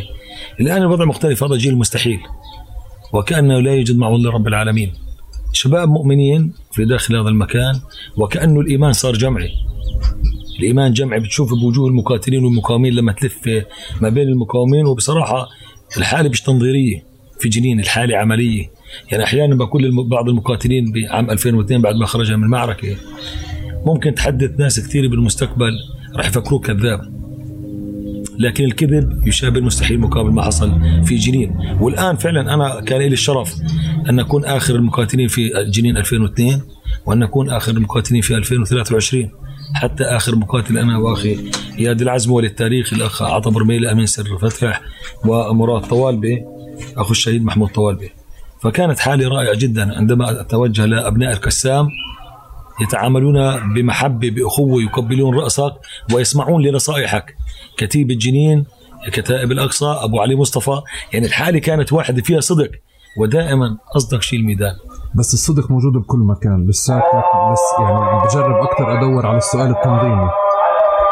الآن 0.60 0.82
الوضع 0.82 1.06
مختلف 1.06 1.44
هذا 1.44 1.56
جيل 1.56 1.76
مستحيل 1.76 2.20
وكأنه 3.14 3.60
لا 3.60 3.74
يوجد 3.74 3.98
معه 3.98 4.16
إلا 4.16 4.30
رب 4.30 4.48
العالمين. 4.48 4.94
شباب 5.54 5.90
مؤمنين 5.90 6.54
في 6.72 6.86
داخل 6.86 7.16
هذا 7.16 7.30
المكان 7.30 7.80
وكأنه 8.18 8.60
الإيمان 8.60 8.94
صار 8.94 9.14
جمعي. 9.14 9.50
الإيمان 10.60 10.94
جمعي 10.94 11.20
بتشوف 11.20 11.50
بوجوه 11.54 11.88
المقاتلين 11.88 12.46
والمقاومين 12.46 12.94
لما 12.94 13.12
تلف 13.12 13.66
ما 14.02 14.10
بين 14.10 14.28
المقاومين 14.28 14.86
وبصراحة 14.86 15.48
الحالة 15.98 16.30
مش 16.30 16.42
تنظيرية 16.42 17.04
في 17.40 17.50
جنين 17.50 17.80
الحالة 17.80 18.18
عملية 18.18 18.72
يعني 19.12 19.24
أحيانا 19.24 19.56
بقول 19.56 20.08
بعض 20.10 20.30
المقاتلين 20.30 20.92
بعام 20.92 21.30
2002 21.30 21.82
بعد 21.82 21.96
ما 21.96 22.06
خرج 22.06 22.32
من 22.32 22.44
المعركة 22.44 22.96
ممكن 23.86 24.16
تحدث 24.16 24.60
ناس 24.60 24.80
كثير 24.80 25.08
بالمستقبل 25.08 25.72
راح 26.16 26.28
يفكروه 26.28 26.60
كذاب. 26.60 27.24
لكن 28.40 28.64
الكذب 28.64 29.28
يشابه 29.28 29.60
المستحيل 29.60 30.00
مقابل 30.00 30.32
ما 30.32 30.42
حصل 30.42 30.72
في 31.06 31.16
جنين. 31.16 31.78
والآن 31.80 32.16
فعلا 32.16 32.54
أنا 32.54 32.82
كان 32.82 33.00
لي 33.00 33.08
الشرف 33.08 33.56
أن 34.10 34.20
أكون 34.20 34.46
آخر 34.46 34.76
المقاتلين 34.76 35.28
في 35.28 35.52
جنين 35.68 35.98
2002 35.98 36.62
وأن 37.06 37.24
أكون 37.24 37.50
آخر 37.50 37.72
المقاتلين 37.72 38.22
في 38.22 38.36
2023 38.36 39.30
حتى 39.74 40.04
آخر 40.04 40.36
مقاتل 40.36 40.78
أنا 40.78 40.98
وأخي 40.98 41.38
إياد 41.80 42.02
العزمي 42.02 42.34
وللتاريخ 42.34 42.94
الأخ 42.94 43.22
عطا 43.22 43.52
برميلي 43.52 43.92
أمين 43.92 44.06
سر 44.06 44.38
فتح 44.42 44.82
ومراد 45.26 45.82
طوالبي 45.82 46.44
أخو 46.98 47.12
الشهيد 47.12 47.44
محمود 47.44 47.70
طوالبي. 47.70 48.10
فكانت 48.62 49.00
حالي 49.00 49.26
رائعة 49.26 49.56
جدا 49.56 49.98
عندما 49.98 50.42
أتوجه 50.42 50.86
لابناء 50.86 51.34
القسام 51.34 51.88
يتعاملون 52.82 53.36
بمحبة 53.74 54.30
بأخوة 54.30 54.82
يقبلون 54.82 55.40
رأسك 55.40 55.74
ويسمعون 56.14 56.62
لنصائحك. 56.62 57.36
كتيبة 57.78 58.16
جنين 58.16 58.66
كتائب 59.12 59.52
الأقصى 59.52 59.86
أبو 59.86 60.22
علي 60.22 60.36
مصطفى. 60.36 60.82
يعني 61.14 61.26
الحالة 61.26 61.60
كانت 61.60 61.94
واحدة 61.94 62.22
فيها 62.22 62.40
صدق 62.40 62.72
ودائما 63.22 63.78
أصدق 63.96 64.22
شيء 64.22 64.40
الميدان. 64.40 64.76
بس 65.16 65.34
الصدق 65.34 65.72
موجود 65.72 65.94
بكل 65.94 66.20
مكان 66.20 66.68
لساتك 66.70 67.24
بس 67.52 67.60
يعني 67.80 68.22
بجرب 68.26 68.56
أكثر 68.64 68.98
أدور 68.98 69.26
على 69.26 69.38
السؤال 69.38 69.72
التنظيمي. 69.72 70.30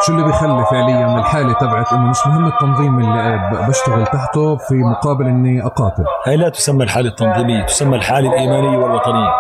شو 0.06 0.14
اللي 0.14 0.26
بيخلي 0.26 0.66
فعليا 0.72 1.08
من 1.08 1.20
الحالة 1.20 1.54
تبعت 1.54 1.94
إنه 1.94 2.10
مش 2.10 2.18
مهم 2.26 2.48
التنظيم 2.48 3.00
اللي 3.00 3.66
بشتغل 3.70 4.06
تحته 4.06 4.56
في 4.56 4.74
مقابل 4.74 5.26
إني 5.26 5.66
أقاتل؟ 5.66 6.04
هاي 6.28 6.38
لا 6.38 6.50
تسمى 6.50 6.84
الحالة 6.84 7.10
التنظيمية 7.10 7.66
تسمى 7.66 7.96
الحالة 7.96 8.30
الإيمانية 8.30 8.78
والوطنية. 8.78 9.32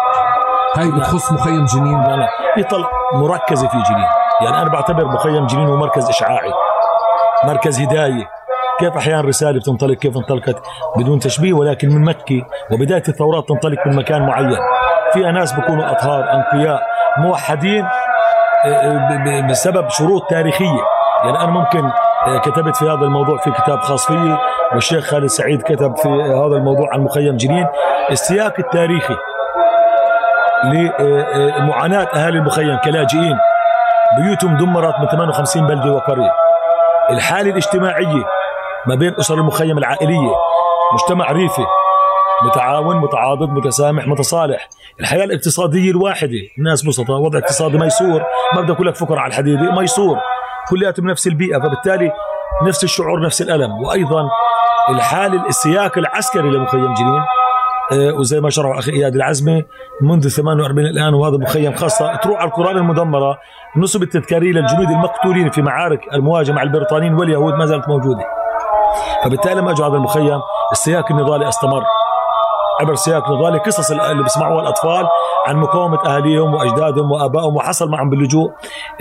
هاي 0.77 0.91
بتخص 0.91 1.31
مخيم 1.31 1.65
جنين. 1.65 2.01
لا 2.03 2.15
لا. 2.15 2.27
هي 2.57 2.63
طلع 2.63 2.87
مركزة 3.13 3.67
في 3.67 3.77
جنين. 3.77 4.07
يعني 4.41 4.61
أنا 4.61 4.69
بعتبر 4.69 5.05
مخيم 5.05 5.45
جنين 5.47 5.67
هو 5.67 5.75
مركز 5.75 6.09
إشعاعي 6.09 6.51
مركز 7.43 7.81
هداية. 7.81 8.29
كيف 8.79 8.97
أحيانا 8.97 9.21
رسالة 9.27 9.59
بتنطلق 9.59 9.93
كيف 9.97 10.17
انطلقت؟ 10.17 10.55
بدون 10.97 11.19
تشبيه 11.19 11.53
ولكن 11.53 11.89
من 11.89 12.05
مكة 12.05 12.41
وبداية 12.71 13.03
الثورات 13.07 13.47
تنطلق 13.49 13.87
من 13.87 13.95
مكان 13.95 14.25
معين. 14.27 14.57
فيها 15.13 15.31
ناس 15.31 15.53
بيكونوا 15.53 15.91
أطهار 15.91 16.23
أنقياء 16.33 16.81
موحدين 17.17 17.85
ب- 18.65 19.23
ب- 19.25 19.47
بسبب 19.49 19.89
شروط 19.89 20.29
تاريخية. 20.29 20.81
يعني 21.23 21.37
أنا 21.43 21.51
ممكن 21.51 21.91
آه، 22.27 22.37
كتبت 22.37 22.75
في 22.75 22.85
هذا 22.85 23.05
الموضوع 23.05 23.37
في 23.37 23.51
كتاب 23.51 23.79
خاص 23.79 24.05
فيي 24.07 24.37
والشيخ 24.73 25.03
خالد 25.03 25.25
سعيد 25.25 25.61
كتب 25.61 25.95
في 25.97 26.09
هذا 26.09 26.55
الموضوع 26.57 26.93
عن 26.93 26.99
مخيم 27.01 27.37
جنين. 27.37 27.67
السياق 28.11 28.53
التاريخي. 28.59 29.15
لمعاناة 30.63 32.03
أهالي 32.15 32.37
المخيم 32.37 32.77
كلاجئين. 32.77 33.37
بيوتهم 34.17 34.57
دمرت 34.57 34.99
من 34.99 35.07
58 35.07 35.67
بلدة 35.67 35.91
وقرية. 35.91 36.33
الحالة 37.09 37.49
الاجتماعية 37.49 38.25
ما 38.87 38.95
بين 38.95 39.15
أسر 39.19 39.35
المخيم 39.35 39.77
العائلية 39.77 40.35
مجتمع 40.93 41.31
ريفي 41.31 41.65
متعاون 42.43 42.97
متعاضد 42.97 43.49
متسامح 43.49 44.07
متصالح. 44.07 44.67
الحياة 44.99 45.23
الاقتصادية 45.23 45.91
الواحدة 45.91 46.39
الناس 46.57 46.87
بسطاء 46.87 47.17
وضع 47.17 47.39
اقتصادي 47.39 47.77
ميسور. 47.77 48.23
ما 48.55 48.61
بدي 48.61 48.71
أقول 48.71 48.87
لك 48.87 48.95
فقر 48.95 49.19
على 49.19 49.27
الحديدة 49.27 49.71
ميسور. 49.71 50.19
كلياتهم 50.69 51.09
نفس 51.09 51.27
البيئة 51.27 51.59
فبالتالي 51.59 52.11
نفس 52.67 52.83
الشعور 52.83 53.21
نفس 53.25 53.41
الألم. 53.41 53.71
وأيضا 53.71 54.29
الحالة 54.89 55.47
السياق 55.47 55.97
العسكري 55.97 56.49
لمخيم 56.49 56.93
جنين 56.93 57.23
وزي 57.91 58.39
ما 58.39 58.49
شرح 58.49 58.77
أخي 58.77 58.91
إياد 58.91 59.15
العزمي 59.15 59.65
منذ 60.01 60.27
48 60.27 60.85
الآن 60.85 61.13
وهذا 61.13 61.37
مخيم 61.37 61.75
خاصة 61.75 62.15
تروح 62.15 62.39
على 62.39 62.47
القرى 62.47 62.71
المدمرة 62.71 63.37
نصب 63.77 64.03
التذكارية 64.03 64.51
للجنود 64.51 64.89
المقتولين 64.89 65.49
في 65.49 65.61
معارك 65.61 66.13
المواجهه 66.13 66.53
مع 66.53 66.63
البريطانيين 66.63 67.13
واليهود 67.13 67.53
ما 67.53 67.65
زالت 67.65 67.87
موجودة. 67.87 68.23
فبالتالي 69.23 69.55
لما 69.55 69.71
اجوا 69.71 69.87
هذا 69.87 69.95
المخيم 69.95 70.39
السياق 70.71 71.11
النضالي 71.11 71.47
أستمر. 71.47 71.83
عبر 72.81 72.95
سياق 72.95 73.31
نضالي 73.31 73.57
قصص 73.59 73.91
اللي 73.91 74.23
بيسمعوها 74.23 74.61
الأطفال 74.61 75.07
عن 75.47 75.55
مقاومة 75.55 75.99
أهاليهم 76.05 76.53
وأجدادهم 76.53 77.11
وآبائهم 77.11 77.55
وحصل 77.55 77.89
معهم 77.91 78.09
باللجوء. 78.09 78.51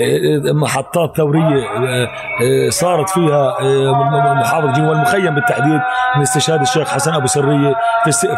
آه، 0.00 0.52
محطات 0.52 1.16
ثورية 1.16 1.64
آه، 1.64 2.04
آه، 2.06 2.70
صارت 2.70 3.10
فيها 3.10 3.56
آه، 3.60 4.34
محافظه 4.40 4.72
جنوب 4.72 4.88
والمخيم 4.88 5.34
بالتحديد 5.34 5.80
من 6.16 6.22
استشهاد 6.22 6.60
الشيخ 6.60 6.88
حسن 6.88 7.14
أبو 7.14 7.26
سرية 7.26 7.74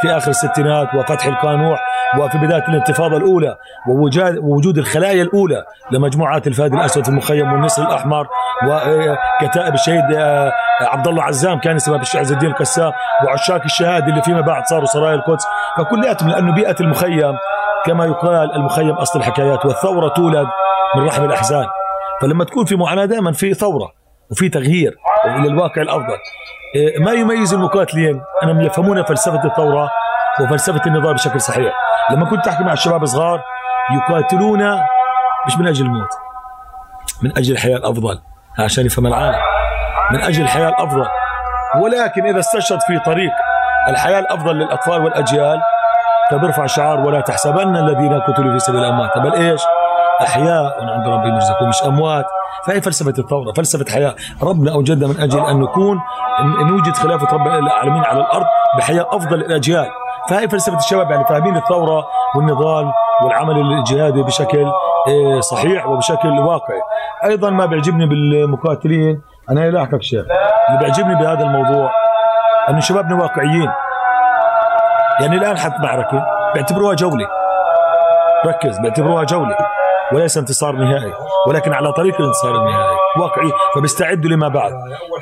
في 0.03 0.17
آخر 0.17 0.31
الستينات 0.31 0.95
وفتح 0.95 1.27
القانوع 1.27 1.79
وفي 2.19 2.39
بداية 2.39 2.69
الانتفاضة 2.69 3.17
الأولى 3.17 3.57
ووجود 4.43 4.79
الخلايا 4.79 5.23
الأولى 5.23 5.65
لمجموعات 5.91 6.47
الفهد 6.47 6.73
الأسود 6.75 7.03
في 7.05 7.09
المخيم 7.11 7.53
والنسر 7.53 7.83
الأحمر 7.83 8.27
وكتائب 8.67 9.75
الشهيد 9.75 10.05
آه، 10.17 10.53
عبد 10.81 11.09
الله 11.09 11.23
عزام 11.23 11.59
كان 11.59 11.77
اسمه 11.77 11.97
بالشيخ 11.97 12.21
عز 12.21 12.33
الدين 12.33 12.51
القسام 12.51 12.93
وعشاق 13.25 13.63
الشهادة 13.65 14.07
اللي 14.07 14.23
فيما 14.23 14.41
بعد 14.41 14.67
صاروا 14.67 14.87
سرايا 14.87 15.15
القدس. 15.15 15.45
فكلياتهم 15.79 16.29
لأنه 16.29 16.55
بيئة 16.55 16.77
المخيم 16.81 17.39
كما 17.85 18.05
يقال 18.05 18.55
المخيم 18.55 18.91
أصل 18.91 19.19
الحكايات 19.19 19.67
والثورة 19.67 20.09
تولد 20.09 20.47
من 20.97 21.07
رحم 21.07 21.25
الأحزان. 21.25 21.67
فلما 22.23 22.45
تكون 22.45 22.65
في 22.65 22.77
معاناة 22.77 23.05
دائما 23.05 23.33
في 23.33 23.55
ثورة 23.55 23.93
وفي 24.31 24.49
تغيير 24.49 24.97
للواقع 25.27 25.83
الأفضل. 25.83 26.17
إيه، 26.75 26.99
ما 27.05 27.13
يميز 27.13 27.55
المقاتلين؟ 27.55 28.23
أنهم 28.43 28.61
يفهمون 28.61 29.05
فلسفة 29.05 29.45
الثورة 29.45 29.91
وفلسفة 30.41 30.81
النضال 30.87 31.15
بشكل 31.15 31.41
صحيح. 31.41 31.75
لما 32.11 32.31
كنت 32.31 32.49
احكي 32.49 32.65
مع 32.65 32.73
الشباب 32.73 33.03
الصغار 33.03 33.43
يقاتلون 33.95 34.81
مش 35.47 35.57
من 35.59 35.67
أجل 35.67 35.85
الموت 35.85 36.09
من 37.23 37.39
أجل 37.39 37.53
الحياة 37.53 37.77
الأفضل 37.77 38.19
عشان 38.59 38.87
يفهم 38.87 39.07
العالم. 39.07 39.39
من 40.13 40.21
أجل 40.21 40.43
الحياة 40.43 40.69
الأفضل. 40.69 41.07
ولكن 41.81 42.27
إذا 42.27 42.39
استشهد 42.39 42.81
في 42.81 42.99
طريق 42.99 43.33
الحياة 43.89 44.19
الأفضل 44.19 44.55
للأطفال 44.57 45.05
والأجيال 45.05 45.61
فبيرفع 46.31 46.67
شعار 46.67 47.01
ولا 47.01 47.21
تحسبن 47.21 47.77
الذين 47.77 48.21
قتلوا 48.21 48.53
في 48.53 48.59
سبيل 48.59 48.85
اموات 48.85 49.19
بل 49.19 49.33
إيش؟ 49.33 49.63
أحياء 50.23 50.85
عند 50.85 51.09
ربهم 51.09 51.35
يرزقون 51.35 51.69
مش 51.69 51.83
أموات. 51.83 52.27
فهي 52.67 52.81
فلسفة 52.81 53.15
الثورة 53.19 53.53
فلسفة 53.53 53.93
حياة. 53.93 54.15
ربنا 54.43 54.73
اوجدنا 54.73 55.07
من 55.09 55.21
أجل 55.21 55.47
أن 55.47 55.61
نكون 55.61 56.01
نوجد 56.69 56.93
خلافة 56.93 57.37
رب 57.37 57.47
العالمين 57.47 58.05
على 58.05 58.21
الأرض 58.21 58.47
بحياة 58.79 59.07
أفضل 59.11 59.37
للأجيال. 59.37 59.87
فهي 60.31 60.49
فلسفة 60.49 60.79
الشباب 60.79 61.11
يعني 61.11 61.25
فاهمين 61.25 61.57
الثورة 61.57 62.07
والنضال 62.37 62.93
والعمل 63.25 63.61
الجهادي 63.61 64.23
بشكل 64.23 64.73
إيه، 65.09 65.41
صحيح 65.41 65.87
وبشكل 65.87 66.29
واقعي. 66.29 66.81
أيضا 67.25 67.51
ما 67.51 67.67
بيعجبني 67.67 68.07
بالمقاتلين 68.07 69.23
أنا 69.51 69.71
لا. 69.71 69.99
شيء 70.01 70.21
اللي 70.21 70.79
بيعجبني 70.81 71.15
بهذا 71.15 71.41
الموضوع 71.43 71.91
إنه 72.69 72.81
شبابنا 72.81 73.23
واقعيين 73.23 73.71
يعني 75.21 75.37
الآن 75.37 75.59
حتى 75.59 75.83
معركة 75.83 76.27
بيعتبروها 76.55 76.95
جولة. 76.95 77.27
ركز 78.47 78.79
بيعتبروها 78.79 79.25
جولة. 79.25 79.57
وليس 80.13 80.39
انتصار 80.39 80.77
نهائي. 80.77 81.13
ولكن 81.49 81.73
على 81.73 81.93
طريق 81.93 82.21
الانتصار 82.21 82.57
النهائي. 82.57 82.97
واقعي. 83.19 83.53
فبيستعدوا 83.75 84.31
لما 84.31 84.49
بعد. 84.49 84.73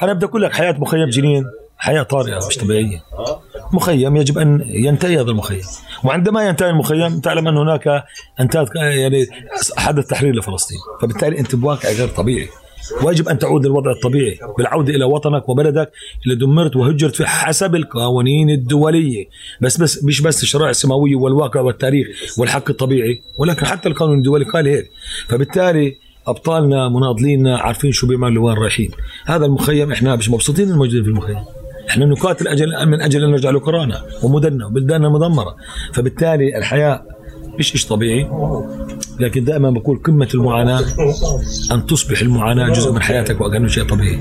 أنا 0.02 0.12
بدي 0.12 0.26
أقول 0.26 0.42
لك 0.42 0.52
حياة 0.52 0.72
مخيم 0.78 1.08
جنين 1.08 1.44
حياة 1.78 2.02
طارئة 2.02 2.36
مش 2.36 2.58
طبيعيه 2.58 3.02
مخيم 3.72 4.16
يجب 4.16 4.38
أن 4.38 4.60
ينتهي 4.66 5.20
هذا 5.20 5.30
المخيم. 5.30 5.62
وعندما 6.04 6.42
ينتهي 6.42 6.70
المخيم 6.70 7.20
تعلم 7.20 7.48
أن 7.48 7.56
هناك 7.56 8.04
انتهت 8.40 8.68
يعني 8.74 9.26
حدث 9.78 10.06
تحرير 10.06 10.34
لفلسطين. 10.34 10.78
فبالتالي 11.02 11.38
أنت 11.38 11.54
بواقع 11.54 11.88
غير 11.88 12.08
طبيعي. 12.08 12.48
ويجب 13.04 13.28
أن 13.28 13.38
تعود 13.38 13.66
للوضع 13.66 13.90
الطبيعي 13.90 14.38
بالعودة 14.58 14.94
إلى 14.94 15.04
وطنك 15.04 15.48
وبلدك 15.48 15.92
اللي 16.24 16.34
دمرت 16.34 16.76
وهجرت 16.76 17.16
في 17.16 17.26
حسب 17.26 17.74
القوانين 17.74 18.50
الدولية. 18.50 19.26
بس 19.60 19.76
بس 19.76 20.04
مش 20.04 20.20
بس 20.20 20.42
الشرائع 20.42 20.70
السماوية 20.70 21.16
والواقع 21.16 21.60
والتاريخ 21.60 22.06
والحق 22.38 22.70
الطبيعي 22.70 23.22
ولكن 23.38 23.66
حتى 23.66 23.88
القانون 23.88 24.18
الدولي 24.18 24.44
قال 24.44 24.66
هيك. 24.66 24.90
فبالتالي 25.28 25.96
أبطالنا 26.26 26.88
مناضلينا 26.88 27.58
عارفين 27.58 27.92
شو 27.92 28.06
بيعملوا 28.06 28.46
وين 28.46 28.58
رايحين 28.58 28.90
هذا 29.26 29.46
المخيم 29.46 29.92
إحنا 29.92 30.16
مش 30.16 30.30
مبسوطين 30.30 30.64
إننا 30.64 30.76
موجودين 30.76 31.02
في 31.02 31.08
المخيم. 31.08 31.38
إحنا 31.88 32.06
نقاتل 32.06 32.48
أجل 32.48 32.86
من 32.86 33.00
أجل 33.00 33.24
أن 33.24 33.30
نرجع 33.30 33.50
لقرانا 33.50 34.02
ومدننا 34.22 34.66
وبلداننا 34.66 35.08
مدمرة. 35.08 35.56
فبالتالي 35.92 36.58
الحياة 36.58 37.02
مش 37.60 37.72
شيء 37.72 37.88
طبيعي. 37.90 38.30
لكن 39.20 39.44
دائما 39.44 39.70
بقول 39.70 40.00
قمة 40.04 40.28
المعاناة 40.34 40.84
أن 41.72 41.86
تصبح 41.86 42.20
المعاناة 42.20 42.68
جزء 42.68 42.92
من 42.92 43.02
حياتك 43.02 43.40
وكانه 43.40 43.68
شيء 43.68 43.84
طبيعي. 43.84 44.18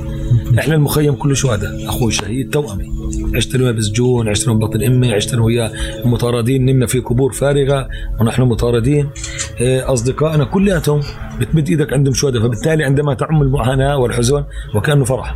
إحنا 0.59 0.75
المخيم 0.75 1.13
كله 1.13 1.33
شهداء 1.33 1.89
أخوي 1.89 2.11
شهيد 2.11 2.49
توأمي. 2.49 2.85
عشت 3.35 3.55
له 3.55 3.71
بسجون 3.71 4.29
عشت 4.29 4.47
له 4.47 4.53
بطن 4.53 4.83
أمي 4.83 5.13
عشت 5.13 5.33
له 5.35 5.43
وياه 5.43 5.71
مطاردين 6.05 6.65
نمنا 6.65 6.85
في 6.87 6.99
قبور 6.99 7.33
فارغة 7.33 7.87
ونحن 8.21 8.41
مطاردين. 8.41 9.09
إيه، 9.61 9.93
أصدقائنا 9.93 10.43
كلياتهم 10.43 11.01
بتمد 11.39 11.69
إيدك 11.69 11.93
عندهم 11.93 12.13
شهداء 12.13 12.41
فبالتالي 12.41 12.83
عندما 12.83 13.13
تعم 13.13 13.41
المعاناة 13.41 13.97
والحزن 13.97 14.43
وكأنه 14.75 15.05
فرح. 15.05 15.35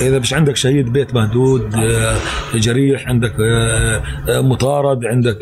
إذا 0.00 0.18
مش 0.18 0.34
عندك 0.34 0.56
شهيد 0.56 0.92
بيت 0.92 1.14
مهدود 1.14 1.74
آه، 1.74 2.16
جريح 2.54 3.08
عندك 3.08 3.34
آه، 3.40 4.02
آه، 4.28 4.40
مطارد 4.40 5.04
عندك 5.04 5.38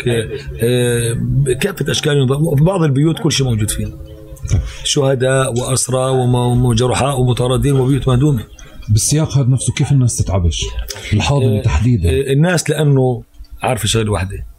كافة 1.61 1.91
أشكال 1.91 2.33
وفي 2.33 2.65
بعض 2.65 2.83
البيوت 2.83 3.19
كل 3.19 3.33
شيء 3.33 3.47
موجود 3.47 3.71
فيه 3.71 3.87
شهداء 4.85 5.59
وأسرى 5.59 6.11
وجرحاء 6.65 7.21
ومطاردين 7.21 7.73
وبيوت 7.73 8.09
مهدومة. 8.09 8.45
بالسياق 8.89 9.39
هذا 9.39 9.49
نفسه 9.49 9.73
كيف 9.73 9.93
الناس 9.93 10.17
تتعبش؟ 10.17 10.65
الحاضنة 11.13 11.63
تحديدا. 11.63 12.11
الناس 12.11 12.71
لأنه 12.71 13.23
عارفة 13.63 13.87
شغلة 13.87 14.13
واحدة. 14.13 14.54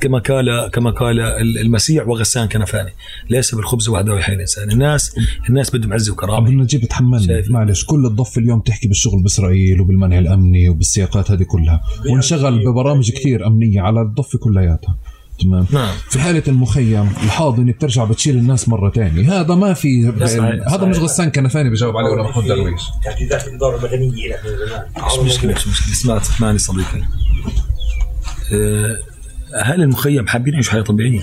كما 0.00 0.18
قال 0.18 0.70
كما 0.72 0.90
قال 0.90 1.20
المسيح 1.58 2.08
وغسان 2.08 2.48
كنفاني 2.48 2.92
ليس 3.30 3.54
بالخبز 3.54 3.88
وحده 3.88 4.18
يحيي 4.18 4.34
الإنسان. 4.34 4.70
الناس 4.70 5.16
الناس 5.48 5.76
بدهم 5.76 5.92
عزه 5.92 6.12
عبد 6.12 6.22
وكرامه 6.22 6.48
النجيب 6.48 6.84
تحملني. 6.84 7.26
شايف. 7.26 7.50
معلش 7.50 7.84
كل 7.84 8.06
الضفه 8.06 8.40
اليوم 8.40 8.60
تحكي 8.60 8.88
بالشغل 8.88 9.22
بإسرائيل 9.22 9.80
وبالمنع 9.80 10.18
الأمني 10.18 10.68
وبالسياقات 10.68 11.30
هذه 11.30 11.42
كلها. 11.42 11.80
وانشغل 12.06 12.66
ببرامج 12.66 13.10
كثير 13.10 13.46
أمنية 13.46 13.80
على 13.80 14.02
الضفه 14.02 14.38
كلياتها. 14.38 14.96
تمام؟ 15.40 15.66
نعم. 15.70 15.94
في 16.10 16.18
حالة 16.18 16.42
المخيم 16.48 17.08
الحاضنه 17.24 17.72
بترجع 17.72 18.04
بتشيل 18.04 18.36
الناس 18.36 18.68
مرة 18.68 18.90
تانية. 18.90 19.40
هذا 19.40 19.54
ما 19.54 19.74
في 19.74 20.06
هذا 20.68 20.84
مش 20.84 20.98
غسان 20.98 21.30
كنفاني 21.30 21.70
بجاوب 21.70 21.96
عليه 21.96 22.08
ولا 22.10 22.22
محمود 22.22 22.44
درويش 22.44 22.82
تهديدات 23.04 23.48
الاداره 23.48 23.76
المدنيه 23.76 24.28
لك 24.28 24.40
من 24.44 24.66
زمان 24.66 25.06
مش 25.06 25.32
مشكله 25.32 25.52
مش 25.52 25.68
مشكلة. 25.68 25.92
اسمع 25.92 26.16
اسمعني 26.16 26.58
صديقي. 26.58 27.02
آه، 28.52 28.96
أهل 29.54 29.82
المخيم 29.82 30.26
حابين 30.26 30.54
يعيشوا 30.54 30.72
حياة 30.72 30.82
طبيعية. 30.82 31.22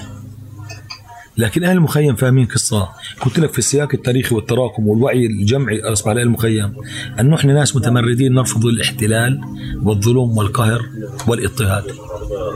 لكن 1.37 1.63
أهل 1.63 1.77
المخيم 1.77 2.15
فاهمين 2.15 2.45
قصة. 2.45 2.89
قلت 3.21 3.39
لك 3.39 3.51
في 3.51 3.59
السياق 3.59 3.89
التاريخي 3.93 4.35
والتراكم 4.35 4.87
والوعي 4.87 5.25
الجمعي 5.25 5.81
أصبح 5.81 6.07
على 6.07 6.21
المخيم 6.21 6.73
انه 7.19 7.35
إحنا 7.35 7.53
ناس 7.53 7.75
متمردين 7.75 8.33
نرفض 8.33 8.65
الاحتلال 8.65 9.41
والظلم 9.83 10.37
والقهر 10.37 10.85
والاضطهاد. 11.27 11.83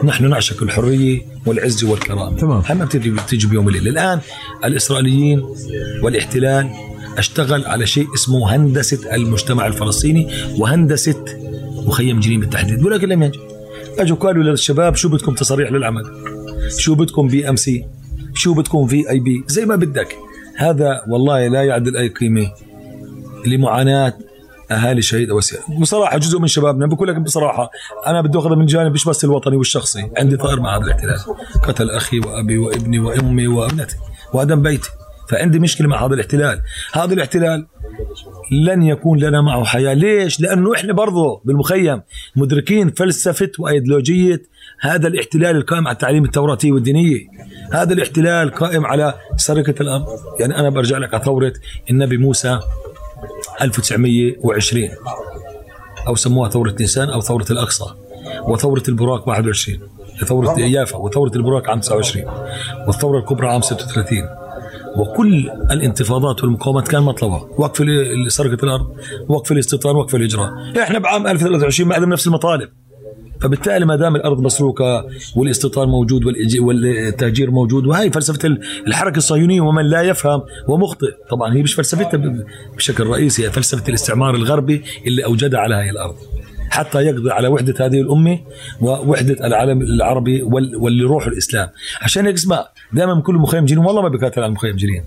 نحن 0.03 0.29
نعشق 0.29 0.63
الحرية 0.63 1.21
والعزه 1.45 1.89
والكرامة. 1.89 2.37
تمام. 2.37 2.63
هم 2.69 2.85
بتيجي 2.85 3.11
بتيجي 3.11 3.47
بيوم 3.47 3.65
وليله 3.65 3.89
الآن 3.89 4.19
الإسرائيليين 4.65 5.43
والاحتلال 6.03 6.69
اشتغل 7.17 7.65
على 7.65 7.87
شيء 7.87 8.13
اسمه 8.13 8.55
هندسة 8.55 9.15
المجتمع 9.15 9.67
الفلسطيني 9.67 10.27
وهندسة 10.57 11.25
مخيم 11.85 12.19
جنين 12.19 12.39
بالتحديد. 12.39 12.83
ولكن 12.83 13.09
لم 13.09 13.23
ينجح 13.23 13.39
اجوا 13.99 14.17
قالوا 14.17 14.43
للشباب 14.43 14.95
شو 14.95 15.09
بدكم 15.09 15.33
تصريح 15.33 15.71
للعمل؟ 15.71 16.03
شو 16.77 16.95
بدكم 16.95 17.27
BMC 17.27 17.85
شو 18.33 18.53
بدكم 18.53 18.87
VIP 18.87 19.43
زي 19.47 19.65
ما 19.65 19.75
بدك. 19.75 20.15
هذا 20.57 21.01
والله 21.07 21.47
لا 21.47 21.63
يعدل 21.63 21.97
اي 21.97 22.07
قيمة 22.07 22.51
لمعاناة 23.45 24.13
أهالي 24.71 25.01
شهيد 25.01 25.29
اوسيا 25.29 25.59
بصراحة 25.79 26.17
جزء 26.17 26.39
من 26.39 26.47
شبابنا 26.47 26.87
بقول 26.87 27.07
لك 27.07 27.15
بصراحة 27.15 27.69
أنا 28.07 28.21
بدي 28.21 28.37
اخذها 28.37 28.55
من 28.55 28.65
جانب 28.65 28.93
مش 28.93 29.05
بس 29.05 29.23
الوطني 29.23 29.55
والشخصي. 29.55 30.11
عندي 30.17 30.37
ثأر 30.37 30.59
مع 30.59 30.77
هذا 30.77 30.83
الاحتلال. 30.83 31.19
قتل 31.63 31.89
أخي 31.89 32.19
وأبي 32.19 32.57
وابني 32.57 32.99
وأمي 32.99 33.47
وأبنتي 33.47 33.95
وأدم 34.33 34.61
بيتي. 34.61 34.89
فعندي 35.29 35.59
مشكلة 35.59 35.87
مع 35.87 36.05
هذا 36.05 36.13
الاحتلال. 36.13 36.61
هذا 36.93 37.13
الاحتلال 37.13 37.67
لن 38.51 38.83
يكون 38.83 39.19
لنا 39.19 39.41
معه 39.41 39.63
حياة. 39.63 39.93
ليش؟ 39.93 40.41
لأنه 40.41 40.73
إحنا 40.73 40.93
برضه 40.93 41.41
بالمخيم 41.45 42.01
مدركين 42.35 42.91
فلسفة 42.91 43.51
وإيديولوجية 43.59 44.41
هذا 44.79 45.07
الاحتلال 45.07 45.55
القائم 45.55 45.87
على 45.87 45.93
التعليم 45.93 46.25
التوراتي 46.25 46.71
والدينية. 46.71 47.19
هذا 47.73 47.93
الاحتلال 47.93 48.51
قائم 48.51 48.85
على 48.85 49.13
سرقة 49.35 49.75
الأرض. 49.81 50.05
يعني 50.39 50.59
أنا 50.59 50.69
برجع 50.69 50.97
لك 50.97 51.13
على 51.13 51.23
ثورة 51.23 51.53
النبي 51.89 52.17
موسى 52.17 52.59
1920 53.61 54.89
أو 56.07 56.15
سموها 56.15 56.49
ثورة 56.49 56.75
نيسان 56.79 57.09
أو 57.09 57.21
ثورة 57.21 57.45
الأقصى 57.51 57.85
وثورة 58.47 58.83
البراق 58.89 59.27
21 59.27 59.79
ثورة 60.25 60.59
يافا 60.59 60.97
وثورة 60.97 61.31
البراق 61.35 61.69
عام 61.69 61.79
29 61.79 62.25
والثورة 62.87 63.19
الكبرى 63.19 63.47
عام 63.47 63.61
36 63.61 64.40
وكل 64.97 65.49
الانتفاضات 65.71 66.43
والمقاومات 66.43 66.87
كان 66.87 67.03
مطلبها 67.03 67.47
وقف 67.57 67.83
سرقه 68.27 68.63
الأرض 68.63 68.95
وقف 69.27 69.51
الاستيطان 69.51 69.95
وقف 69.95 70.15
الاجراء 70.15 70.49
إحنا 70.81 70.99
بعام 70.99 71.27
1023 71.27 71.89
ما 71.89 71.99
نفس 72.09 72.27
المطالب. 72.27 72.69
فبالتالي 73.41 73.85
ما 73.85 73.95
دام 73.95 74.15
الأرض 74.15 74.39
مسروقة 74.41 75.05
والاستيطان 75.35 75.87
موجود 75.89 76.25
والتهجير 76.59 77.51
موجود 77.51 77.85
وهي 77.85 78.11
فلسفة 78.11 78.47
ال- 78.47 78.59
الحركة 78.87 79.17
الصهيونية 79.17 79.61
ومن 79.61 79.85
لا 79.85 80.01
يفهم 80.01 80.41
ومخطئ. 80.67 81.11
طبعا 81.29 81.53
هي 81.53 81.63
مش 81.63 81.73
فلسفتها 81.73 82.33
بشكل 82.77 83.03
رئيسي 83.07 83.45
هي 83.45 83.51
فلسفة 83.51 83.83
الاستعمار 83.89 84.35
الغربي 84.35 84.83
اللي 85.07 85.25
اوجدها 85.25 85.59
على 85.59 85.75
هذه 85.75 85.89
الأرض. 85.89 86.15
حتى 86.71 86.99
يقضي 87.01 87.31
على 87.31 87.47
وحدة 87.47 87.85
هذه 87.85 88.01
الأمة 88.01 88.39
ووحدة 88.81 89.47
العالم 89.47 89.81
العربي 89.81 90.41
وال- 90.41 90.75
واللي 90.75 91.03
روح 91.03 91.25
الإسلام. 91.27 91.69
عشان 92.01 92.25
هيك 92.25 92.35
اسمع 92.35 92.67
دائما 92.93 93.21
كل 93.21 93.35
مخيم 93.35 93.65
جنين 93.65 93.85
والله 93.85 94.01
ما 94.01 94.09
بيقاتل 94.09 94.41
عن 94.43 94.49
المخيم 94.49 94.75
جنين. 94.75 95.03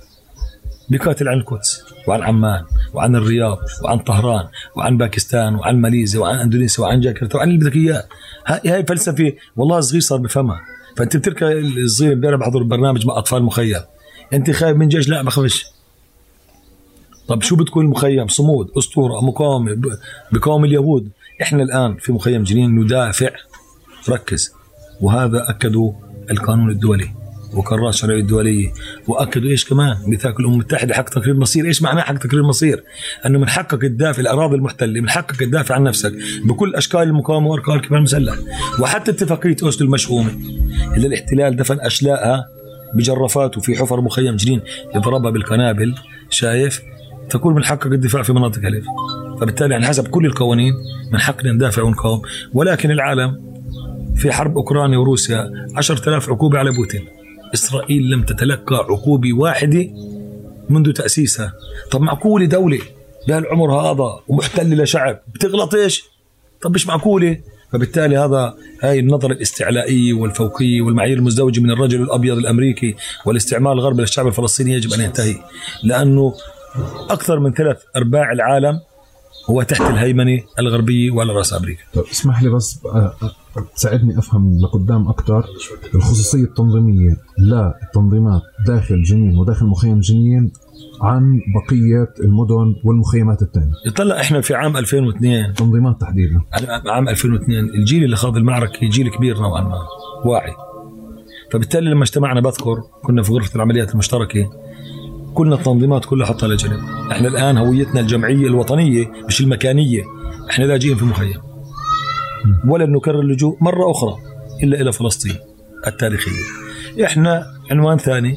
بيقاتل 0.89 1.29
عن 1.29 1.39
القدس 1.39 1.83
وعن 2.07 2.23
عمان 2.23 2.65
وعن 2.95 3.17
الرياض 3.17 3.59
وعن 3.85 3.99
طهران 3.99 4.47
وعن 4.77 4.97
باكستان 4.97 5.55
وعن 5.55 5.81
ماليزيا 5.81 6.21
وعن 6.21 6.39
إندونيسيا 6.39 6.85
وعن 6.85 7.01
جاكرتا 7.01 7.37
وعن 7.37 7.49
اللي 7.49 7.59
بدك 7.59 7.77
اياه 7.77 8.05
هاي 8.47 8.85
فلسفة 8.85 9.33
والله 9.57 9.81
صغير 9.81 10.01
صار 10.01 10.19
بفهمها. 10.19 10.61
فأنت 10.97 11.17
بتركب 11.17 11.47
الصغير 11.85 12.13
امبارح 12.13 12.41
بحضر 12.41 12.63
برنامج 12.63 13.07
مع 13.07 13.19
أطفال 13.19 13.43
مخيم. 13.43 13.81
أنت 14.33 14.51
خايف 14.51 14.77
من 14.77 14.89
جيش؟ 14.89 15.09
لا 15.09 15.23
ما 15.23 15.31
خافش. 15.31 15.67
طب 17.29 17.43
شو 17.43 17.57
بتكون 17.57 17.85
المخيم؟ 17.85 18.29
صمود 18.29 18.71
أسطورة 18.79 19.21
مقاومة 19.25 19.77
بقاوم 20.33 20.65
اليهود. 20.65 21.09
إحنا 21.43 21.63
الآن 21.63 21.97
في 21.97 22.13
مخيم 22.13 22.43
جنين 22.43 22.71
ندافع. 22.81 23.31
ركز. 24.09 24.53
وهذا 25.01 25.51
اكدوا 25.51 25.93
القانون 26.31 26.71
الدولي 26.71 27.11
وقرارات 27.55 27.95
الشرعية 27.95 28.21
الدولية. 28.21 28.73
وأكدوا 29.07 29.51
إيش 29.51 29.65
كمان؟ 29.65 29.97
ميثاق 30.07 30.41
الأمم 30.41 30.55
المتحدة 30.55 30.95
حق 30.95 31.09
تقرير 31.09 31.35
المصير. 31.35 31.65
إيش 31.65 31.83
معناه 31.83 32.03
حق 32.03 32.15
تقرير 32.15 32.41
المصير؟ 32.41 32.85
أنه 33.27 33.39
من 33.39 33.49
حقك 33.49 33.83
تدافع 33.83 34.21
الأراضي 34.21 34.57
المحتلة 34.57 35.01
من 35.01 35.11
حقك 35.11 35.37
تدافع 35.37 35.75
عن 35.75 35.83
نفسك 35.83 36.13
بكل 36.45 36.75
أشكال 36.75 37.03
المقاومة 37.03 37.49
واركان 37.49 37.75
الكفاح 37.75 37.99
المسلح 37.99 38.35
وحتى 38.81 39.11
اتفاقية 39.11 39.57
أوسلو 39.63 39.87
المشؤومه 39.87 40.31
اللي 40.97 41.07
الاحتلال 41.07 41.57
دفن 41.57 41.81
أشلاءها 41.81 42.49
بجرافات 42.95 43.59
وفي 43.59 43.77
حفر 43.77 44.01
مخيم 44.01 44.37
جنين 44.37 44.61
يضربها 44.95 45.31
بالقنابل 45.31 45.95
شايف؟ 46.31 46.83
تكون 47.31 47.55
من 47.55 47.65
حقك 47.65 47.87
الدفاع 47.87 48.23
في 48.23 48.33
مناطق 48.33 48.59
هلف 48.59 48.85
فبالتالي 49.41 49.73
يعني 49.75 49.87
حسب 49.87 50.09
كل 50.09 50.27
القوانين 50.27 50.75
من 51.13 51.21
حقنا 51.21 51.53
ندافع 51.53 51.83
ونقاوم 51.83 52.23
ولكن 52.53 52.91
العالم 52.91 53.55
في 54.17 54.33
حرب 54.33 54.57
أوكرانيا 54.57 54.99
وروسيا 54.99 55.51
10000 55.77 56.29
عقوبة 56.29 56.59
على 56.59 56.73
بوتين. 56.73 57.05
إسرائيل 57.55 58.11
لم 58.11 58.23
تتلقى 58.23 58.77
عقوبة 58.77 59.33
واحدة 59.33 59.87
منذ 60.69 60.93
تأسيسها. 60.93 61.53
طب 61.91 62.01
معقولة 62.01 62.47
دولة 62.47 62.79
بهالعمر 63.29 63.73
هذا 63.73 64.21
ومحتلة 64.29 64.83
لشعب 64.83 65.21
بتغلط 65.35 65.75
إيش؟ 65.75 66.05
طب 66.63 66.75
مش 66.75 66.87
معقولة؟ 66.87 67.41
فبالتالي 67.73 68.17
هذا 68.17 68.55
هاي 68.83 68.99
النظرة 68.99 69.33
الاستعلائية 69.33 70.13
والفوقية 70.13 70.83
والمعايير 70.83 71.19
المزدوجة 71.19 71.61
من 71.61 71.71
الرجل 71.71 72.03
الأبيض 72.03 72.39
الأمريكي 72.39 72.95
والاستعمار 73.27 73.73
الغربي 73.73 74.03
للشعب 74.03 74.27
الفلسطيني 74.27 74.73
يجب 74.73 74.93
أن 74.93 75.01
ينتهي. 75.01 75.37
لأنه 75.83 76.35
أكثر 77.11 77.41
من 77.41 77.53
ثلاث 77.53 77.77
أرباع 77.97 78.33
العالم 78.33 78.81
هو 79.51 79.63
تحت 79.63 79.81
الهيمنة 79.81 80.41
الغربية 80.59 81.11
وعلى 81.11 81.33
رأس 81.33 81.55
أمريكا. 81.55 81.83
طيب 81.95 82.05
اسمح 82.13 82.43
لي 82.43 82.49
بس 82.51 82.79
أ- 82.87 83.25
أ- 83.25 83.61
تساعدني 83.77 84.19
أفهم 84.19 84.59
لقدام 84.61 85.09
أكثر 85.09 85.45
الخصوصية 85.95 86.43
التنظيمية 86.45 87.17
للتنظيمات 87.39 88.43
داخل 88.67 89.03
جنين 89.03 89.39
وداخل 89.39 89.67
مخيم 89.67 90.01
جنين 90.01 90.53
عن 91.03 91.41
بقية 91.55 92.09
المدن 92.21 92.75
والمخيمات 92.85 93.43
الثانية 93.43 93.73
يطلع 93.87 94.21
إحنا 94.21 94.41
في 94.41 94.55
عام 94.55 94.77
2002 94.77 95.55
تنظيمات 95.55 96.01
تحديدا. 96.01 96.41
عام 96.87 97.09
2002 97.09 97.59
الجيل 97.65 98.05
اللي 98.05 98.17
خاض 98.17 98.37
المعركة 98.37 98.89
جيل 98.89 99.09
كبير 99.09 99.39
نوعا 99.39 99.63
ما 99.63 99.79
واعي. 100.25 100.53
فبالتالي 101.53 101.91
لما 101.91 102.03
اجتمعنا 102.03 102.41
بذكر 102.41 102.77
كنا 103.03 103.23
في 103.23 103.33
غرفة 103.33 103.57
العمليات 103.57 103.93
المشتركة. 103.93 104.51
كلنا 105.35 105.55
التنظيمات 105.55 106.05
كلها 106.05 106.27
حطها 106.27 106.49
لجنب. 106.49 106.81
إحنا 107.11 107.29
الآن 107.29 107.59
هويتنا 107.59 108.01
الجمعية 108.01 108.47
الوطنية 108.47 109.13
مش 109.29 109.41
المكانية. 109.41 110.03
إحنا 110.51 110.65
لاجئين 110.65 110.97
في 110.97 111.05
مخيم. 111.05 111.41
ولن 112.69 112.93
نكرر 112.93 113.21
اللجوء 113.21 113.57
مرة 113.61 113.91
أخرى 113.91 114.17
إلا 114.63 114.81
إلى 114.81 114.93
فلسطين 114.93 115.37
التاريخية. 115.87 116.43
إحنا 117.05 117.47
عنوان 117.71 117.99
ثاني 117.99 118.37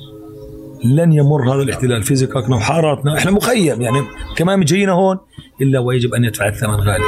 لن 0.86 1.14
يمر 1.14 1.54
هذا 1.54 1.62
الاحتلال 1.62 2.04
في 2.04 2.16
زقاقنا 2.16 2.56
وحاراتنا. 2.56 3.18
إحنا 3.18 3.32
مخيم 3.32 3.82
يعني 3.82 4.02
كمان 4.36 4.62
جايين 4.62 4.90
هون 4.90 5.18
إلا 5.62 5.80
ويجب 5.80 6.14
أن 6.14 6.24
يدفع 6.24 6.48
الثمن 6.48 6.76
غالي. 6.76 7.04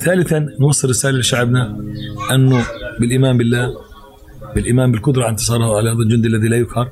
ثالثا 0.00 0.46
نوصل 0.60 0.88
رسالة 0.88 1.18
لشعبنا 1.18 1.76
أنه 2.34 2.64
بالإيمان 3.00 3.36
بالله 3.36 3.74
بالإيمان 4.54 4.92
بالقدرة 4.92 5.22
على 5.22 5.30
انتصار 5.30 5.62
على 5.62 5.90
هذا 5.90 5.98
الجندي 5.98 6.28
الذي 6.28 6.48
لا 6.48 6.56
يقهر. 6.56 6.90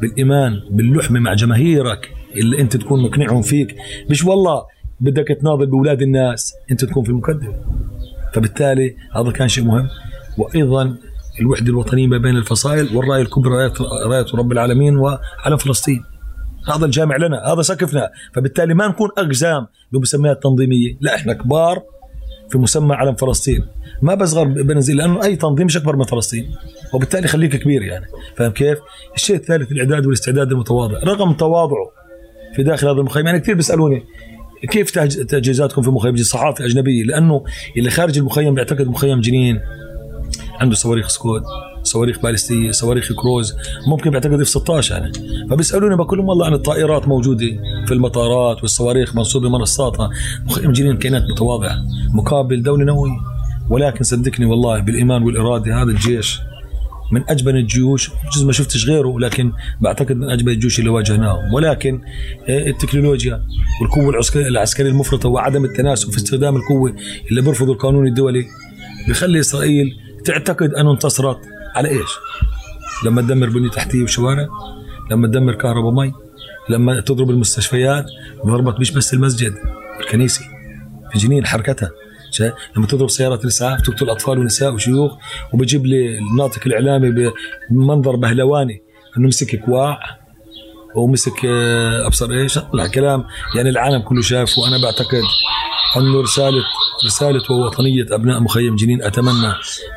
بالإيمان 0.00 0.60
باللحمة 0.70 1.20
مع 1.20 1.34
جماهيرك 1.34 2.14
اللي 2.36 2.60
أنت 2.60 2.76
تكون 2.76 3.02
مقنعهم 3.02 3.42
فيك. 3.42 3.76
مش 4.10 4.24
والله 4.24 4.62
بدك 5.00 5.38
تناضل 5.40 5.66
بأولاد 5.66 6.02
الناس 6.02 6.54
أنت 6.70 6.84
تكون 6.84 7.04
في 7.04 7.10
المقدمة. 7.10 7.54
فبالتالي 8.34 8.96
هذا 9.16 9.30
كان 9.30 9.48
شيء 9.48 9.64
مهم. 9.64 9.88
وأيضا 10.38 10.96
الوحدة 11.40 11.66
الوطنية 11.66 12.06
ما 12.06 12.18
بين 12.18 12.36
الفصائل 12.36 12.96
والرايه 12.96 13.22
الكبرى 13.22 13.72
رايه 14.06 14.26
رب 14.34 14.52
العالمين 14.52 14.96
وعلى 14.96 15.58
فلسطين. 15.58 16.04
هذا 16.74 16.84
الجامع 16.84 17.16
لنا 17.16 17.52
هذا 17.52 17.62
سقفنا. 17.62 18.10
فبالتالي 18.34 18.74
ما 18.74 18.88
نكون 18.88 19.08
أقزام 19.18 19.66
بمسميات 19.92 20.42
تنظيمية. 20.42 20.96
لا 21.00 21.14
إحنا 21.14 21.32
كبار 21.32 21.82
في 22.50 22.58
مسمى 22.58 22.94
علم 22.94 23.14
فلسطين. 23.14 23.66
ما 24.02 24.14
بصغر 24.14 24.44
بنزل 24.44 24.96
لأنه 24.96 25.24
أي 25.24 25.36
تنظيم 25.36 25.66
مش 25.66 25.76
أكبر 25.76 25.96
من 25.96 26.04
فلسطين. 26.04 26.50
وبالتالي 26.94 27.28
خليك 27.28 27.56
كبير 27.56 27.82
يعني. 27.82 28.06
فاهم 28.36 28.50
كيف؟ 28.50 28.78
الشيء 29.14 29.36
الثالث 29.36 29.72
الإعداد 29.72 30.06
والاستعداد 30.06 30.52
المتواضع. 30.52 30.98
رغم 30.98 31.32
تواضعه 31.32 31.90
في 32.56 32.62
داخل 32.62 32.88
هذا 32.88 33.00
المخيم 33.00 33.26
يعني 33.26 33.40
كثير 33.40 33.54
بيسألوني 33.54 34.02
كيف 34.70 34.90
تج- 34.90 35.26
تجهيزاتكم 35.26 35.82
في 35.82 35.90
مخيم 35.90 36.16
صحافة 36.16 36.64
أجنبية. 36.64 37.02
لأنه 37.04 37.44
اللي 37.76 37.90
خارج 37.90 38.18
المخيم 38.18 38.54
بيعتقد 38.54 38.88
مخيم 38.88 39.20
جنين. 39.20 39.60
عنده 40.60 40.74
صواريخ 40.74 41.08
سكود 41.08 41.42
صواريخ 41.82 42.22
باليستية 42.22 42.70
صواريخ 42.70 43.12
كروز 43.12 43.54
ممكن 43.86 44.10
بيعتقد 44.10 44.40
F 44.40 44.48
16 44.48 44.94
يعني. 44.94 45.12
فبيسألوني 45.50 45.96
بقول 45.96 46.18
لهم 46.18 46.28
والله 46.28 46.46
عن 46.46 46.54
الطائرات 46.54 47.08
موجودة 47.08 47.46
في 47.86 47.94
المطارات 47.94 48.62
والصواريخ 48.62 49.16
منصوبة 49.16 49.48
منصاتها. 49.48 50.10
مخيم 50.46 50.72
جنين 50.72 50.96
كائنات 50.96 51.22
متواضعة 51.32 51.76
مقابل 52.14 52.62
دولة 52.62 52.84
نووية. 52.84 53.12
ولكن 53.70 54.04
صدقني 54.04 54.46
والله 54.46 54.80
بالإيمان 54.80 55.22
والإرادة 55.22 55.82
هذا 55.82 55.90
الجيش 55.90 56.40
من 57.12 57.22
أجبن 57.28 57.56
الجيوش 57.56 58.10
جزء 58.34 58.46
ما 58.46 58.52
شفتش 58.52 58.86
غيره 58.86 59.18
لكن 59.18 59.52
بعتقد 59.80 60.12
من 60.12 60.30
أجبن 60.30 60.52
الجيوش 60.52 60.78
اللي 60.78 60.90
واجهناهم. 60.90 61.54
ولكن 61.54 62.00
آه، 62.48 62.66
التكنولوجيا 62.68 63.42
والقوة 63.82 64.20
العسكرية 64.36 64.90
المفرطة 64.90 65.28
وعدم 65.28 65.64
التناسب 65.64 66.10
في 66.10 66.16
استخدام 66.16 66.56
القوة 66.56 66.96
اللي 67.30 67.42
بيرفضوا 67.42 67.74
القانون 67.74 68.06
الدولي 68.06 68.44
بيخلي 69.08 69.40
إسرائيل 69.40 70.07
تعتقد 70.24 70.74
أنه 70.74 70.92
انتصرت 70.92 71.38
على 71.74 71.88
إيش؟ 71.88 72.10
لما 73.04 73.22
تدمر 73.22 73.48
بنية 73.48 73.70
تحتية 73.70 74.02
وشوارع 74.02 74.48
لما 75.10 75.28
تدمر 75.28 75.54
كهرباء 75.54 75.92
مي 75.92 76.12
لما 76.68 77.00
تضرب 77.00 77.30
المستشفيات 77.30 78.04
ضربت 78.46 78.80
مش 78.80 78.90
بس 78.90 79.14
المسجد 79.14 79.54
الكنيسة 80.00 80.40
في 81.12 81.18
جنين 81.18 81.46
حركتها. 81.46 81.90
لما 82.76 82.86
تضرب 82.86 83.10
سيارات 83.10 83.42
الإسعاف 83.42 83.80
تقتل 83.80 84.10
أطفال 84.10 84.38
ونساء 84.38 84.74
وشيوخ 84.74 85.12
وبجيب 85.52 85.86
لي 85.86 86.18
الناطق 86.18 86.60
الإعلامي 86.66 87.32
بمنظر 87.70 88.16
بهلواني 88.16 88.82
إنه 89.18 89.28
مسك 89.28 89.56
كواع 89.56 90.00
ومسك 90.96 91.44
آه، 91.46 92.06
أبصر 92.06 92.30
إيش؟ 92.30 92.58
طلع 92.58 92.86
كلام. 92.86 93.24
يعني 93.56 93.68
العالم 93.68 94.02
كله 94.02 94.22
شاف 94.22 94.58
وأنا 94.58 94.82
بعتقد 94.82 95.22
انه 95.96 96.20
رساله 96.20 96.62
رسالة 97.04 97.42
ووطنية 97.50 98.06
أبناء 98.10 98.40
مخيم 98.40 98.76
جنين. 98.76 99.02
أتمنى 99.02 99.52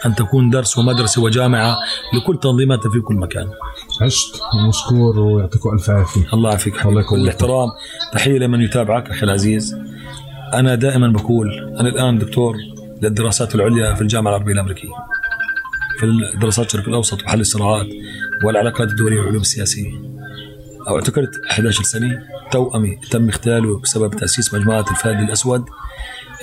أن 0.05 0.15
تكون 0.15 0.49
درس 0.49 0.77
ومدرسة 0.77 1.21
وجامعة 1.21 1.77
لكل 2.13 2.39
تنظيماتنا 2.39 2.91
في 2.91 2.99
كل 2.99 3.15
مكان. 3.15 3.49
عشت 4.01 4.41
ومشكور 4.55 5.19
ويعطيكم 5.19 5.69
ألف 5.73 5.89
عافية. 5.89 6.33
الله 6.33 6.49
يعافيك. 6.49 6.73
الله 6.73 6.85
حبيبي. 6.85 7.03
كل 7.03 7.15
الاحترام 7.15 7.69
تحية 8.13 8.39
لمن 8.39 8.61
يتابعك 8.61 9.09
أخي 9.09 9.25
العزيز. 9.25 9.75
أنا 10.53 10.75
دائما 10.75 11.07
بقول 11.07 11.75
أنا 11.79 11.89
الآن 11.89 12.17
دكتور 12.17 12.55
للدراسات 13.01 13.55
العليا 13.55 13.93
في 13.93 14.01
الجامعة 14.01 14.31
العربية 14.31 14.53
الأمريكية. 14.53 14.89
في 15.99 16.05
الدراسات 16.33 16.65
الشرق 16.65 16.87
الأوسط 16.87 17.23
وحل 17.23 17.39
الصراعات 17.39 17.87
والعلاقات 18.45 18.87
الدولية 18.87 19.19
والعلوم 19.19 19.41
السياسية. 19.41 19.91
أو 20.87 20.95
اعتقلت 20.95 21.31
11 21.51 21.83
سنه 21.83 22.23
توأمي 22.51 22.95
تم 23.11 23.29
اغتياله 23.29 23.79
بسبب 23.79 24.15
تأسيس 24.15 24.53
مجموعة 24.53 24.85
الفهد 24.91 25.19
الأسود. 25.19 25.65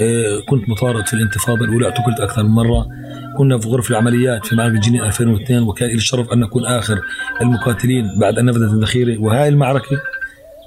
إيه، 0.01 0.45
كنت 0.49 0.69
مطارد 0.69 1.07
في 1.07 1.15
الانتفاضة 1.15 1.65
الأولى 1.65 1.87
اعتقلت 1.87 2.21
أكثر 2.21 2.43
من 2.43 2.51
مرة. 2.51 2.87
كنا 3.39 3.59
في 3.59 3.69
غرف 3.69 3.91
العمليات 3.91 4.47
في 4.47 4.57
معركه 4.57 4.81
جنين 4.81 5.05
2002 5.05 5.63
وكان 5.63 5.89
لي 5.89 5.95
الشرف 5.95 6.33
أن 6.33 6.43
اكون 6.43 6.67
آخر 6.67 7.01
المقاتلين 7.41 8.19
بعد 8.19 8.39
أن 8.39 8.45
نفذت 8.45 8.73
الذخيرة. 8.73 9.21
وهاي 9.21 9.49
المعركة 9.49 10.01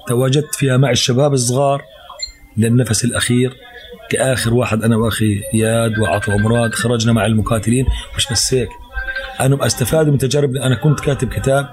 تواجدت 0.08 0.54
فيها 0.54 0.76
مع 0.76 0.90
الشباب 0.90 1.32
الصغار 1.32 1.82
للنفس 2.56 3.04
الأخير. 3.04 3.56
كآخر 4.10 4.54
واحد 4.54 4.82
أنا 4.82 4.96
وأخي 4.96 5.42
إياد 5.54 5.98
وعطا 5.98 6.34
ومراد 6.34 6.74
خرجنا 6.74 7.12
مع 7.12 7.26
المقاتلين. 7.26 7.86
مش 8.16 8.26
بس 8.32 8.54
هيك 8.54 8.68
أنا 9.40 9.66
أستفاد 9.66 10.08
من 10.08 10.18
تجارب 10.18 10.56
أنا 10.56 10.74
كنت 10.74 11.00
كاتب 11.00 11.28
كتاب 11.28 11.68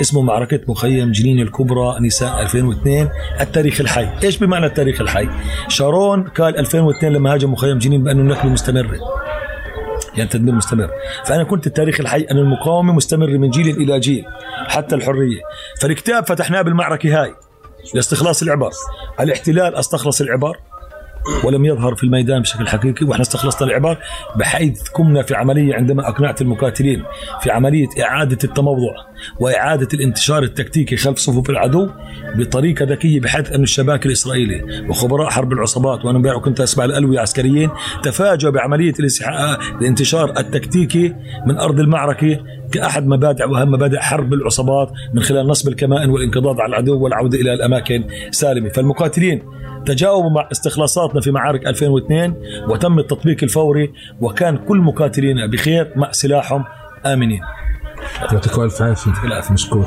اسمه 0.00 0.22
معركة 0.22 0.60
مخيم 0.68 1.12
جنين 1.12 1.40
الكبرى 1.40 1.96
نساء 2.00 2.42
2002 2.42 3.08
التاريخ 3.40 3.80
الحي. 3.80 4.08
إيش 4.24 4.38
بمعنى 4.38 4.66
التاريخ 4.66 5.00
الحي؟ 5.00 5.28
شارون 5.68 6.22
قال 6.28 6.56
2002 6.56 7.12
لما 7.12 7.34
هاجم 7.34 7.52
مخيم 7.52 7.78
جنين 7.78 8.04
بأنه 8.04 8.20
النكبة 8.20 8.48
مستمرة 8.48 8.98
يعني 10.16 10.30
تدمير 10.30 10.54
مستمر. 10.54 10.90
فأنا 11.24 11.44
كنت 11.44 11.66
التاريخ 11.66 12.00
الحي 12.00 12.26
أن 12.30 12.36
المقاومة 12.36 12.92
مستمر 12.92 13.38
من 13.38 13.50
جيل 13.50 13.76
إلى 13.76 14.00
جيل 14.00 14.24
حتى 14.68 14.94
الحرية. 14.94 15.40
فالكتاب 15.80 16.26
فتحناه 16.26 16.62
بالمعركة 16.62 17.22
هاي 17.22 17.34
لاستخلاص 17.94 18.42
العبر. 18.42 18.70
الاحتلال 19.20 19.74
أستخلص 19.74 20.20
العبر. 20.20 20.56
ولم 21.44 21.64
يظهر 21.64 21.94
في 21.94 22.04
الميدان 22.04 22.40
بشكل 22.40 22.68
حقيقي 22.68 23.06
وإحنا 23.06 23.22
استخلصنا 23.22 23.68
العبر 23.68 23.98
بحيث 24.36 24.88
قمنا 24.88 25.22
في 25.22 25.34
عملية 25.34 25.74
عندما 25.74 26.08
أقنعت 26.08 26.42
المقاتلين 26.42 27.04
في 27.42 27.50
عملية 27.50 27.88
إعادة 28.02 28.38
التموضع 28.44 28.94
وإعادة 29.40 29.88
الانتشار 29.94 30.42
التكتيكي 30.42 30.96
خلف 30.96 31.18
صفوف 31.18 31.50
العدو 31.50 31.88
بطريقة 32.34 32.84
ذكية 32.84 33.20
بحيث 33.20 33.52
أن 33.52 33.62
الشباك 33.62 34.06
الإسرائيلي 34.06 34.86
وخبراء 34.88 35.30
حرب 35.30 35.52
العصابات 35.52 36.04
وأنا 36.04 36.18
امبارح 36.18 36.42
كنت 36.42 36.60
أسمع 36.60 36.84
الألوية 36.84 37.20
عسكريين 37.20 37.70
تفاجؤوا 38.02 38.52
بعملية 38.52 38.94
الانتشار 39.80 40.38
التكتيكي 40.38 41.14
من 41.46 41.56
أرض 41.58 41.80
المعركة 41.80 42.40
كأحد 42.72 43.06
مبادئ 43.06 43.44
وأهم 43.44 43.70
مبادئ 43.70 43.98
حرب 43.98 44.34
العصابات 44.34 44.92
من 45.14 45.22
خلال 45.22 45.46
نصب 45.46 45.68
الكمائن 45.68 46.10
والانقضاض 46.10 46.60
على 46.60 46.70
العدو 46.70 46.98
والعودة 46.98 47.40
إلى 47.40 47.54
الاماكن 47.54 48.04
سالمة. 48.30 48.68
فالمقاتلين 48.68 49.42
تجاوبوا 49.88 50.30
مع 50.30 50.48
استخلاصاتنا 50.52 51.20
في 51.20 51.30
معارك 51.30 51.66
2002 51.66 52.34
وتم 52.68 52.98
التطبيق 52.98 53.36
الفوري 53.42 53.92
وكان 54.20 54.56
كل 54.56 54.78
مقاتلينا 54.78 55.46
بخير 55.46 55.92
مع 55.96 56.12
سلاحهم 56.12 56.64
آمنين. 57.06 57.40
يعطيكم 58.32 58.62
عافية. 58.62 58.94
العافية. 59.24 59.52
مشكور. 59.52 59.86